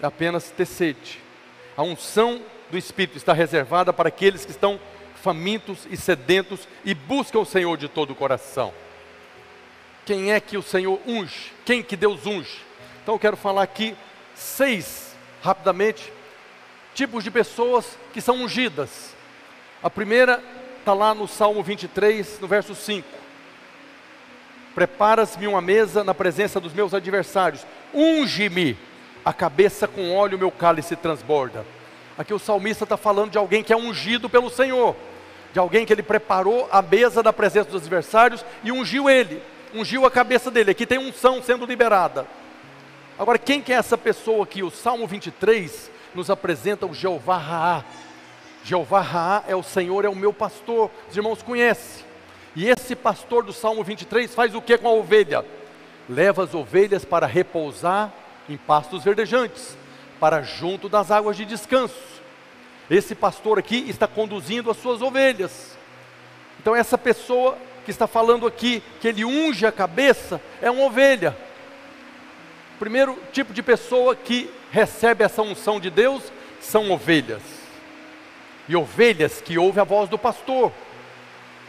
é 0.00 0.06
apenas 0.06 0.50
ter 0.50 0.66
sede. 0.66 1.20
A 1.76 1.82
unção 1.82 2.40
do 2.70 2.76
Espírito 2.76 3.16
está 3.16 3.32
reservada 3.32 3.92
para 3.92 4.08
aqueles 4.08 4.44
que 4.44 4.50
estão 4.50 4.78
famintos 5.22 5.86
e 5.90 5.96
sedentos 5.96 6.68
e 6.84 6.94
buscam 6.94 7.40
o 7.40 7.46
Senhor 7.46 7.76
de 7.76 7.88
todo 7.88 8.10
o 8.10 8.14
coração. 8.14 8.72
Quem 10.04 10.32
é 10.32 10.40
que 10.40 10.56
o 10.56 10.62
Senhor 10.62 11.00
unge? 11.06 11.52
Quem 11.64 11.82
que 11.82 11.96
Deus 11.96 12.24
unge? 12.26 12.62
Então 13.02 13.14
eu 13.14 13.18
quero 13.18 13.36
falar 13.36 13.62
aqui 13.62 13.96
seis, 14.34 15.14
rapidamente, 15.42 16.12
tipos 16.94 17.24
de 17.24 17.30
pessoas 17.30 17.98
que 18.12 18.20
são 18.20 18.36
ungidas. 18.36 19.14
A 19.82 19.90
primeira 19.90 20.42
está 20.80 20.92
lá 20.92 21.14
no 21.14 21.28
Salmo 21.28 21.62
23, 21.62 22.40
no 22.40 22.48
verso 22.48 22.74
5. 22.74 23.06
Preparas-me 24.74 25.46
uma 25.46 25.60
mesa 25.60 26.04
na 26.04 26.14
presença 26.14 26.60
dos 26.60 26.72
meus 26.72 26.94
adversários, 26.94 27.66
unge-me 27.92 28.76
a 29.24 29.32
cabeça 29.32 29.88
com 29.88 30.14
óleo, 30.14 30.38
meu 30.38 30.50
cálice 30.50 30.96
transborda. 30.96 31.64
Aqui 32.16 32.32
o 32.34 32.38
salmista 32.38 32.84
está 32.84 32.96
falando 32.96 33.32
de 33.32 33.38
alguém 33.38 33.62
que 33.62 33.72
é 33.72 33.76
ungido 33.76 34.28
pelo 34.28 34.50
Senhor, 34.50 34.96
de 35.52 35.58
alguém 35.58 35.84
que 35.86 35.92
ele 35.92 36.02
preparou 36.02 36.68
a 36.70 36.82
mesa 36.82 37.22
da 37.22 37.32
presença 37.32 37.70
dos 37.70 37.82
adversários 37.82 38.44
e 38.64 38.72
ungiu 38.72 39.08
ele 39.08 39.40
ungiu 39.74 40.06
a 40.06 40.10
cabeça 40.10 40.50
dele. 40.50 40.70
Aqui 40.70 40.86
tem 40.86 40.98
unção 40.98 41.42
sendo 41.42 41.66
liberada. 41.66 42.26
Agora, 43.18 43.38
quem 43.38 43.60
que 43.60 43.72
é 43.72 43.76
essa 43.76 43.98
pessoa 43.98 44.44
aqui? 44.44 44.62
O 44.62 44.70
Salmo 44.70 45.06
23 45.06 45.90
nos 46.14 46.30
apresenta 46.30 46.86
o 46.86 46.94
Jeová 46.94 47.36
Raá. 47.36 47.84
Jeová 48.68 49.00
Raá 49.00 49.44
é 49.48 49.56
o 49.56 49.62
Senhor, 49.62 50.04
é 50.04 50.10
o 50.10 50.14
meu 50.14 50.30
pastor. 50.30 50.90
Os 51.08 51.16
irmãos 51.16 51.40
conhecem. 51.40 52.04
E 52.54 52.68
esse 52.68 52.94
pastor 52.94 53.42
do 53.42 53.50
Salmo 53.50 53.82
23 53.82 54.34
faz 54.34 54.54
o 54.54 54.60
que 54.60 54.76
com 54.76 54.88
a 54.88 54.92
ovelha? 54.92 55.42
Leva 56.06 56.44
as 56.44 56.52
ovelhas 56.52 57.02
para 57.02 57.26
repousar 57.26 58.12
em 58.46 58.58
pastos 58.58 59.04
verdejantes, 59.04 59.74
para 60.20 60.42
junto 60.42 60.86
das 60.86 61.10
águas 61.10 61.34
de 61.38 61.46
descanso. 61.46 61.96
Esse 62.90 63.14
pastor 63.14 63.58
aqui 63.58 63.86
está 63.88 64.06
conduzindo 64.06 64.70
as 64.70 64.76
suas 64.76 65.00
ovelhas. 65.00 65.74
Então, 66.60 66.76
essa 66.76 66.98
pessoa 66.98 67.56
que 67.86 67.90
está 67.90 68.06
falando 68.06 68.46
aqui 68.46 68.82
que 69.00 69.08
ele 69.08 69.24
unge 69.24 69.64
a 69.64 69.72
cabeça 69.72 70.42
é 70.60 70.70
uma 70.70 70.84
ovelha. 70.84 71.34
Primeiro 72.78 73.18
tipo 73.32 73.54
de 73.54 73.62
pessoa 73.62 74.14
que 74.14 74.50
recebe 74.70 75.24
essa 75.24 75.40
unção 75.40 75.80
de 75.80 75.88
Deus 75.88 76.30
são 76.60 76.90
ovelhas. 76.90 77.57
E 78.68 78.76
ovelhas 78.76 79.40
que 79.40 79.58
ouvem 79.58 79.80
a 79.80 79.84
voz 79.84 80.08
do 80.08 80.18
pastor. 80.18 80.72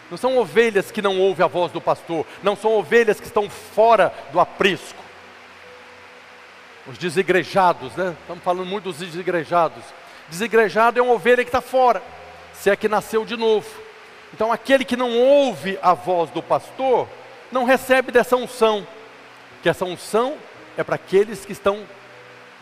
Não 0.09 0.17
são 0.17 0.37
ovelhas 0.37 0.91
que 0.91 1.01
não 1.01 1.19
ouvem 1.19 1.45
a 1.45 1.47
voz 1.47 1.71
do 1.71 1.79
pastor, 1.79 2.25
não 2.41 2.55
são 2.55 2.73
ovelhas 2.73 3.19
que 3.19 3.27
estão 3.27 3.49
fora 3.49 4.13
do 4.31 4.39
aprisco. 4.39 4.97
Os 6.87 6.97
desigrejados, 6.97 7.95
né? 7.95 8.15
Estamos 8.21 8.43
falando 8.43 8.65
muito 8.65 8.85
dos 8.85 8.97
desigrejados. 8.97 9.83
Desigrejado 10.27 10.99
é 10.99 11.01
uma 11.01 11.13
ovelha 11.13 11.43
que 11.43 11.49
está 11.49 11.61
fora, 11.61 12.01
se 12.53 12.69
é 12.69 12.75
que 12.75 12.89
nasceu 12.89 13.23
de 13.23 13.37
novo. 13.37 13.67
Então, 14.33 14.51
aquele 14.51 14.83
que 14.83 14.95
não 14.95 15.15
ouve 15.17 15.77
a 15.81 15.93
voz 15.93 16.29
do 16.31 16.41
pastor, 16.41 17.07
não 17.51 17.63
recebe 17.63 18.11
dessa 18.11 18.35
unção, 18.35 18.85
que 19.61 19.69
essa 19.69 19.85
unção 19.85 20.35
é 20.77 20.83
para 20.83 20.95
aqueles 20.95 21.45
que 21.45 21.51
estão 21.51 21.83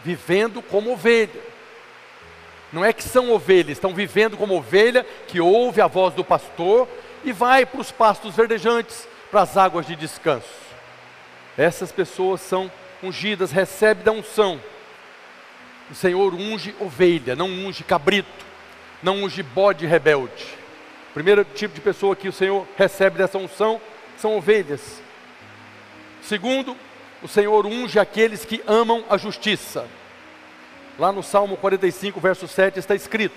vivendo 0.04 0.62
como 0.62 0.92
ovelha. 0.92 1.42
Não 2.72 2.84
é 2.84 2.92
que 2.92 3.04
são 3.04 3.32
ovelhas, 3.32 3.78
estão 3.78 3.94
vivendo 3.94 4.36
como 4.36 4.56
ovelha, 4.56 5.06
que 5.28 5.40
ouve 5.40 5.82
a 5.82 5.88
voz 5.88 6.14
do 6.14 6.24
pastor 6.24 6.88
e 7.24 7.32
vai 7.32 7.66
para 7.66 7.80
os 7.82 7.92
pastos 7.92 8.36
verdejantes, 8.36 9.08
para 9.32 9.42
as 9.42 9.56
águas 9.58 9.86
de 9.86 9.96
descanso. 9.96 10.48
Essas 11.58 11.92
pessoas 11.92 12.42
são 12.42 12.72
ungidas, 13.02 13.52
recebem 13.52 14.04
da 14.04 14.12
unção. 14.12 14.60
O 15.90 15.96
Senhor 15.96 16.34
unge 16.34 16.76
ovelha, 16.80 17.36
não 17.36 17.48
unge 17.48 17.84
cabrito, 17.84 18.46
não 19.02 19.24
unge 19.24 19.42
bode 19.42 19.86
rebelde. 19.86 20.46
Primeiro 21.14 21.46
tipo 21.46 21.74
de 21.74 21.82
pessoa 21.82 22.16
que 22.16 22.28
o 22.28 22.34
Senhor 22.34 22.68
recebe 22.78 23.18
dessa 23.18 23.38
unção 23.38 23.82
são 24.18 24.36
ovelhas. 24.38 25.02
Segundo, 26.22 26.76
o 27.24 27.28
Senhor 27.28 27.66
unge 27.66 27.98
aqueles 27.98 28.44
que 28.44 28.62
amam 28.68 29.04
a 29.10 29.18
justiça. 29.18 29.88
Lá 31.00 31.12
no 31.12 31.22
Salmo 31.22 31.58
45, 31.58 32.20
verso 32.20 32.48
7 32.48 32.80
está 32.80 32.96
escrito: 32.96 33.36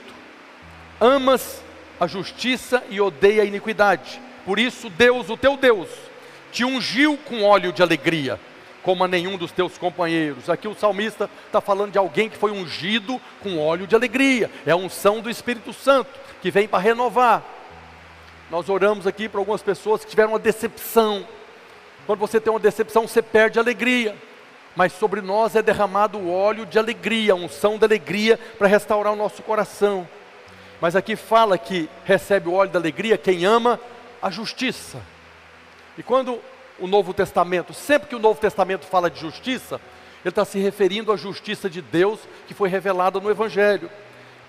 Amas 0.98 1.62
a 1.98 2.06
justiça 2.06 2.82
e 2.88 3.00
odeia 3.00 3.42
a 3.42 3.46
iniquidade. 3.46 4.20
Por 4.46 4.58
isso, 4.58 4.88
Deus, 4.88 5.28
o 5.28 5.36
teu 5.36 5.56
Deus, 5.56 5.88
te 6.50 6.64
ungiu 6.64 7.18
com 7.18 7.42
óleo 7.42 7.72
de 7.72 7.82
alegria, 7.82 8.40
como 8.82 9.04
a 9.04 9.08
nenhum 9.08 9.36
dos 9.36 9.52
teus 9.52 9.76
companheiros. 9.76 10.48
Aqui 10.48 10.66
o 10.66 10.74
salmista 10.74 11.28
está 11.46 11.60
falando 11.60 11.92
de 11.92 11.98
alguém 11.98 12.30
que 12.30 12.38
foi 12.38 12.50
ungido 12.50 13.20
com 13.42 13.58
óleo 13.58 13.86
de 13.86 13.94
alegria. 13.94 14.50
É 14.64 14.70
a 14.70 14.76
unção 14.76 15.20
do 15.20 15.28
Espírito 15.28 15.74
Santo 15.74 16.10
que 16.40 16.50
vem 16.50 16.66
para 16.66 16.78
renovar. 16.78 17.44
Nós 18.50 18.70
oramos 18.70 19.06
aqui 19.06 19.28
para 19.28 19.38
algumas 19.38 19.62
pessoas 19.62 20.02
que 20.02 20.10
tiveram 20.10 20.30
uma 20.30 20.38
decepção. 20.38 21.26
Quando 22.06 22.18
você 22.18 22.40
tem 22.40 22.50
uma 22.50 22.58
decepção, 22.58 23.06
você 23.06 23.20
perde 23.20 23.58
a 23.58 23.62
alegria. 23.62 24.16
Mas 24.74 24.92
sobre 24.92 25.20
nós 25.20 25.56
é 25.56 25.62
derramado 25.62 26.18
o 26.18 26.32
óleo 26.32 26.64
de 26.64 26.78
alegria, 26.78 27.32
a 27.32 27.36
unção 27.36 27.76
de 27.76 27.84
alegria 27.84 28.38
para 28.58 28.68
restaurar 28.68 29.12
o 29.12 29.16
nosso 29.16 29.42
coração. 29.42 30.06
Mas 30.80 30.96
aqui 30.96 31.16
fala 31.16 31.58
que 31.58 31.88
recebe 32.04 32.48
o 32.48 32.54
óleo 32.54 32.70
da 32.70 32.78
alegria 32.78 33.18
quem 33.18 33.44
ama 33.44 33.80
a 34.22 34.30
justiça. 34.30 35.02
E 35.98 36.02
quando 36.02 36.40
o 36.78 36.86
Novo 36.86 37.12
Testamento, 37.12 37.74
sempre 37.74 38.08
que 38.08 38.14
o 38.14 38.20
Novo 38.20 38.40
Testamento 38.40 38.86
fala 38.86 39.10
de 39.10 39.20
justiça, 39.20 39.80
ele 40.24 40.30
está 40.30 40.44
se 40.44 40.58
referindo 40.58 41.12
à 41.12 41.16
justiça 41.16 41.68
de 41.68 41.82
Deus 41.82 42.20
que 42.46 42.54
foi 42.54 42.68
revelada 42.68 43.20
no 43.20 43.30
Evangelho. 43.30 43.90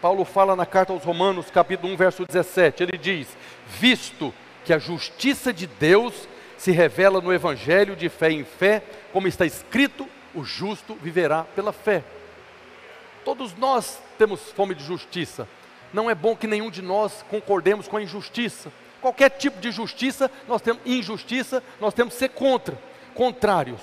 Paulo 0.01 0.25
fala 0.25 0.55
na 0.55 0.65
carta 0.65 0.93
aos 0.93 1.03
Romanos, 1.03 1.51
capítulo 1.51 1.93
1, 1.93 1.97
verso 1.97 2.25
17, 2.25 2.83
ele 2.83 2.97
diz: 2.97 3.27
Visto 3.67 4.33
que 4.65 4.73
a 4.73 4.79
justiça 4.79 5.53
de 5.53 5.67
Deus 5.67 6.27
se 6.61 6.69
revela 6.69 7.19
no 7.19 7.33
evangelho 7.33 7.95
de 7.95 8.07
fé 8.07 8.31
em 8.31 8.43
fé, 8.43 8.83
como 9.11 9.27
está 9.27 9.47
escrito, 9.47 10.07
o 10.31 10.43
justo 10.43 10.93
viverá 10.93 11.43
pela 11.43 11.73
fé. 11.73 12.03
Todos 13.25 13.55
nós 13.55 13.99
temos 14.15 14.51
fome 14.51 14.75
de 14.75 14.83
justiça. 14.83 15.47
Não 15.91 16.07
é 16.07 16.13
bom 16.13 16.35
que 16.35 16.45
nenhum 16.45 16.69
de 16.69 16.83
nós 16.83 17.25
concordemos 17.31 17.87
com 17.87 17.97
a 17.97 18.03
injustiça. 18.03 18.71
Qualquer 19.01 19.31
tipo 19.31 19.59
de 19.59 19.71
justiça, 19.71 20.29
nós 20.47 20.61
temos 20.61 20.83
injustiça, 20.85 21.63
nós 21.79 21.95
temos 21.95 22.13
que 22.13 22.19
ser 22.19 22.29
contra, 22.29 22.77
contrários. 23.15 23.81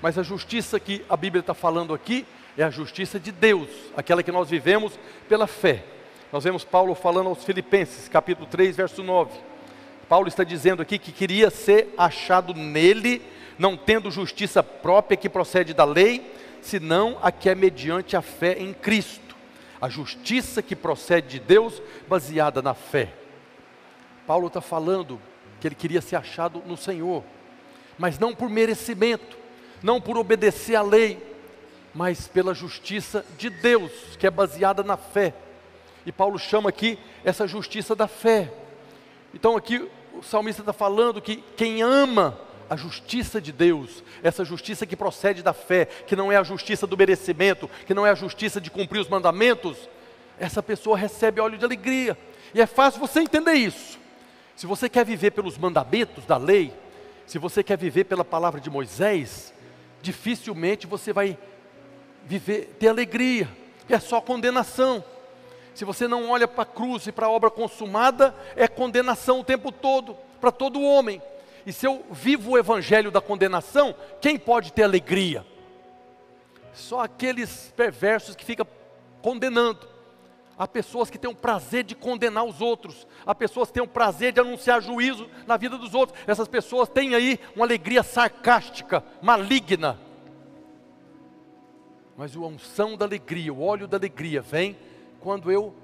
Mas 0.00 0.16
a 0.16 0.22
justiça 0.22 0.80
que 0.80 1.04
a 1.10 1.18
Bíblia 1.18 1.40
está 1.40 1.52
falando 1.52 1.92
aqui 1.92 2.24
é 2.56 2.62
a 2.62 2.70
justiça 2.70 3.20
de 3.20 3.30
Deus, 3.30 3.68
aquela 3.94 4.22
que 4.22 4.32
nós 4.32 4.48
vivemos 4.48 4.98
pela 5.28 5.46
fé. 5.46 5.84
Nós 6.32 6.44
vemos 6.44 6.64
Paulo 6.64 6.94
falando 6.94 7.28
aos 7.28 7.44
Filipenses, 7.44 8.08
capítulo 8.08 8.46
3, 8.46 8.74
verso 8.74 9.02
9. 9.02 9.55
Paulo 10.08 10.28
está 10.28 10.44
dizendo 10.44 10.82
aqui 10.82 10.98
que 10.98 11.10
queria 11.10 11.50
ser 11.50 11.92
achado 11.98 12.54
nele, 12.54 13.20
não 13.58 13.76
tendo 13.76 14.10
justiça 14.10 14.62
própria 14.62 15.16
que 15.16 15.28
procede 15.28 15.74
da 15.74 15.84
lei, 15.84 16.32
senão 16.62 17.18
a 17.22 17.32
que 17.32 17.48
é 17.48 17.54
mediante 17.54 18.16
a 18.16 18.22
fé 18.22 18.56
em 18.58 18.72
Cristo. 18.72 19.34
A 19.80 19.88
justiça 19.88 20.62
que 20.62 20.76
procede 20.76 21.28
de 21.28 21.40
Deus, 21.40 21.82
baseada 22.08 22.62
na 22.62 22.72
fé. 22.72 23.12
Paulo 24.26 24.46
está 24.46 24.60
falando 24.60 25.20
que 25.60 25.66
ele 25.66 25.74
queria 25.74 26.00
ser 26.00 26.16
achado 26.16 26.62
no 26.66 26.76
Senhor, 26.76 27.24
mas 27.98 28.18
não 28.18 28.34
por 28.34 28.48
merecimento, 28.48 29.36
não 29.82 30.00
por 30.00 30.16
obedecer 30.16 30.76
à 30.76 30.82
lei, 30.82 31.18
mas 31.94 32.28
pela 32.28 32.54
justiça 32.54 33.24
de 33.38 33.50
Deus, 33.50 33.90
que 34.18 34.26
é 34.26 34.30
baseada 34.30 34.82
na 34.82 34.96
fé. 34.96 35.34
E 36.04 36.12
Paulo 36.12 36.38
chama 36.38 36.68
aqui 36.68 36.98
essa 37.24 37.46
justiça 37.48 37.96
da 37.96 38.06
fé. 38.06 38.52
Então 39.34 39.56
aqui 39.56 39.88
o 40.18 40.22
salmista 40.22 40.62
está 40.62 40.72
falando 40.72 41.20
que 41.20 41.36
quem 41.56 41.82
ama 41.82 42.38
a 42.68 42.76
justiça 42.76 43.40
de 43.40 43.52
Deus, 43.52 44.02
essa 44.22 44.44
justiça 44.44 44.86
que 44.86 44.96
procede 44.96 45.42
da 45.42 45.52
fé, 45.52 45.84
que 45.84 46.16
não 46.16 46.32
é 46.32 46.36
a 46.36 46.42
justiça 46.42 46.86
do 46.86 46.96
merecimento, 46.96 47.70
que 47.86 47.94
não 47.94 48.06
é 48.06 48.10
a 48.10 48.14
justiça 48.14 48.60
de 48.60 48.70
cumprir 48.70 49.00
os 49.00 49.08
mandamentos, 49.08 49.76
essa 50.38 50.62
pessoa 50.62 50.96
recebe 50.96 51.40
óleo 51.40 51.58
de 51.58 51.64
alegria. 51.64 52.18
E 52.54 52.60
é 52.60 52.66
fácil 52.66 53.00
você 53.00 53.20
entender 53.20 53.54
isso. 53.54 53.98
Se 54.56 54.66
você 54.66 54.88
quer 54.88 55.04
viver 55.04 55.32
pelos 55.32 55.58
mandamentos 55.58 56.24
da 56.24 56.36
lei, 56.36 56.72
se 57.26 57.38
você 57.38 57.62
quer 57.62 57.76
viver 57.78 58.04
pela 58.04 58.24
palavra 58.24 58.60
de 58.60 58.70
Moisés, 58.70 59.52
dificilmente 60.02 60.86
você 60.86 61.12
vai 61.12 61.38
viver, 62.24 62.76
ter 62.78 62.88
alegria, 62.88 63.48
é 63.88 63.98
só 63.98 64.20
condenação. 64.20 65.04
Se 65.76 65.84
você 65.84 66.08
não 66.08 66.30
olha 66.30 66.48
para 66.48 66.62
a 66.62 66.64
cruz 66.64 67.06
e 67.06 67.12
para 67.12 67.26
a 67.26 67.30
obra 67.30 67.50
consumada, 67.50 68.34
é 68.56 68.66
condenação 68.66 69.40
o 69.40 69.44
tempo 69.44 69.70
todo, 69.70 70.16
para 70.40 70.50
todo 70.50 70.80
homem. 70.80 71.20
E 71.66 71.72
se 71.72 71.86
eu 71.86 72.02
vivo 72.10 72.52
o 72.52 72.58
evangelho 72.58 73.10
da 73.10 73.20
condenação, 73.20 73.94
quem 74.18 74.38
pode 74.38 74.72
ter 74.72 74.84
alegria? 74.84 75.44
Só 76.72 77.00
aqueles 77.00 77.74
perversos 77.76 78.34
que 78.34 78.42
ficam 78.42 78.66
condenando. 79.20 79.86
Há 80.56 80.66
pessoas 80.66 81.10
que 81.10 81.18
têm 81.18 81.30
o 81.30 81.36
prazer 81.36 81.84
de 81.84 81.94
condenar 81.94 82.44
os 82.44 82.62
outros. 82.62 83.06
Há 83.26 83.34
pessoas 83.34 83.68
que 83.68 83.74
têm 83.74 83.82
o 83.82 83.86
prazer 83.86 84.32
de 84.32 84.40
anunciar 84.40 84.80
juízo 84.80 85.28
na 85.46 85.58
vida 85.58 85.76
dos 85.76 85.92
outros. 85.92 86.18
Essas 86.26 86.48
pessoas 86.48 86.88
têm 86.88 87.14
aí 87.14 87.38
uma 87.54 87.66
alegria 87.66 88.02
sarcástica, 88.02 89.04
maligna. 89.20 90.00
Mas 92.16 92.34
a 92.34 92.40
unção 92.40 92.96
da 92.96 93.04
alegria, 93.04 93.52
o 93.52 93.62
óleo 93.62 93.86
da 93.86 93.98
alegria 93.98 94.40
vem 94.40 94.74
quando 95.26 95.50
eu 95.50 95.74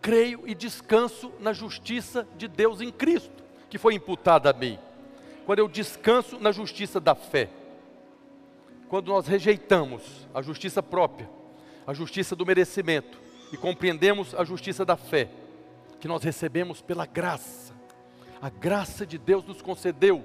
creio 0.00 0.46
e 0.46 0.54
descanso 0.54 1.32
na 1.40 1.52
justiça 1.52 2.24
de 2.36 2.46
Deus 2.46 2.80
em 2.80 2.92
Cristo, 2.92 3.42
que 3.68 3.78
foi 3.78 3.94
imputada 3.94 4.48
a 4.48 4.52
mim. 4.52 4.78
Quando 5.44 5.58
eu 5.58 5.66
descanso 5.66 6.38
na 6.38 6.52
justiça 6.52 7.00
da 7.00 7.12
fé. 7.12 7.50
Quando 8.88 9.08
nós 9.08 9.26
rejeitamos 9.26 10.28
a 10.32 10.40
justiça 10.40 10.84
própria, 10.84 11.28
a 11.84 11.92
justiça 11.92 12.36
do 12.36 12.46
merecimento, 12.46 13.18
e 13.52 13.56
compreendemos 13.56 14.36
a 14.36 14.44
justiça 14.44 14.84
da 14.84 14.96
fé, 14.96 15.30
que 15.98 16.06
nós 16.06 16.22
recebemos 16.22 16.80
pela 16.80 17.06
graça. 17.06 17.74
A 18.40 18.48
graça 18.48 19.04
de 19.04 19.18
Deus 19.18 19.44
nos 19.44 19.60
concedeu. 19.60 20.24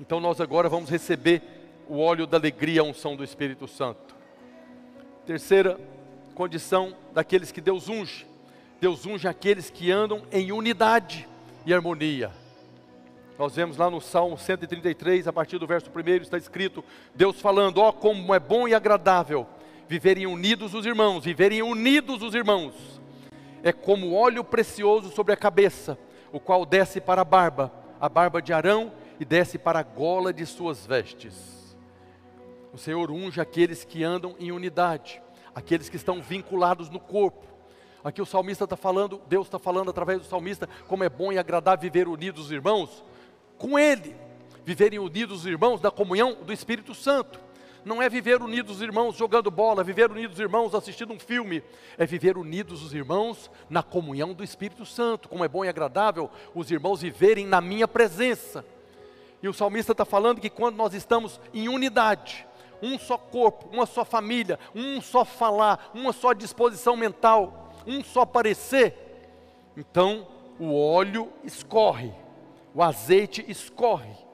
Então 0.00 0.18
nós 0.18 0.40
agora 0.40 0.68
vamos 0.68 0.90
receber 0.90 1.40
o 1.88 2.00
óleo 2.00 2.26
da 2.26 2.36
alegria, 2.36 2.80
a 2.80 2.84
unção 2.84 3.14
do 3.14 3.22
Espírito 3.22 3.68
Santo. 3.68 4.12
Terceira 5.24 5.93
condição 6.34 6.94
daqueles 7.12 7.50
que 7.50 7.60
Deus 7.60 7.88
unge. 7.88 8.26
Deus 8.80 9.06
unge 9.06 9.26
aqueles 9.26 9.70
que 9.70 9.90
andam 9.90 10.22
em 10.30 10.52
unidade 10.52 11.28
e 11.64 11.72
harmonia. 11.72 12.30
Nós 13.38 13.54
vemos 13.56 13.76
lá 13.76 13.90
no 13.90 14.00
Salmo 14.00 14.36
133, 14.36 15.26
a 15.26 15.32
partir 15.32 15.58
do 15.58 15.66
verso 15.66 15.90
1, 15.90 16.22
está 16.22 16.36
escrito: 16.36 16.84
Deus 17.14 17.40
falando, 17.40 17.78
ó, 17.78 17.88
oh, 17.88 17.92
como 17.92 18.34
é 18.34 18.38
bom 18.38 18.68
e 18.68 18.74
agradável 18.74 19.46
viverem 19.88 20.26
unidos 20.26 20.74
os 20.74 20.86
irmãos, 20.86 21.24
viverem 21.24 21.62
unidos 21.62 22.22
os 22.22 22.34
irmãos. 22.34 22.74
É 23.62 23.72
como 23.72 24.14
óleo 24.14 24.44
precioso 24.44 25.10
sobre 25.10 25.32
a 25.32 25.36
cabeça, 25.36 25.98
o 26.32 26.40
qual 26.40 26.66
desce 26.66 27.00
para 27.00 27.22
a 27.22 27.24
barba, 27.24 27.72
a 28.00 28.08
barba 28.08 28.40
de 28.40 28.52
Arão, 28.52 28.92
e 29.18 29.24
desce 29.24 29.58
para 29.58 29.78
a 29.78 29.82
gola 29.82 30.32
de 30.32 30.44
suas 30.44 30.86
vestes. 30.86 31.76
O 32.72 32.78
Senhor 32.78 33.10
unge 33.10 33.40
aqueles 33.40 33.84
que 33.84 34.02
andam 34.02 34.34
em 34.38 34.50
unidade, 34.50 35.22
aqueles 35.54 35.88
que 35.88 35.96
estão 35.96 36.20
vinculados 36.22 36.90
no 36.90 37.00
corpo. 37.00 37.46
Aqui 38.02 38.20
o 38.20 38.26
salmista 38.26 38.64
está 38.64 38.76
falando, 38.76 39.20
Deus 39.28 39.46
está 39.46 39.58
falando 39.58 39.90
através 39.90 40.20
do 40.20 40.26
salmista, 40.26 40.68
como 40.86 41.04
é 41.04 41.08
bom 41.08 41.32
e 41.32 41.38
agradável 41.38 41.80
viver 41.80 42.08
unidos 42.08 42.46
os 42.46 42.52
irmãos 42.52 43.02
com 43.56 43.78
Ele, 43.78 44.14
viverem 44.64 44.98
unidos 44.98 45.40
os 45.40 45.46
irmãos 45.46 45.80
da 45.80 45.90
comunhão 45.90 46.34
do 46.44 46.52
Espírito 46.52 46.94
Santo 46.94 47.40
não 47.84 48.00
é 48.00 48.08
viver 48.08 48.42
unidos 48.42 48.76
os 48.76 48.82
irmãos 48.82 49.16
jogando 49.16 49.50
bola, 49.50 49.84
viver 49.84 50.10
unidos 50.10 50.34
os 50.34 50.40
irmãos 50.40 50.74
assistindo 50.74 51.12
um 51.12 51.18
filme, 51.18 51.62
é 51.98 52.06
viver 52.06 52.36
unidos 52.38 52.82
os 52.82 52.94
irmãos 52.94 53.50
na 53.68 53.82
comunhão 53.82 54.32
do 54.32 54.42
Espírito 54.42 54.86
Santo, 54.86 55.28
como 55.28 55.44
é 55.44 55.48
bom 55.48 55.64
e 55.64 55.68
agradável 55.68 56.30
os 56.54 56.70
irmãos 56.70 57.02
viverem 57.02 57.46
na 57.46 57.60
minha 57.60 57.86
presença. 57.86 58.64
E 59.42 59.48
o 59.48 59.52
salmista 59.52 59.92
está 59.92 60.04
falando 60.04 60.40
que 60.40 60.48
quando 60.48 60.76
nós 60.76 60.94
estamos 60.94 61.38
em 61.52 61.68
unidade, 61.68 62.46
um 62.84 62.98
só 62.98 63.16
corpo, 63.16 63.68
uma 63.72 63.86
só 63.86 64.04
família, 64.04 64.58
um 64.74 65.00
só 65.00 65.24
falar, 65.24 65.90
uma 65.94 66.12
só 66.12 66.32
disposição 66.32 66.96
mental, 66.96 67.72
um 67.86 68.02
só 68.04 68.24
parecer, 68.26 68.94
então 69.76 70.26
o 70.58 70.78
óleo 70.78 71.32
escorre, 71.42 72.12
o 72.74 72.82
azeite 72.82 73.44
escorre 73.48 74.24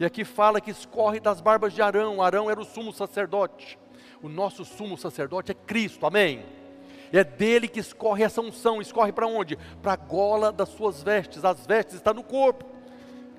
e 0.00 0.04
aqui 0.04 0.24
fala 0.24 0.60
que 0.60 0.70
escorre 0.70 1.18
das 1.18 1.40
barbas 1.40 1.72
de 1.72 1.82
Arão. 1.82 2.22
Arão 2.22 2.48
era 2.48 2.60
o 2.60 2.64
sumo 2.64 2.92
sacerdote. 2.92 3.78
O 4.22 4.28
nosso 4.28 4.64
sumo 4.64 4.96
sacerdote 4.96 5.50
é 5.50 5.54
Cristo, 5.54 6.06
amém? 6.06 6.44
É 7.12 7.24
dele 7.24 7.66
que 7.66 7.80
escorre 7.80 8.22
essa 8.22 8.40
unção. 8.40 8.80
Escorre 8.80 9.10
para 9.10 9.26
onde? 9.26 9.56
Para 9.82 9.94
a 9.94 9.96
gola 9.96 10.52
das 10.52 10.68
suas 10.68 11.02
vestes. 11.02 11.44
As 11.44 11.66
vestes 11.66 11.96
estão 11.96 12.14
no 12.14 12.22
corpo. 12.22 12.64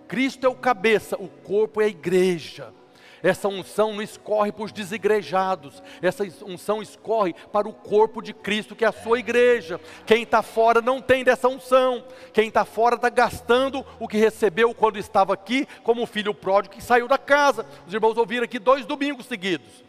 Cristo 0.07 0.45
é 0.45 0.49
o 0.49 0.55
cabeça, 0.55 1.15
o 1.15 1.29
corpo 1.29 1.81
é 1.81 1.85
a 1.85 1.89
igreja. 1.89 2.73
Essa 3.21 3.47
unção 3.47 3.93
não 3.93 4.01
escorre 4.01 4.51
para 4.51 4.63
os 4.63 4.71
desigrejados, 4.71 5.83
essa 6.01 6.23
unção 6.45 6.81
escorre 6.81 7.33
para 7.51 7.67
o 7.67 7.73
corpo 7.73 8.21
de 8.21 8.33
Cristo, 8.33 8.75
que 8.75 8.85
é 8.85 8.87
a 8.87 8.93
sua 8.93 9.19
igreja. 9.19 9.79
Quem 10.05 10.23
está 10.23 10.41
fora 10.41 10.81
não 10.81 11.01
tem 11.01 11.23
dessa 11.23 11.47
unção, 11.47 12.03
quem 12.31 12.47
está 12.47 12.63
fora 12.63 12.95
está 12.95 13.09
gastando 13.09 13.85
o 13.99 14.07
que 14.07 14.17
recebeu 14.17 14.73
quando 14.73 14.97
estava 14.97 15.33
aqui, 15.33 15.67
como 15.83 16.03
o 16.03 16.07
filho 16.07 16.33
pródigo 16.33 16.75
que 16.75 16.83
saiu 16.83 17.07
da 17.07 17.17
casa. 17.17 17.65
Os 17.85 17.93
irmãos 17.93 18.17
ouviram 18.17 18.45
aqui 18.45 18.59
dois 18.59 18.85
domingos 18.85 19.25
seguidos. 19.25 19.83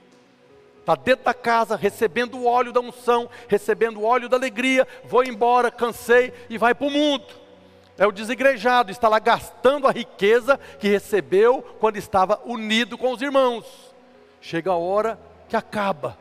Está 0.80 0.94
dentro 0.94 1.24
da 1.26 1.34
casa, 1.34 1.76
recebendo 1.76 2.38
o 2.38 2.46
óleo 2.46 2.72
da 2.72 2.80
unção, 2.80 3.28
recebendo 3.46 4.00
o 4.00 4.04
óleo 4.04 4.28
da 4.28 4.36
alegria, 4.36 4.88
vou 5.04 5.22
embora, 5.22 5.70
cansei 5.70 6.32
e 6.48 6.58
vai 6.58 6.74
para 6.74 6.86
o 6.86 6.90
mundo 6.90 7.40
é 8.00 8.06
o 8.06 8.12
desigrejado, 8.12 8.90
está 8.90 9.10
lá 9.10 9.18
gastando 9.18 9.86
a 9.86 9.92
riqueza 9.92 10.58
que 10.78 10.88
recebeu 10.88 11.60
quando 11.78 11.98
estava 11.98 12.40
unido 12.46 12.96
com 12.96 13.12
os 13.12 13.20
irmãos. 13.20 13.94
Chega 14.40 14.70
a 14.70 14.76
hora 14.76 15.20
que 15.50 15.54
acaba. 15.54 16.16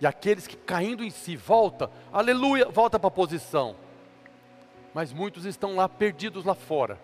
E 0.00 0.06
aqueles 0.06 0.46
que 0.46 0.56
caindo 0.56 1.02
em 1.02 1.10
si 1.10 1.34
volta, 1.34 1.90
aleluia, 2.12 2.66
volta 2.66 2.96
para 2.96 3.08
a 3.08 3.10
posição. 3.10 3.74
Mas 4.94 5.12
muitos 5.12 5.46
estão 5.46 5.74
lá 5.74 5.88
perdidos 5.88 6.44
lá 6.44 6.54
fora, 6.54 6.96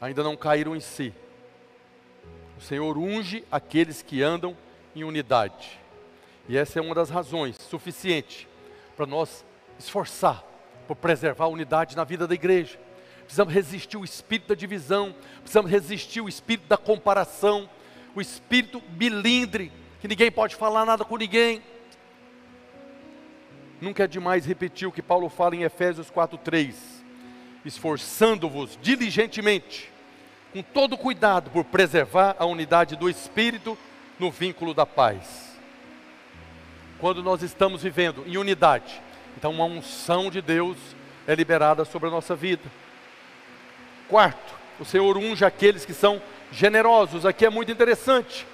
ainda 0.00 0.22
não 0.22 0.36
caíram 0.36 0.76
em 0.76 0.80
si. 0.80 1.12
O 2.56 2.60
Senhor 2.60 2.96
unge 2.96 3.44
aqueles 3.50 4.02
que 4.02 4.22
andam 4.22 4.56
em 4.94 5.02
unidade. 5.02 5.80
E 6.48 6.56
essa 6.56 6.78
é 6.78 6.82
uma 6.82 6.94
das 6.94 7.10
razões 7.10 7.56
suficiente 7.56 8.46
para 8.96 9.04
nós 9.04 9.44
esforçar 9.80 10.47
por 10.88 10.96
preservar 10.96 11.44
a 11.44 11.48
unidade 11.48 11.94
na 11.94 12.02
vida 12.02 12.26
da 12.26 12.34
igreja. 12.34 12.80
Precisamos 13.20 13.52
resistir 13.52 13.98
o 13.98 14.04
espírito 14.04 14.48
da 14.48 14.54
divisão, 14.54 15.14
precisamos 15.40 15.70
resistir 15.70 16.22
o 16.22 16.28
espírito 16.28 16.66
da 16.66 16.78
comparação, 16.78 17.68
o 18.14 18.22
espírito 18.22 18.80
bilindre, 18.88 19.70
que 20.00 20.08
ninguém 20.08 20.32
pode 20.32 20.56
falar 20.56 20.86
nada 20.86 21.04
com 21.04 21.18
ninguém. 21.18 21.62
Nunca 23.82 24.04
é 24.04 24.06
demais 24.06 24.46
repetir 24.46 24.88
o 24.88 24.92
que 24.92 25.02
Paulo 25.02 25.28
fala 25.28 25.54
em 25.54 25.62
Efésios 25.62 26.10
4:3. 26.10 26.74
Esforçando-vos 27.66 28.78
diligentemente, 28.80 29.92
com 30.54 30.62
todo 30.62 30.96
cuidado 30.96 31.50
por 31.50 31.64
preservar 31.64 32.34
a 32.38 32.46
unidade 32.46 32.96
do 32.96 33.10
espírito 33.10 33.76
no 34.18 34.30
vínculo 34.30 34.72
da 34.72 34.86
paz. 34.86 35.54
Quando 36.98 37.22
nós 37.22 37.42
estamos 37.42 37.82
vivendo 37.82 38.24
em 38.26 38.38
unidade, 38.38 39.02
então, 39.38 39.52
uma 39.52 39.66
unção 39.66 40.32
de 40.32 40.42
Deus 40.42 40.76
é 41.24 41.32
liberada 41.32 41.84
sobre 41.84 42.08
a 42.08 42.10
nossa 42.10 42.34
vida. 42.34 42.64
Quarto, 44.08 44.52
o 44.80 44.84
Senhor 44.84 45.16
unge 45.16 45.44
aqueles 45.44 45.84
que 45.84 45.94
são 45.94 46.20
generosos. 46.50 47.24
Aqui 47.24 47.46
é 47.46 47.48
muito 47.48 47.70
interessante. 47.70 48.44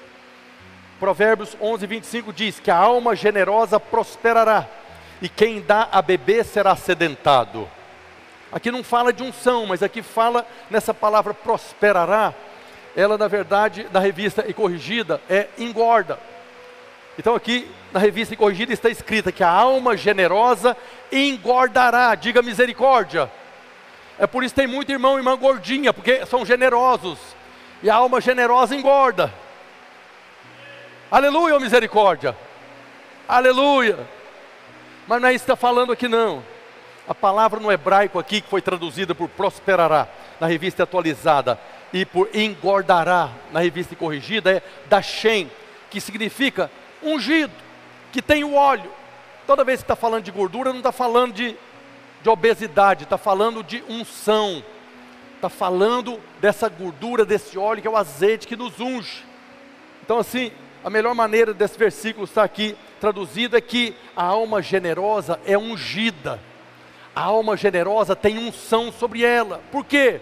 Provérbios 1.01 1.57
11, 1.59 1.87
25 1.87 2.33
diz 2.35 2.61
que 2.61 2.71
a 2.71 2.77
alma 2.77 3.17
generosa 3.17 3.81
prosperará, 3.81 4.69
e 5.23 5.29
quem 5.29 5.63
dá 5.63 5.89
a 5.91 6.03
beber 6.03 6.45
será 6.45 6.77
sedentado. 6.77 7.67
Aqui 8.53 8.71
não 8.71 8.85
fala 8.85 9.11
de 9.11 9.23
unção, 9.23 9.65
mas 9.65 9.83
aqui 9.83 10.03
fala 10.03 10.47
nessa 10.71 10.93
palavra 10.93 11.33
prosperará. 11.33 12.35
Ela, 12.95 13.17
na 13.17 13.27
verdade, 13.27 13.89
na 13.91 14.01
revista 14.01 14.45
e 14.47 14.53
corrigida, 14.53 15.19
é 15.31 15.49
engorda. 15.57 16.19
Então 17.19 17.35
aqui 17.35 17.71
na 17.93 18.01
revista 18.01 18.35
corrigida 18.37 18.73
está 18.73 18.91
escrita 18.91 19.31
que 19.31 19.45
a 19.45 19.49
alma 19.49 19.97
generosa 19.97 20.77
engordará, 21.13 22.15
diga 22.15 22.43
misericórdia. 22.43 23.31
É 24.19 24.27
por 24.27 24.45
isso 24.45 24.55
que 24.55 24.61
tem 24.61 24.69
muito 24.69 24.91
irmão 24.91 25.15
e 25.15 25.19
irmã 25.19 25.37
gordinha, 25.37 25.93
porque 25.93 26.25
são 26.27 26.45
generosos. 26.45 27.19
E 27.83 27.91
a 27.91 27.95
alma 27.95 28.21
generosa 28.21 28.75
engorda. 28.75 29.33
Aleluia, 31.11 31.59
misericórdia. 31.61 32.37
Aleluia. 33.29 33.99
Mas 35.07 35.21
não 35.21 35.29
é 35.29 35.35
isso 35.35 35.45
que 35.45 35.53
está 35.53 35.57
falando 35.57 35.93
aqui 35.93 36.09
não. 36.09 36.43
A 37.07 37.15
palavra 37.15 37.61
no 37.61 37.71
hebraico 37.71 38.19
aqui, 38.19 38.41
que 38.41 38.49
foi 38.49 38.63
traduzida 38.63 39.15
por 39.15 39.29
prosperará, 39.29 40.09
na 40.41 40.47
revista 40.47 40.83
atualizada, 40.83 41.59
e 41.93 42.05
por 42.05 42.29
engordará, 42.35 43.31
na 43.53 43.61
revista 43.61 43.95
corrigida, 43.95 44.51
é 44.51 44.63
dashem, 44.87 45.51
que 45.91 46.01
significa 46.01 46.71
ungido, 47.05 47.53
que 48.13 48.23
tem 48.23 48.45
o 48.45 48.55
óleo. 48.55 48.91
Toda 49.47 49.65
vez 49.65 49.81
que 49.81 49.85
está 49.85 49.97
falando 49.97 50.25
de 50.25 50.31
gordura, 50.31 50.71
não 50.71 50.79
está 50.79 50.93
falando 50.93 51.33
de, 51.35 51.57
de 52.23 52.29
obesidade, 52.29 53.05
está 53.05 53.19
falando 53.19 53.63
de 53.63 53.83
unção. 53.89 54.63
Está 55.37 55.49
falando 55.49 56.19
dessa 56.41 56.69
gordura, 56.69 57.25
desse 57.25 57.59
óleo 57.59 57.83
que 57.83 57.89
é 57.89 57.91
o 57.91 57.97
azeite 57.97 58.47
que 58.47 58.57
nos 58.57 58.81
unge. 58.81 59.25
Então, 60.03 60.19
assim, 60.19 60.51
a 60.83 60.91
melhor 60.91 61.15
maneira 61.15 61.53
desse 61.53 61.79
versículo 61.79 62.25
estar 62.25 62.45
aqui 62.45 62.77
traduzido 63.01 63.57
é 63.57 63.61
que 63.61 63.95
a 64.17 64.25
alma 64.25 64.63
generosa 64.63 65.39
é 65.47 65.57
ungida. 65.57 66.41
A 67.15 67.23
alma 67.23 67.57
generosa 67.57 68.17
tem 68.17 68.39
unção 68.39 68.91
sobre 68.91 69.23
ela. 69.23 69.63
Por 69.71 69.85
quê? 69.85 70.21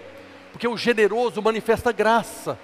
Porque 0.52 0.68
o 0.68 0.76
generoso 0.76 1.40
manifesta 1.40 1.90
graça. 1.90 2.58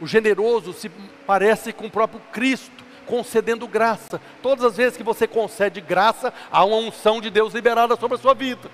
O 0.00 0.06
generoso 0.06 0.72
se 0.72 0.90
parece 1.26 1.72
com 1.72 1.86
o 1.86 1.90
próprio 1.90 2.20
Cristo, 2.32 2.81
concedendo 3.06 3.66
graça. 3.68 4.20
Todas 4.42 4.64
as 4.64 4.76
vezes 4.76 4.96
que 4.96 5.02
você 5.02 5.26
concede 5.26 5.80
graça, 5.80 6.32
há 6.50 6.64
uma 6.64 6.76
unção 6.76 7.20
de 7.20 7.30
Deus 7.30 7.54
liberada 7.54 7.96
sobre 7.96 8.16
a 8.16 8.20
sua 8.20 8.34
vida. 8.34 8.70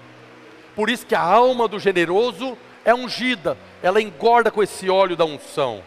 Por 0.75 0.89
isso 0.89 1.07
que 1.07 1.15
a 1.15 1.21
alma 1.21 1.67
do 1.67 1.79
generoso 1.79 2.57
é 2.85 2.95
ungida, 2.95 3.59
ela 3.83 4.01
engorda 4.01 4.51
com 4.51 4.63
esse 4.63 4.89
óleo 4.89 5.17
da 5.17 5.25
unção. 5.25 5.83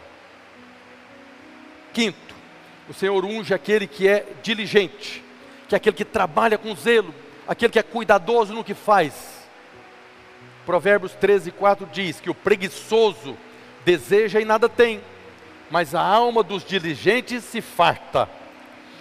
Quinto, 1.92 2.34
o 2.88 2.94
Senhor 2.94 3.24
unge 3.24 3.54
aquele 3.54 3.86
que 3.86 4.06
é 4.08 4.26
diligente, 4.42 5.22
que 5.68 5.74
é 5.74 5.76
aquele 5.76 5.96
que 5.96 6.04
trabalha 6.04 6.58
com 6.58 6.74
zelo, 6.74 7.14
aquele 7.46 7.72
que 7.72 7.78
é 7.78 7.82
cuidadoso 7.82 8.52
no 8.52 8.64
que 8.64 8.74
faz. 8.74 9.42
Provérbios 10.64 11.12
13, 11.12 11.50
4 11.50 11.88
diz 11.92 12.20
que 12.20 12.30
o 12.30 12.34
preguiçoso 12.34 13.36
deseja 13.84 14.40
e 14.40 14.44
nada 14.44 14.68
tem, 14.68 15.00
mas 15.72 15.94
a 15.94 16.02
alma 16.02 16.42
dos 16.42 16.62
diligentes 16.62 17.44
se 17.44 17.62
farta. 17.62 18.28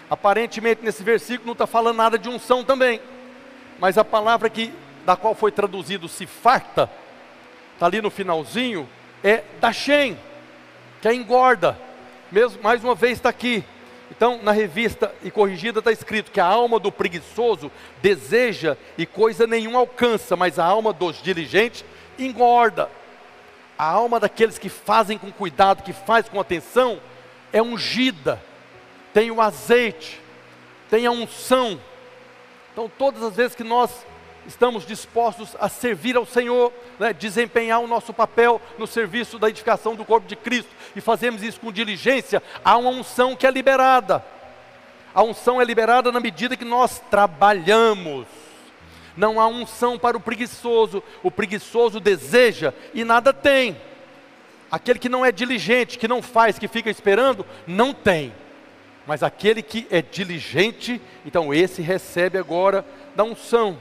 Aparentemente 0.10 0.82
nesse 0.82 1.04
versículo 1.04 1.48
não 1.48 1.52
está 1.52 1.68
falando 1.68 1.98
nada 1.98 2.18
de 2.18 2.30
unção 2.30 2.64
também, 2.64 3.02
mas 3.78 3.98
a 3.98 4.06
palavra 4.06 4.50
que, 4.50 4.74
da 5.06 5.18
qual 5.18 5.36
foi 5.36 5.52
traduzido 5.52 6.08
se 6.08 6.26
farta, 6.26 6.90
está 7.74 7.88
ali 7.88 8.02
no 8.02 8.10
finalzinho, 8.10 8.88
é 9.22 9.44
Dashem, 9.60 10.18
que 11.02 11.10
é 11.10 11.14
engorda. 11.14 11.78
Mesmo, 12.32 12.64
mais 12.64 12.82
uma 12.82 12.96
vez 12.96 13.18
está 13.18 13.28
aqui, 13.28 13.66
então, 14.10 14.40
na 14.42 14.54
revista 14.54 15.14
e 15.24 15.30
corrigida 15.30 15.80
está 15.80 15.92
escrito 15.92 16.32
que 16.32 16.40
a 16.40 16.46
alma 16.46 16.80
do 16.80 16.90
preguiçoso 16.92 17.70
deseja 18.02 18.78
e 18.98 19.06
coisa 19.06 19.46
nenhuma 19.46 19.80
alcança, 19.80 20.38
mas 20.38 20.58
a 20.58 20.64
alma 20.64 20.94
dos 20.94 21.22
diligentes 21.22 21.84
engorda. 22.18 22.90
A 23.82 23.86
alma 23.86 24.20
daqueles 24.20 24.60
que 24.60 24.70
fazem 24.70 25.18
com 25.18 25.32
cuidado, 25.32 25.82
que 25.82 25.92
faz 25.92 26.30
com 26.30 26.40
atenção, 26.40 27.02
é 27.52 27.60
ungida, 27.64 28.40
tem 29.12 29.32
o 29.32 29.42
azeite, 29.42 30.22
tem 30.88 31.08
a 31.08 31.12
unção. 31.12 31.82
Então, 32.72 32.88
todas 32.96 33.24
as 33.24 33.36
vezes 33.36 33.56
que 33.56 33.64
nós 33.64 34.06
estamos 34.46 34.86
dispostos 34.86 35.56
a 35.60 35.68
servir 35.68 36.16
ao 36.16 36.28
Senhor, 36.28 36.72
né, 37.00 37.12
desempenhar 37.12 37.80
o 37.80 37.88
nosso 37.88 38.14
papel 38.14 38.62
no 38.78 38.86
serviço 38.86 39.40
da 39.40 39.50
edificação 39.50 39.96
do 39.96 40.06
corpo 40.06 40.28
de 40.28 40.36
Cristo, 40.36 40.70
e 40.96 41.02
fazemos 41.02 41.42
isso 41.42 41.60
com 41.60 41.72
diligência, 41.72 42.44
há 42.64 42.78
uma 42.78 42.92
unção 42.92 43.36
que 43.36 43.48
é 43.48 43.52
liberada. 43.52 44.24
A 45.12 45.24
unção 45.24 45.60
é 45.60 45.66
liberada 45.66 46.12
na 46.12 46.20
medida 46.20 46.56
que 46.56 46.64
nós 46.64 47.02
trabalhamos. 47.10 48.28
Não 49.22 49.40
há 49.40 49.46
unção 49.46 50.00
para 50.00 50.18
o 50.18 50.20
preguiçoso. 50.20 51.04
O 51.22 51.30
preguiçoso 51.30 52.00
deseja 52.00 52.74
e 52.92 53.04
nada 53.04 53.32
tem. 53.32 53.78
Aquele 54.72 54.98
que 54.98 55.08
não 55.08 55.24
é 55.24 55.32
diligente, 55.32 56.00
que 56.00 56.08
não 56.08 56.24
faz, 56.24 56.58
que 56.58 56.68
fica 56.68 56.90
esperando, 56.90 57.46
não 57.68 57.94
tem. 57.94 58.34
Mas 59.06 59.22
aquele 59.22 59.62
que 59.62 59.86
é 59.92 60.02
diligente, 60.02 61.00
então 61.24 61.54
esse 61.54 61.84
recebe 61.84 62.40
agora 62.40 62.84
da 63.16 63.24
unção. 63.24 63.78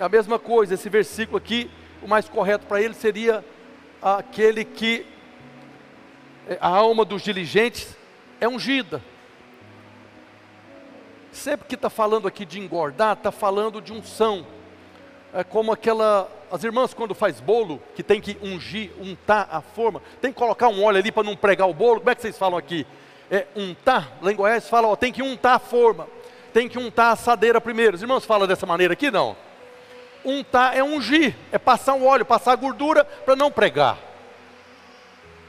É 0.00 0.04
a 0.04 0.08
mesma 0.08 0.38
coisa, 0.38 0.72
esse 0.72 0.88
versículo 0.88 1.36
aqui, 1.36 1.70
o 2.02 2.08
mais 2.08 2.26
correto 2.26 2.64
para 2.64 2.80
ele 2.80 2.94
seria 2.94 3.44
aquele 4.00 4.64
que 4.64 5.04
é, 6.48 6.56
a 6.58 6.68
alma 6.68 7.04
dos 7.04 7.20
diligentes 7.20 7.94
é 8.40 8.48
ungida. 8.48 9.02
Sempre 11.38 11.68
que 11.68 11.74
está 11.74 11.88
falando 11.88 12.26
aqui 12.26 12.44
de 12.44 12.58
engordar, 12.58 13.12
está 13.12 13.30
falando 13.30 13.80
de 13.80 13.92
unção. 13.92 14.44
É 15.32 15.44
como 15.44 15.72
aquela. 15.72 16.30
As 16.50 16.64
irmãs, 16.64 16.92
quando 16.94 17.14
faz 17.14 17.40
bolo, 17.40 17.80
que 17.94 18.02
tem 18.02 18.20
que 18.20 18.36
ungir, 18.42 18.90
untar 18.98 19.46
a 19.50 19.60
forma, 19.60 20.02
tem 20.20 20.32
que 20.32 20.38
colocar 20.38 20.68
um 20.68 20.82
óleo 20.82 20.98
ali 20.98 21.12
para 21.12 21.22
não 21.22 21.36
pregar 21.36 21.68
o 21.68 21.74
bolo. 21.74 22.00
Como 22.00 22.10
é 22.10 22.14
que 22.14 22.22
vocês 22.22 22.36
falam 22.38 22.58
aqui? 22.58 22.86
É 23.30 23.46
untar. 23.54 24.18
Lá 24.22 24.32
em 24.32 24.36
Goiás 24.36 24.68
fala, 24.68 24.88
ó, 24.88 24.96
tem 24.96 25.12
que 25.12 25.22
untar 25.22 25.54
a 25.54 25.58
forma, 25.58 26.08
tem 26.52 26.68
que 26.68 26.78
untar 26.78 27.10
a 27.10 27.12
assadeira 27.12 27.60
primeiro. 27.60 27.94
Os 27.94 28.02
irmãos 28.02 28.24
falam 28.24 28.48
dessa 28.48 28.66
maneira 28.66 28.94
aqui? 28.94 29.10
Não 29.10 29.36
untar 30.24 30.76
é 30.76 30.82
ungir, 30.82 31.34
é 31.50 31.58
passar 31.58 31.94
um 31.94 32.06
óleo, 32.06 32.24
passar 32.24 32.54
gordura 32.56 33.04
para 33.04 33.36
não 33.36 33.50
pregar. 33.50 33.98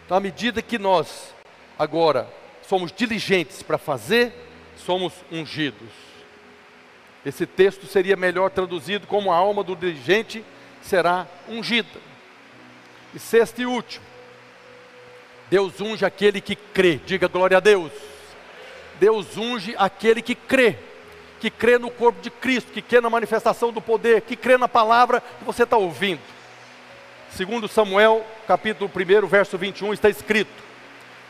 Então, 0.05 0.17
à 0.17 0.19
medida 0.19 0.61
que 0.61 0.77
nós 0.77 1.33
agora 1.77 2.27
somos 2.67 2.91
diligentes 2.91 3.61
para 3.61 3.77
fazer, 3.77 4.33
somos 4.85 5.13
ungidos. 5.31 5.89
Esse 7.25 7.45
texto 7.45 7.85
seria 7.85 8.15
melhor 8.15 8.49
traduzido 8.49 9.05
como 9.05 9.31
a 9.31 9.35
alma 9.35 9.63
do 9.63 9.75
diligente 9.75 10.43
será 10.81 11.27
ungida. 11.47 11.99
E 13.13 13.19
sexto 13.19 13.61
e 13.61 13.65
último, 13.65 14.05
Deus 15.49 15.81
unge 15.81 16.05
aquele 16.05 16.39
que 16.39 16.55
crê, 16.55 16.99
diga 17.05 17.27
glória 17.27 17.57
a 17.57 17.59
Deus. 17.59 17.91
Deus 18.99 19.37
unge 19.37 19.75
aquele 19.77 20.21
que 20.21 20.35
crê 20.35 20.77
que 21.39 21.49
crê 21.49 21.77
no 21.77 21.89
corpo 21.89 22.21
de 22.21 22.29
Cristo, 22.29 22.71
que 22.71 22.81
crê 22.81 22.99
na 22.99 23.09
manifestação 23.09 23.71
do 23.71 23.81
poder, 23.81 24.21
que 24.21 24.35
crê 24.35 24.57
na 24.57 24.67
palavra 24.67 25.21
que 25.21 25.45
você 25.45 25.63
está 25.63 25.77
ouvindo. 25.77 26.21
Segundo 27.31 27.67
Samuel, 27.67 28.25
capítulo 28.47 28.91
1, 28.93 29.27
verso 29.27 29.57
21, 29.57 29.93
está 29.93 30.09
escrito: 30.09 30.51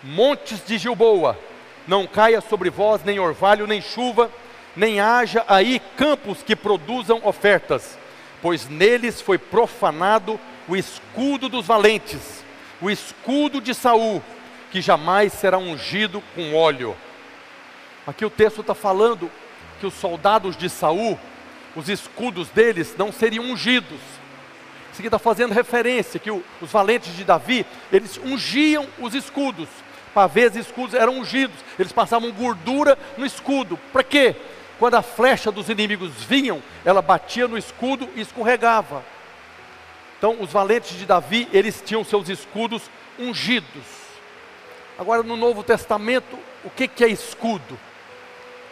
Montes 0.03 0.65
de 0.65 0.77
Gilboa, 0.77 1.37
não 1.87 2.05
caia 2.05 2.41
sobre 2.41 2.69
vós 2.69 3.03
nem 3.03 3.19
orvalho, 3.19 3.67
nem 3.67 3.81
chuva, 3.81 4.31
nem 4.75 4.99
haja 4.99 5.43
aí 5.47 5.81
campos 5.97 6.43
que 6.43 6.55
produzam 6.55 7.21
ofertas, 7.23 7.97
pois 8.41 8.69
neles 8.69 9.21
foi 9.21 9.37
profanado 9.37 10.39
o 10.67 10.75
escudo 10.75 11.49
dos 11.49 11.65
valentes, 11.65 12.43
o 12.81 12.89
escudo 12.89 13.59
de 13.59 13.73
Saul, 13.73 14.21
que 14.71 14.81
jamais 14.81 15.33
será 15.33 15.57
ungido 15.57 16.23
com 16.35 16.55
óleo. 16.55 16.95
Aqui 18.05 18.23
o 18.23 18.29
texto 18.29 18.61
está 18.61 18.75
falando 18.75 19.29
que 19.79 19.85
os 19.85 19.93
soldados 19.93 20.55
de 20.55 20.69
Saul, 20.69 21.19
os 21.75 21.89
escudos 21.89 22.49
deles 22.49 22.95
não 22.97 23.11
seriam 23.11 23.45
ungidos. 23.45 23.99
Isso 24.91 24.99
aqui 24.99 25.07
está 25.07 25.19
fazendo 25.19 25.53
referência 25.53 26.19
que 26.19 26.31
o, 26.31 26.43
os 26.61 26.71
valentes 26.71 27.15
de 27.15 27.23
Davi, 27.23 27.65
eles 27.91 28.17
ungiam 28.17 28.87
os 28.99 29.13
escudos. 29.13 29.67
Pavês 30.13 30.55
e 30.55 30.59
escudos 30.59 30.93
eram 30.93 31.19
ungidos. 31.19 31.57
Eles 31.77 31.91
passavam 31.91 32.31
gordura 32.31 32.97
no 33.17 33.25
escudo. 33.25 33.77
Para 33.91 34.03
quê? 34.03 34.35
Quando 34.77 34.95
a 34.95 35.01
flecha 35.01 35.51
dos 35.51 35.69
inimigos 35.69 36.11
vinham, 36.23 36.61
ela 36.85 37.01
batia 37.01 37.47
no 37.47 37.57
escudo 37.57 38.09
e 38.15 38.21
escorregava. 38.21 39.03
Então, 40.17 40.37
os 40.39 40.51
valentes 40.51 40.97
de 40.97 41.05
Davi, 41.05 41.47
eles 41.51 41.81
tinham 41.85 42.03
seus 42.03 42.29
escudos 42.29 42.89
ungidos. 43.17 43.83
Agora, 44.97 45.23
no 45.23 45.37
Novo 45.37 45.63
Testamento, 45.63 46.37
o 46.63 46.69
que, 46.69 46.87
que 46.87 47.03
é 47.03 47.07
escudo? 47.07 47.79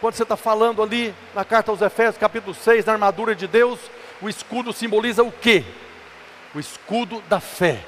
Quando 0.00 0.14
você 0.14 0.22
está 0.22 0.36
falando 0.36 0.82
ali 0.82 1.14
na 1.34 1.44
carta 1.44 1.70
aos 1.70 1.82
Efésios, 1.82 2.18
capítulo 2.18 2.54
6, 2.54 2.84
na 2.84 2.92
armadura 2.92 3.34
de 3.34 3.46
Deus, 3.46 3.80
o 4.20 4.28
escudo 4.28 4.72
simboliza 4.72 5.22
o 5.22 5.32
quê? 5.32 5.64
O 6.54 6.60
escudo 6.60 7.22
da 7.28 7.40
fé. 7.40 7.80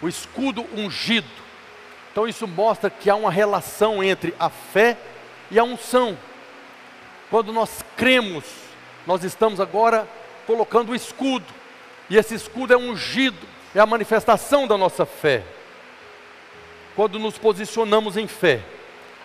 O 0.00 0.08
escudo 0.08 0.66
ungido. 0.76 1.43
Então 2.14 2.28
isso 2.28 2.46
mostra 2.46 2.88
que 2.88 3.10
há 3.10 3.16
uma 3.16 3.28
relação 3.28 4.00
entre 4.00 4.32
a 4.38 4.48
fé 4.48 4.96
e 5.50 5.58
a 5.58 5.64
unção. 5.64 6.16
Quando 7.28 7.52
nós 7.52 7.84
cremos, 7.96 8.44
nós 9.04 9.24
estamos 9.24 9.58
agora 9.58 10.06
colocando 10.46 10.92
o 10.92 10.94
escudo. 10.94 11.44
E 12.08 12.16
esse 12.16 12.32
escudo 12.36 12.72
é 12.72 12.76
ungido, 12.76 13.44
é 13.74 13.80
a 13.80 13.86
manifestação 13.86 14.64
da 14.64 14.78
nossa 14.78 15.04
fé. 15.04 15.42
Quando 16.94 17.18
nos 17.18 17.36
posicionamos 17.36 18.16
em 18.16 18.28
fé, 18.28 18.60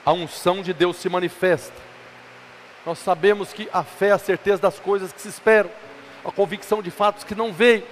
a 0.04 0.12
unção 0.12 0.64
de 0.64 0.74
Deus 0.74 0.98
se 0.98 1.08
manifesta. 1.10 1.80
Nós 2.88 2.98
sabemos 2.98 3.54
que 3.54 3.70
a 3.72 3.84
fé 3.84 4.08
é 4.08 4.14
a 4.14 4.18
certeza 4.18 4.64
das 4.64 4.80
coisas 4.80 5.14
que 5.14 5.22
se 5.22 5.28
esperam, 5.28 5.70
a 6.26 6.32
convicção 6.32 6.82
de 6.82 6.90
fatos 6.90 7.24
que 7.24 7.36
não 7.36 7.54
veem, 7.54 7.84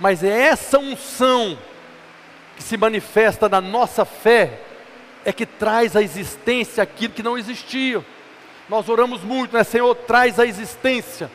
mas 0.00 0.24
é 0.24 0.46
essa 0.46 0.76
unção 0.76 1.56
que 2.60 2.64
se 2.64 2.76
manifesta 2.76 3.48
na 3.48 3.58
nossa 3.58 4.04
fé, 4.04 4.60
é 5.24 5.32
que 5.32 5.46
traz 5.46 5.96
à 5.96 6.02
existência 6.02 6.82
aquilo 6.82 7.14
que 7.14 7.22
não 7.22 7.38
existia. 7.38 8.04
Nós 8.68 8.86
oramos 8.90 9.22
muito, 9.22 9.56
né? 9.56 9.64
Senhor, 9.64 9.94
traz 9.94 10.38
a 10.38 10.44
existência. 10.44 11.30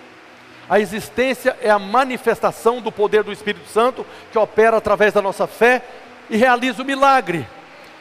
A 0.70 0.80
existência 0.80 1.58
é 1.64 1.72
a 1.72 1.80
manifestação 1.80 2.80
do 2.80 2.92
poder 2.92 3.24
do 3.24 3.32
Espírito 3.32 3.68
Santo 3.68 4.06
que 4.32 4.38
opera 4.38 4.78
através 4.78 5.14
da 5.14 5.22
nossa 5.22 5.48
fé 5.48 5.82
e 6.30 6.38
realiza 6.38 6.84
o 6.84 6.86
milagre. 6.86 7.48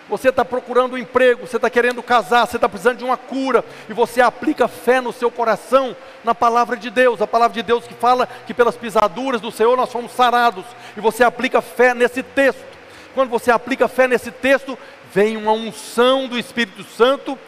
Você 0.06 0.28
está 0.28 0.44
procurando 0.44 0.92
um 0.92 0.98
emprego, 0.98 1.46
você 1.46 1.56
está 1.56 1.70
querendo 1.70 2.02
casar, 2.02 2.46
você 2.46 2.58
está 2.58 2.68
precisando 2.68 2.98
de 2.98 3.04
uma 3.04 3.16
cura, 3.16 3.64
e 3.88 3.94
você 3.94 4.20
aplica 4.20 4.68
fé 4.68 5.00
no 5.00 5.14
seu 5.14 5.30
coração, 5.30 5.96
na 6.22 6.34
palavra 6.34 6.76
de 6.76 6.90
Deus, 6.90 7.22
a 7.22 7.26
palavra 7.26 7.54
de 7.54 7.62
Deus 7.62 7.86
que 7.86 7.94
fala 7.94 8.28
que 8.46 8.52
pelas 8.52 8.76
pisaduras 8.76 9.40
do 9.40 9.50
Senhor 9.50 9.74
nós 9.78 9.90
fomos 9.90 10.12
sarados, 10.12 10.66
e 10.94 11.00
você 11.00 11.24
aplica 11.24 11.62
fé 11.62 11.94
nesse 11.94 12.22
texto. 12.22 12.73
Quando 13.14 13.30
você 13.30 13.50
aplica 13.50 13.88
fé 13.88 14.08
nesse 14.08 14.30
texto, 14.30 14.76
vem 15.12 15.36
uma 15.36 15.52
unção 15.52 16.26
do 16.26 16.38
Espírito 16.38 16.82
Santo 16.82 17.38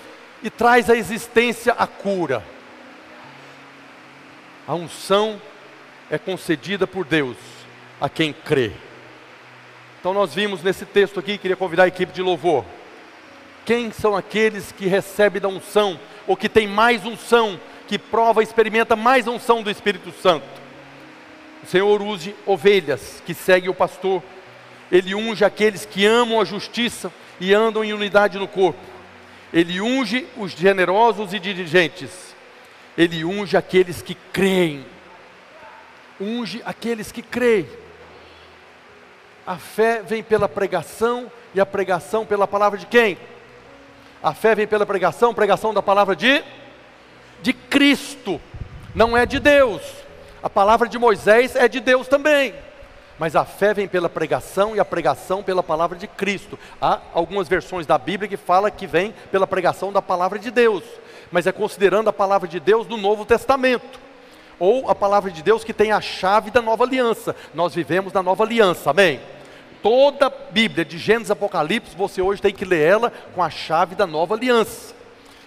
e 0.43 0.49
traz 0.49 0.89
à 0.89 0.97
existência 0.97 1.73
a 1.73 1.87
cura. 1.87 2.45
A 4.67 4.75
unção 4.75 5.41
é 6.11 6.19
concedida 6.19 6.87
por 6.87 7.05
Deus 7.05 7.37
a 8.01 8.09
quem 8.09 8.33
crê. 8.33 8.73
Então 9.99 10.15
nós 10.15 10.35
vimos 10.35 10.63
nesse 10.63 10.87
texto 10.87 11.19
aqui, 11.19 11.37
queria 11.37 11.57
convidar 11.57 11.85
a 11.85 11.89
equipe 11.89 12.13
de 12.13 12.23
louvor. 12.23 12.65
Quem 13.65 13.91
são 13.91 14.15
aqueles 14.15 14.71
que 14.71 14.87
recebem 14.87 15.43
da 15.43 15.49
unção, 15.49 15.99
ou 16.29 16.37
que 16.37 16.49
tem 16.49 16.69
mais 16.69 17.05
unção, 17.05 17.59
que 17.89 17.99
prova, 17.99 18.43
experimenta 18.43 18.95
mais 18.95 19.27
unção 19.27 19.63
do 19.65 19.71
Espírito 19.71 20.13
Santo? 20.13 20.47
O 21.65 21.67
Senhor 21.67 22.01
use 22.01 22.37
ovelhas 22.47 23.21
que 23.27 23.35
seguem 23.35 23.69
o 23.69 23.75
pastor, 23.75 24.23
Ele 24.91 25.15
unge 25.15 25.45
aqueles 25.45 25.85
que 25.85 26.07
amam 26.07 26.41
a 26.41 26.45
justiça 26.45 27.13
e 27.41 27.53
andam 27.53 27.85
em 27.85 27.93
unidade 27.93 28.39
no 28.39 28.47
corpo. 28.47 28.81
Ele 29.53 29.81
unge 29.81 30.27
os 30.37 30.53
generosos 30.53 31.33
e 31.33 31.39
dirigentes. 31.39 32.35
Ele 32.97 33.25
unge 33.25 33.57
aqueles 33.57 34.03
que 34.03 34.15
creem. 34.33 34.85
Unge 36.21 36.63
aqueles 36.65 37.13
que 37.13 37.23
creem. 37.23 37.69
A 39.47 39.57
fé 39.57 40.03
vem 40.03 40.23
pela 40.23 40.49
pregação 40.49 41.31
e 41.55 41.61
a 41.61 41.67
pregação 41.67 42.27
pela 42.27 42.47
palavra 42.47 42.79
de 42.79 42.87
quem? 42.87 43.17
A 44.23 44.35
fé 44.35 44.55
vem 44.55 44.67
pela 44.67 44.85
pregação, 44.85 45.33
pregação 45.33 45.73
da 45.73 45.83
palavra 45.83 46.17
de 46.17 46.43
de 47.43 47.53
Cristo. 47.53 48.41
Não 48.95 49.17
é 49.17 49.27
de 49.27 49.39
Deus. 49.39 49.83
A 50.43 50.51
palavra 50.51 50.89
de 50.89 50.99
Moisés 50.99 51.55
é 51.55 51.69
de 51.69 51.81
Deus 51.81 52.09
também. 52.09 52.55
Mas 53.19 53.35
a 53.35 53.45
fé 53.45 53.73
vem 53.73 53.89
pela 53.89 54.09
pregação 54.09 54.77
e 54.77 54.81
a 54.81 54.85
pregação 54.85 55.43
pela 55.43 55.63
palavra 55.63 55.97
de 55.97 56.07
Cristo. 56.07 56.59
Há 56.81 57.01
algumas 57.15 57.49
versões 57.49 57.87
da 57.87 57.97
Bíblia 57.97 58.29
que 58.29 58.37
fala 58.37 58.71
que 58.71 58.87
vem 58.87 59.15
pela 59.31 59.47
pregação 59.47 59.93
da 59.93 60.03
palavra 60.03 60.39
de 60.39 60.51
Deus, 60.51 60.85
mas 61.31 61.47
é 61.47 61.53
considerando 61.53 62.09
a 62.09 62.13
palavra 62.13 62.47
de 62.47 62.61
Deus 62.61 62.87
do 62.87 62.97
Novo 62.97 63.25
Testamento 63.25 64.07
ou 64.59 64.89
a 64.91 64.95
palavra 64.95 65.31
de 65.31 65.43
Deus 65.43 65.65
que 65.65 65.73
tem 65.73 65.93
a 65.93 66.01
chave 66.01 66.51
da 66.51 66.63
nova 66.63 66.85
aliança. 66.85 67.35
Nós 67.55 67.75
vivemos 67.75 68.13
na 68.13 68.23
nova 68.23 68.45
aliança, 68.45 68.91
amém? 68.91 69.21
Toda 69.83 70.27
a 70.27 70.31
Bíblia, 70.31 70.85
de 70.85 70.99
Gênesis 70.99 71.31
Apocalipse, 71.31 71.97
você 71.97 72.21
hoje 72.21 72.43
tem 72.43 72.53
que 72.53 72.65
ler 72.65 72.81
ela 72.81 73.13
com 73.35 73.43
a 73.43 73.51
chave 73.51 73.95
da 73.95 74.07
nova 74.07 74.35
aliança. 74.35 74.95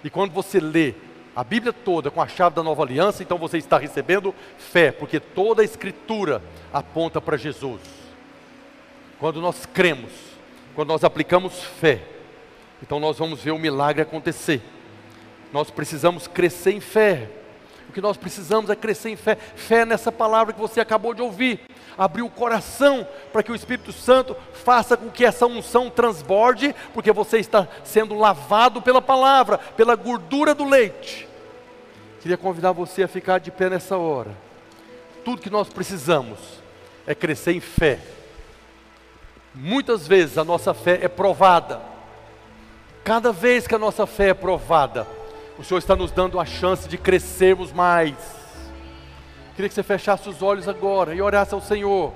E 0.04 0.10
quando 0.10 0.32
você 0.32 0.60
lê 0.60 0.94
a 1.40 1.44
Bíblia 1.46 1.72
toda 1.72 2.12
com 2.12 2.22
a 2.22 2.28
chave 2.28 2.58
da 2.58 2.62
nova 2.62 2.84
aliança, 2.84 3.24
então 3.24 3.38
você 3.38 3.58
está 3.58 3.78
recebendo 3.78 4.36
fé, 4.58 4.92
porque 4.92 5.22
toda 5.22 5.62
a 5.62 5.66
Escritura 5.66 6.42
aponta 6.74 7.22
para 7.22 7.38
Jesus. 7.38 7.80
Quando 9.18 9.40
nós 9.40 9.66
cremos, 9.66 10.12
quando 10.76 10.90
nós 10.90 11.02
aplicamos 11.02 11.64
fé, 11.64 12.02
então 12.84 13.00
nós 13.00 13.18
vamos 13.18 13.42
ver 13.42 13.52
o 13.52 13.58
milagre 13.58 14.02
acontecer. 14.02 14.62
Nós 15.54 15.72
precisamos 15.72 16.28
crescer 16.28 16.74
em 16.74 16.82
fé. 16.82 17.30
O 17.88 17.94
que 17.94 18.02
nós 18.02 18.18
precisamos 18.18 18.70
é 18.70 18.76
crescer 18.76 19.10
em 19.10 19.16
fé. 19.16 19.36
Fé 19.38 19.86
nessa 19.86 20.12
palavra 20.12 20.52
que 20.52 20.60
você 20.60 20.82
acabou 20.82 21.14
de 21.14 21.22
ouvir 21.22 21.62
abrir 22.00 22.22
o 22.22 22.30
coração 22.30 23.06
para 23.34 23.44
que 23.44 23.52
o 23.52 23.56
Espírito 23.56 23.92
Santo 23.92 24.34
faça 24.54 24.96
com 24.96 25.10
que 25.10 25.26
essa 25.26 25.46
unção 25.46 25.90
transborde, 25.90 26.74
porque 26.94 27.12
você 27.12 27.40
está 27.40 27.68
sendo 27.84 28.16
lavado 28.16 28.82
pela 28.82 29.02
palavra, 29.02 29.58
pela 29.58 29.96
gordura 29.96 30.56
do 30.56 30.64
leite. 30.64 31.29
Queria 32.22 32.38
convidar 32.38 32.72
você 32.72 33.04
a 33.04 33.08
ficar 33.08 33.40
de 33.40 33.52
pé 33.52 33.70
nessa 33.70 33.98
hora. 33.98 34.32
Tudo 35.24 35.42
que 35.42 35.50
nós 35.50 35.70
precisamos 35.70 36.38
é 37.08 37.16
crescer 37.16 37.54
em 37.54 37.60
fé. 37.60 38.00
Muitas 39.54 40.08
vezes 40.08 40.38
a 40.38 40.44
nossa 40.44 40.74
fé 40.74 41.00
é 41.02 41.08
provada. 41.08 41.82
Cada 43.04 43.32
vez 43.32 43.68
que 43.68 43.76
a 43.76 43.80
nossa 43.80 44.06
fé 44.06 44.30
é 44.30 44.34
provada, 44.34 45.08
o 45.58 45.64
Senhor 45.64 45.80
está 45.80 45.96
nos 45.96 46.12
dando 46.12 46.40
a 46.40 46.46
chance 46.46 46.88
de 46.88 46.98
crescermos 46.98 47.72
mais 47.72 48.40
Queria 49.60 49.68
que 49.68 49.76
você 49.76 49.84
fechasse 49.84 50.30
os 50.30 50.42
olhos 50.42 50.70
agora 50.70 51.14
e 51.14 51.22
orasse 51.22 51.54
ao 51.54 51.60
Senhor, 51.60 52.14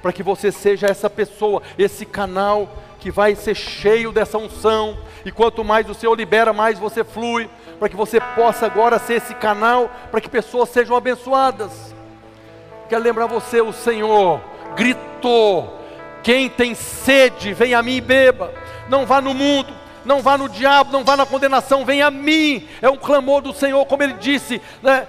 para 0.00 0.10
que 0.10 0.22
você 0.22 0.50
seja 0.50 0.86
essa 0.86 1.10
pessoa, 1.10 1.62
esse 1.76 2.06
canal 2.06 2.66
que 2.98 3.10
vai 3.10 3.34
ser 3.34 3.54
cheio 3.54 4.10
dessa 4.10 4.38
unção, 4.38 4.96
e 5.22 5.30
quanto 5.30 5.62
mais 5.62 5.86
o 5.90 5.92
Senhor 5.92 6.14
libera, 6.14 6.50
mais 6.50 6.78
você 6.78 7.04
flui, 7.04 7.46
para 7.78 7.88
que 7.88 7.96
você 7.96 8.20
possa 8.20 8.66
agora 8.66 8.98
ser 8.98 9.14
esse 9.14 9.34
canal, 9.34 9.90
para 10.10 10.20
que 10.20 10.28
pessoas 10.28 10.68
sejam 10.68 10.96
abençoadas. 10.96 11.94
Quero 12.88 13.02
lembrar 13.02 13.26
você, 13.26 13.60
o 13.60 13.72
Senhor 13.72 14.40
gritou: 14.74 15.78
quem 16.22 16.48
tem 16.48 16.74
sede, 16.74 17.52
vem 17.52 17.74
a 17.74 17.82
mim 17.82 17.96
e 17.96 18.00
beba. 18.00 18.52
Não 18.88 19.04
vá 19.06 19.20
no 19.20 19.34
mundo, 19.34 19.72
não 20.04 20.20
vá 20.20 20.38
no 20.38 20.48
diabo, 20.48 20.92
não 20.92 21.04
vá 21.04 21.16
na 21.16 21.26
condenação, 21.26 21.84
vem 21.84 22.02
a 22.02 22.10
mim. 22.10 22.66
É 22.80 22.88
um 22.88 22.96
clamor 22.96 23.42
do 23.42 23.52
Senhor, 23.52 23.84
como 23.86 24.02
ele 24.02 24.14
disse, 24.14 24.60
né? 24.82 25.06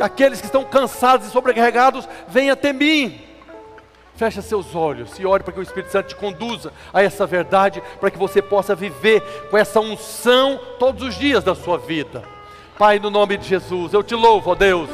aqueles 0.00 0.40
que 0.40 0.46
estão 0.46 0.64
cansados 0.64 1.26
e 1.26 1.30
sobrecarregados, 1.30 2.08
venha 2.28 2.52
até 2.52 2.72
mim. 2.72 3.27
Feche 4.18 4.42
seus 4.42 4.74
olhos 4.74 5.16
e 5.20 5.24
ore 5.24 5.44
para 5.44 5.52
que 5.52 5.60
o 5.60 5.62
Espírito 5.62 5.92
Santo 5.92 6.08
te 6.08 6.16
conduza 6.16 6.72
a 6.92 7.00
essa 7.00 7.24
verdade, 7.24 7.80
para 8.00 8.10
que 8.10 8.18
você 8.18 8.42
possa 8.42 8.74
viver 8.74 9.20
com 9.48 9.56
essa 9.56 9.78
unção 9.78 10.58
todos 10.76 11.04
os 11.04 11.14
dias 11.14 11.44
da 11.44 11.54
sua 11.54 11.78
vida. 11.78 12.24
Pai, 12.76 12.98
no 12.98 13.10
nome 13.10 13.36
de 13.36 13.46
Jesus, 13.46 13.92
eu 13.92 14.02
te 14.02 14.16
louvo, 14.16 14.50
ó 14.50 14.54
Deus. 14.56 14.90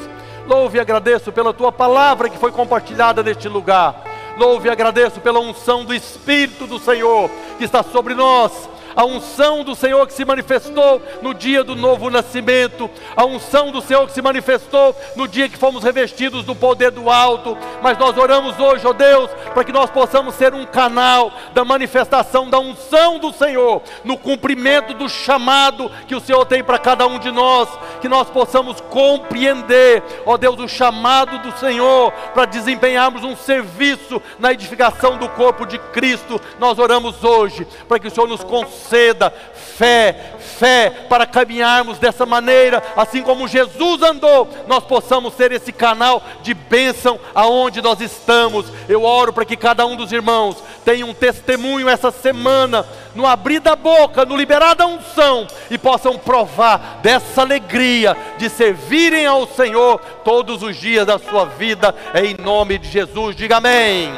Louvo 0.46 0.76
e 0.76 0.80
agradeço 0.80 1.32
pela 1.32 1.54
tua 1.54 1.72
palavra 1.72 2.28
que 2.28 2.36
foi 2.36 2.52
compartilhada 2.52 3.22
neste 3.22 3.48
lugar. 3.48 4.04
Louvo 4.36 4.66
e 4.66 4.70
agradeço 4.70 5.18
pela 5.22 5.40
unção 5.40 5.86
do 5.86 5.94
Espírito 5.94 6.66
do 6.66 6.78
Senhor 6.78 7.30
que 7.56 7.64
está 7.64 7.82
sobre 7.82 8.14
nós 8.14 8.68
a 8.96 9.04
unção 9.04 9.64
do 9.64 9.74
Senhor 9.74 10.06
que 10.06 10.12
se 10.12 10.24
manifestou 10.24 11.02
no 11.20 11.34
dia 11.34 11.64
do 11.64 11.74
novo 11.74 12.10
nascimento, 12.10 12.88
a 13.16 13.24
unção 13.24 13.70
do 13.70 13.80
Senhor 13.80 14.06
que 14.06 14.12
se 14.12 14.22
manifestou 14.22 14.94
no 15.16 15.26
dia 15.26 15.48
que 15.48 15.56
fomos 15.56 15.82
revestidos 15.82 16.44
do 16.44 16.54
poder 16.54 16.90
do 16.90 17.10
alto. 17.10 17.56
Mas 17.82 17.98
nós 17.98 18.16
oramos 18.16 18.58
hoje, 18.58 18.86
ó 18.86 18.92
Deus, 18.92 19.30
para 19.52 19.64
que 19.64 19.72
nós 19.72 19.90
possamos 19.90 20.34
ser 20.34 20.54
um 20.54 20.64
canal 20.64 21.32
da 21.52 21.64
manifestação 21.64 22.48
da 22.48 22.58
unção 22.58 23.18
do 23.18 23.32
Senhor, 23.32 23.82
no 24.04 24.16
cumprimento 24.16 24.94
do 24.94 25.08
chamado 25.08 25.90
que 26.06 26.14
o 26.14 26.20
Senhor 26.20 26.44
tem 26.46 26.62
para 26.62 26.78
cada 26.78 27.06
um 27.06 27.18
de 27.18 27.30
nós, 27.30 27.68
que 28.00 28.08
nós 28.08 28.30
possamos 28.30 28.80
compreender, 28.80 30.02
ó 30.24 30.36
Deus, 30.36 30.58
o 30.58 30.68
chamado 30.68 31.38
do 31.38 31.56
Senhor 31.58 32.12
para 32.32 32.44
desempenharmos 32.44 33.24
um 33.24 33.36
serviço 33.36 34.22
na 34.38 34.52
edificação 34.52 35.16
do 35.16 35.28
corpo 35.30 35.66
de 35.66 35.78
Cristo. 35.78 36.40
Nós 36.58 36.78
oramos 36.78 37.24
hoje 37.24 37.66
para 37.88 37.98
que 37.98 38.08
o 38.08 38.10
Senhor 38.10 38.28
nos 38.28 38.44
conceda 38.44 38.83
conceda 38.84 39.32
fé, 39.76 40.14
fé 40.38 40.92
para 41.08 41.26
caminharmos 41.26 41.98
dessa 41.98 42.24
maneira, 42.24 42.82
assim 42.96 43.22
como 43.22 43.48
Jesus 43.48 44.02
andou, 44.02 44.48
nós 44.68 44.84
possamos 44.84 45.34
ser 45.34 45.50
esse 45.50 45.72
canal 45.72 46.22
de 46.42 46.54
bênção 46.54 47.18
aonde 47.34 47.82
nós 47.82 48.00
estamos. 48.00 48.66
Eu 48.88 49.02
oro 49.02 49.32
para 49.32 49.44
que 49.44 49.56
cada 49.56 49.84
um 49.86 49.96
dos 49.96 50.12
irmãos 50.12 50.56
tenha 50.84 51.04
um 51.04 51.14
testemunho 51.14 51.88
essa 51.88 52.10
semana, 52.10 52.86
no 53.14 53.26
abrir 53.26 53.58
da 53.58 53.74
boca, 53.74 54.24
no 54.24 54.36
liberar 54.36 54.74
da 54.74 54.86
unção, 54.86 55.46
e 55.70 55.78
possam 55.78 56.18
provar 56.18 57.00
dessa 57.02 57.40
alegria 57.40 58.16
de 58.36 58.48
servirem 58.50 59.26
ao 59.26 59.46
Senhor 59.46 59.98
todos 60.24 60.62
os 60.62 60.76
dias 60.76 61.06
da 61.06 61.18
sua 61.18 61.46
vida, 61.46 61.94
em 62.14 62.36
nome 62.42 62.78
de 62.78 62.88
Jesus. 62.88 63.34
Diga 63.34 63.56
amém. 63.56 64.12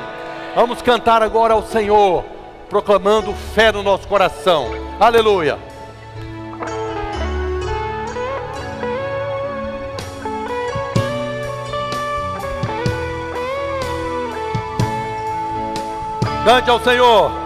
Vamos 0.54 0.82
cantar 0.82 1.22
agora 1.22 1.54
ao 1.54 1.62
Senhor 1.62 2.35
proclamando 2.68 3.32
fé 3.54 3.72
no 3.72 3.82
nosso 3.82 4.06
coração. 4.08 4.70
Aleluia. 4.98 5.58
Cante 16.44 16.70
ao 16.70 16.80
Senhor. 16.80 17.45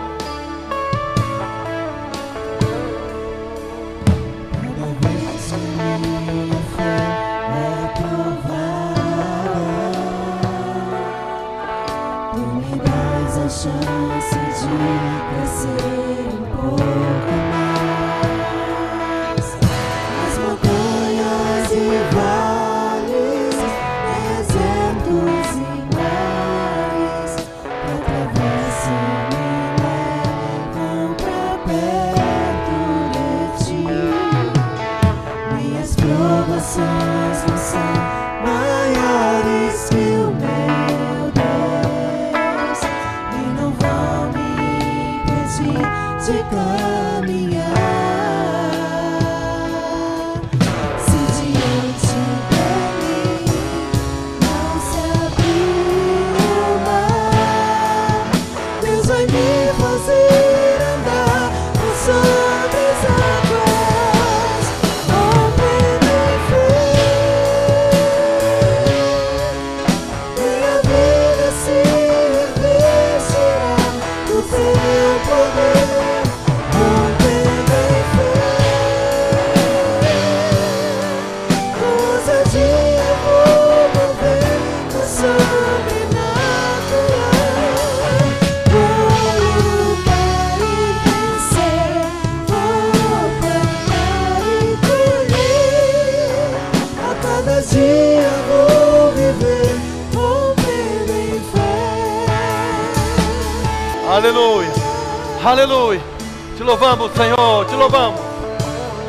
Louvamos, 106.70 107.10
Senhor. 107.14 107.66
Te 107.66 107.74
louvamos. 107.74 108.20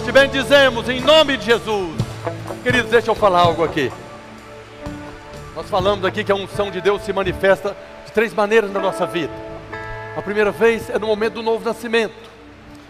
Te 0.03 0.11
bendizemos 0.11 0.89
em 0.89 0.99
nome 0.99 1.37
de 1.37 1.45
Jesus. 1.45 1.95
Queridos, 2.63 2.89
deixa 2.89 3.11
eu 3.11 3.15
falar 3.15 3.41
algo 3.41 3.63
aqui. 3.63 3.91
Nós 5.55 5.69
falamos 5.69 6.03
aqui 6.03 6.23
que 6.23 6.31
a 6.31 6.35
unção 6.35 6.71
de 6.71 6.81
Deus 6.81 7.03
se 7.03 7.13
manifesta 7.13 7.77
de 8.03 8.11
três 8.13 8.33
maneiras 8.33 8.71
na 8.71 8.79
nossa 8.79 9.05
vida. 9.05 9.31
A 10.17 10.21
primeira 10.23 10.49
vez 10.49 10.89
é 10.89 10.97
no 10.97 11.05
momento 11.05 11.35
do 11.35 11.43
novo 11.43 11.63
nascimento. 11.63 12.15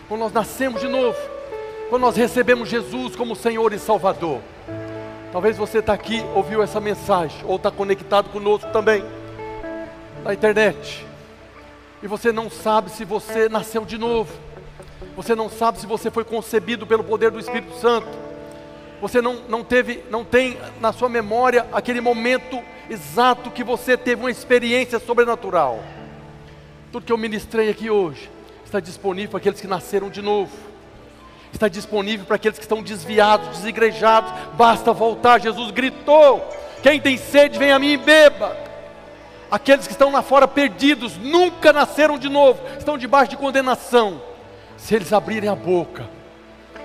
Quando 0.07 0.21
nós 0.21 0.31
nascemos 0.31 0.79
de 0.79 0.87
novo. 0.87 1.17
Quando 1.89 2.03
nós 2.03 2.15
recebemos 2.15 2.69
Jesus 2.69 3.13
como 3.13 3.35
Senhor 3.35 3.73
e 3.73 3.79
Salvador. 3.79 4.39
Talvez 5.33 5.57
você 5.57 5.79
está 5.79 5.91
aqui, 5.91 6.23
ouviu 6.33 6.63
essa 6.63 6.79
mensagem, 6.79 7.41
ou 7.43 7.57
está 7.57 7.69
conectado 7.69 8.29
conosco 8.29 8.69
também, 8.71 9.03
na 10.23 10.33
internet 10.33 11.11
e 12.03 12.07
você 12.07 12.31
não 12.31 12.49
sabe 12.49 12.89
se 12.89 13.05
você 13.05 13.47
nasceu 13.47 13.85
de 13.85 13.97
novo, 13.97 14.31
você 15.15 15.35
não 15.35 15.49
sabe 15.49 15.79
se 15.79 15.85
você 15.85 16.09
foi 16.09 16.23
concebido 16.23 16.87
pelo 16.87 17.03
poder 17.03 17.31
do 17.31 17.39
Espírito 17.39 17.75
Santo, 17.77 18.07
você 19.01 19.21
não, 19.21 19.35
não 19.49 19.63
teve, 19.63 20.03
não 20.09 20.23
tem 20.23 20.57
na 20.79 20.93
sua 20.93 21.09
memória 21.09 21.65
aquele 21.73 21.99
momento 21.99 22.61
exato 22.89 23.49
que 23.49 23.63
você 23.63 23.97
teve 23.97 24.21
uma 24.21 24.29
experiência 24.29 24.99
sobrenatural. 24.99 25.83
Tudo 26.91 27.05
que 27.05 27.11
eu 27.11 27.17
ministrei 27.17 27.69
aqui 27.69 27.89
hoje 27.89 28.29
está 28.63 28.79
disponível 28.79 29.31
para 29.31 29.39
aqueles 29.39 29.59
que 29.59 29.67
nasceram 29.67 30.09
de 30.09 30.21
novo. 30.21 30.51
Está 31.51 31.67
disponível 31.67 32.25
para 32.25 32.35
aqueles 32.35 32.57
que 32.57 32.63
estão 32.63 32.83
desviados, 32.83 33.57
desigrejados. 33.57 34.31
Basta 34.53 34.93
voltar. 34.93 35.41
Jesus 35.41 35.71
gritou: 35.71 36.41
Quem 36.83 36.99
tem 36.99 37.17
sede, 37.17 37.57
vem 37.57 37.71
a 37.71 37.79
mim 37.79 37.93
e 37.93 37.97
beba. 37.97 38.55
Aqueles 39.49 39.85
que 39.85 39.93
estão 39.93 40.11
lá 40.11 40.21
fora 40.21 40.47
perdidos, 40.47 41.17
nunca 41.17 41.73
nasceram 41.73 42.17
de 42.17 42.29
novo, 42.29 42.61
estão 42.77 42.97
debaixo 42.97 43.31
de 43.31 43.37
condenação. 43.37 44.21
Se 44.81 44.95
eles 44.95 45.13
abrirem 45.13 45.47
a 45.47 45.55
boca 45.55 46.09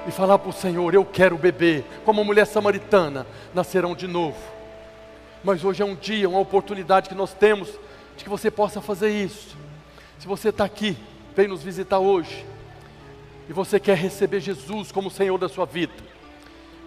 e 0.06 0.10
falar 0.10 0.38
para 0.38 0.50
o 0.50 0.52
Senhor: 0.52 0.94
Eu 0.94 1.04
quero 1.04 1.38
beber, 1.38 1.82
como 2.04 2.20
a 2.20 2.24
mulher 2.24 2.46
samaritana, 2.46 3.26
nascerão 3.54 3.94
de 3.94 4.06
novo. 4.06 4.36
Mas 5.42 5.64
hoje 5.64 5.82
é 5.82 5.84
um 5.84 5.94
dia, 5.94 6.28
uma 6.28 6.38
oportunidade 6.38 7.08
que 7.08 7.14
nós 7.14 7.32
temos 7.32 7.70
de 8.14 8.22
que 8.22 8.28
você 8.28 8.50
possa 8.50 8.82
fazer 8.82 9.08
isso. 9.08 9.56
Se 10.18 10.26
você 10.26 10.50
está 10.50 10.64
aqui, 10.64 10.96
vem 11.34 11.48
nos 11.48 11.62
visitar 11.62 11.98
hoje, 11.98 12.44
e 13.48 13.52
você 13.52 13.80
quer 13.80 13.96
receber 13.96 14.40
Jesus 14.40 14.92
como 14.92 15.10
Senhor 15.10 15.38
da 15.38 15.48
sua 15.48 15.64
vida, 15.64 15.94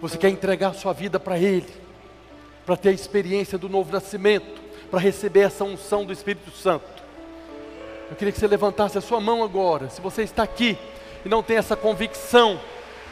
você 0.00 0.16
quer 0.16 0.28
entregar 0.28 0.68
a 0.68 0.74
sua 0.74 0.92
vida 0.92 1.18
para 1.18 1.36
Ele, 1.36 1.68
para 2.64 2.76
ter 2.76 2.90
a 2.90 2.92
experiência 2.92 3.58
do 3.58 3.68
novo 3.68 3.92
nascimento, 3.92 4.60
para 4.88 5.00
receber 5.00 5.40
essa 5.40 5.64
unção 5.64 6.04
do 6.04 6.12
Espírito 6.12 6.52
Santo. 6.52 7.00
Eu 8.08 8.16
queria 8.16 8.32
que 8.32 8.38
você 8.38 8.46
levantasse 8.46 8.96
a 8.96 9.00
sua 9.00 9.20
mão 9.20 9.42
agora. 9.42 9.88
Se 9.88 10.00
você 10.00 10.22
está 10.22 10.44
aqui 10.44 10.78
e 11.24 11.28
não 11.28 11.42
tem 11.42 11.56
essa 11.56 11.76
convicção 11.76 12.60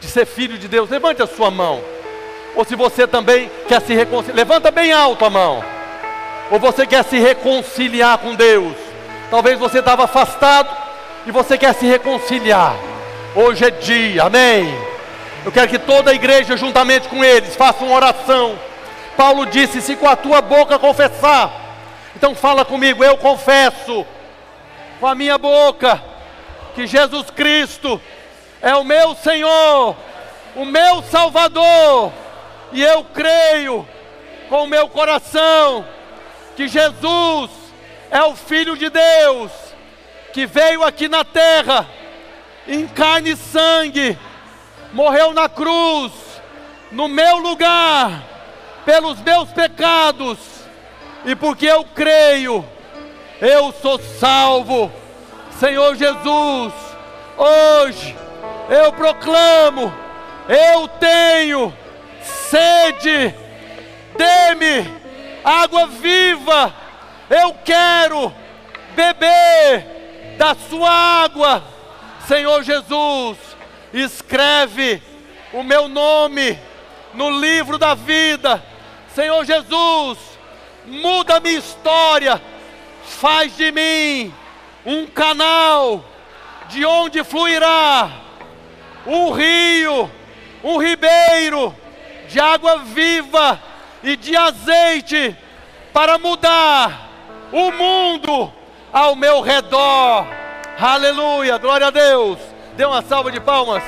de 0.00 0.09
ser 0.09 0.26
filho 0.26 0.59
de 0.59 0.68
Deus, 0.68 0.90
levante 0.90 1.22
a 1.22 1.26
sua 1.26 1.50
mão. 1.50 1.80
Ou 2.54 2.64
se 2.64 2.74
você 2.74 3.06
também 3.06 3.50
quer 3.68 3.80
se 3.80 3.94
reconciliar, 3.94 4.36
levanta 4.36 4.70
bem 4.70 4.92
alto 4.92 5.24
a 5.24 5.30
mão. 5.30 5.62
Ou 6.50 6.59
você 6.59 6.86
quer 6.86 7.04
se 7.04 7.18
reconciliar 7.18 8.18
com 8.18 8.34
Deus. 8.34 8.74
Talvez 9.30 9.59
você 9.59 9.80
estava 9.80 10.04
afastado 10.04 10.68
e 11.26 11.30
você 11.30 11.59
quer 11.59 11.74
se 11.74 11.86
reconciliar. 11.86 12.74
Hoje 13.34 13.64
é 13.64 13.70
dia, 13.70 14.24
amém. 14.24 14.66
Eu 15.44 15.52
quero 15.52 15.68
que 15.68 15.78
toda 15.78 16.11
a 16.11 16.14
igreja, 16.14 16.56
juntamente 16.56 17.09
com 17.09 17.24
eles, 17.24 17.54
faça 17.54 17.84
uma 17.84 17.94
oração. 17.94 18.59
Paulo 19.16 19.44
disse: 19.46 19.82
se 19.82 19.94
com 19.96 20.09
a 20.09 20.16
tua 20.16 20.40
boca 20.40 20.78
confessar 20.78 21.68
então 22.18 22.34
fala 22.34 22.64
comigo, 22.64 23.04
eu 23.04 23.16
confesso 23.16 24.04
com 24.98 25.06
a 25.06 25.14
minha 25.14 25.38
boca 25.38 26.02
que 26.78 26.86
Jesus 26.86 27.28
Cristo 27.30 28.00
é 28.62 28.72
o 28.76 28.84
meu 28.84 29.12
Senhor, 29.16 29.96
o 30.54 30.64
meu 30.64 31.02
Salvador, 31.02 32.12
e 32.70 32.80
eu 32.80 33.02
creio 33.02 33.84
com 34.48 34.62
o 34.62 34.66
meu 34.68 34.88
coração 34.88 35.84
que 36.54 36.68
Jesus 36.68 37.50
é 38.12 38.22
o 38.22 38.36
Filho 38.36 38.76
de 38.76 38.88
Deus 38.90 39.50
que 40.32 40.46
veio 40.46 40.84
aqui 40.84 41.08
na 41.08 41.24
terra 41.24 41.84
em 42.68 42.86
carne 42.86 43.32
e 43.32 43.36
sangue, 43.36 44.16
morreu 44.92 45.34
na 45.34 45.48
cruz, 45.48 46.12
no 46.92 47.08
meu 47.08 47.38
lugar, 47.38 48.22
pelos 48.84 49.20
meus 49.22 49.50
pecados 49.50 50.38
e 51.24 51.34
porque 51.34 51.66
eu 51.66 51.84
creio, 51.86 52.64
eu 53.40 53.74
sou 53.82 53.98
salvo. 53.98 54.92
Senhor 55.59 55.96
Jesus, 55.96 56.72
hoje 57.36 58.16
eu 58.70 58.92
proclamo, 58.92 59.92
eu 60.48 60.86
tenho 60.86 61.74
sede, 62.22 63.34
dê-me 64.16 64.88
água 65.42 65.88
viva, 65.88 66.72
eu 67.28 67.54
quero 67.64 68.32
beber 68.94 70.36
da 70.38 70.54
sua 70.54 70.90
água. 70.90 71.64
Senhor 72.28 72.62
Jesus, 72.62 73.36
escreve 73.92 75.02
o 75.52 75.64
meu 75.64 75.88
nome 75.88 76.56
no 77.14 77.30
livro 77.30 77.78
da 77.78 77.94
vida. 77.94 78.62
Senhor 79.12 79.44
Jesus, 79.44 80.18
muda 80.86 81.40
minha 81.40 81.59
história, 81.59 82.40
faz 83.02 83.56
de 83.56 83.72
mim 83.72 84.32
um 84.84 85.06
canal 85.06 86.04
de 86.68 86.84
onde 86.84 87.24
fluirá 87.24 88.10
um 89.06 89.30
rio, 89.30 90.10
um 90.62 90.76
ribeiro 90.78 91.74
de 92.28 92.38
água 92.38 92.78
viva 92.78 93.60
e 94.02 94.16
de 94.16 94.36
azeite 94.36 95.36
para 95.92 96.18
mudar 96.18 97.08
o 97.50 97.70
mundo 97.72 98.52
ao 98.92 99.16
meu 99.16 99.40
redor. 99.40 100.26
Aleluia, 100.78 101.58
glória 101.58 101.86
a 101.86 101.90
Deus. 101.90 102.38
Dê 102.76 102.84
uma 102.84 103.02
salva 103.02 103.32
de 103.32 103.40
palmas. 103.40 103.82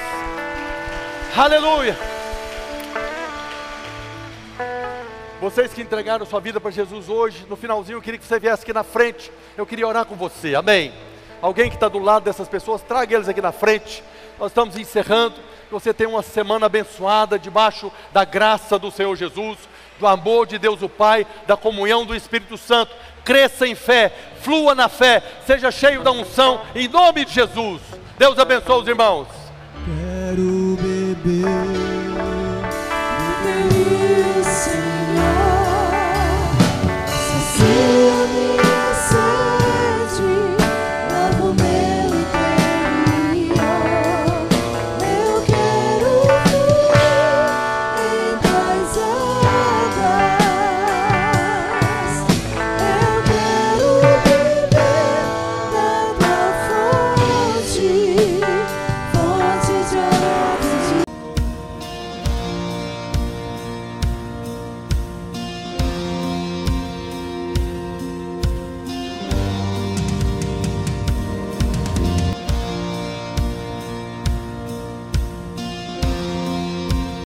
Aleluia. 1.36 2.19
Vocês 5.40 5.72
que 5.72 5.80
entregaram 5.80 6.26
sua 6.26 6.38
vida 6.38 6.60
para 6.60 6.70
Jesus 6.70 7.08
hoje, 7.08 7.46
no 7.48 7.56
finalzinho 7.56 7.96
eu 7.96 8.02
queria 8.02 8.18
que 8.18 8.26
você 8.26 8.38
viesse 8.38 8.62
aqui 8.62 8.74
na 8.74 8.84
frente. 8.84 9.32
Eu 9.56 9.64
queria 9.64 9.88
orar 9.88 10.04
com 10.04 10.14
você, 10.14 10.54
amém? 10.54 10.92
Alguém 11.40 11.70
que 11.70 11.76
está 11.76 11.88
do 11.88 11.98
lado 11.98 12.24
dessas 12.24 12.46
pessoas, 12.46 12.82
traga 12.82 13.14
eles 13.14 13.26
aqui 13.26 13.40
na 13.40 13.50
frente. 13.50 14.04
Nós 14.38 14.50
estamos 14.50 14.76
encerrando. 14.76 15.36
Que 15.66 15.72
você 15.72 15.94
tenha 15.94 16.10
uma 16.10 16.22
semana 16.22 16.66
abençoada, 16.66 17.38
debaixo 17.38 17.90
da 18.12 18.22
graça 18.22 18.78
do 18.78 18.90
Senhor 18.90 19.16
Jesus, 19.16 19.56
do 19.98 20.06
amor 20.06 20.46
de 20.46 20.58
Deus 20.58 20.82
o 20.82 20.90
Pai, 20.90 21.26
da 21.46 21.56
comunhão 21.56 22.04
do 22.04 22.14
Espírito 22.14 22.58
Santo. 22.58 22.94
Cresça 23.24 23.66
em 23.66 23.74
fé, 23.74 24.12
flua 24.42 24.74
na 24.74 24.90
fé, 24.90 25.22
seja 25.46 25.70
cheio 25.70 26.02
da 26.02 26.10
unção, 26.10 26.60
em 26.74 26.86
nome 26.86 27.24
de 27.24 27.32
Jesus. 27.32 27.80
Deus 28.18 28.38
abençoe 28.38 28.82
os 28.82 28.88
irmãos. 28.88 29.28
Quero 29.86 30.76
beber. 30.76 31.46
beber 33.42 34.89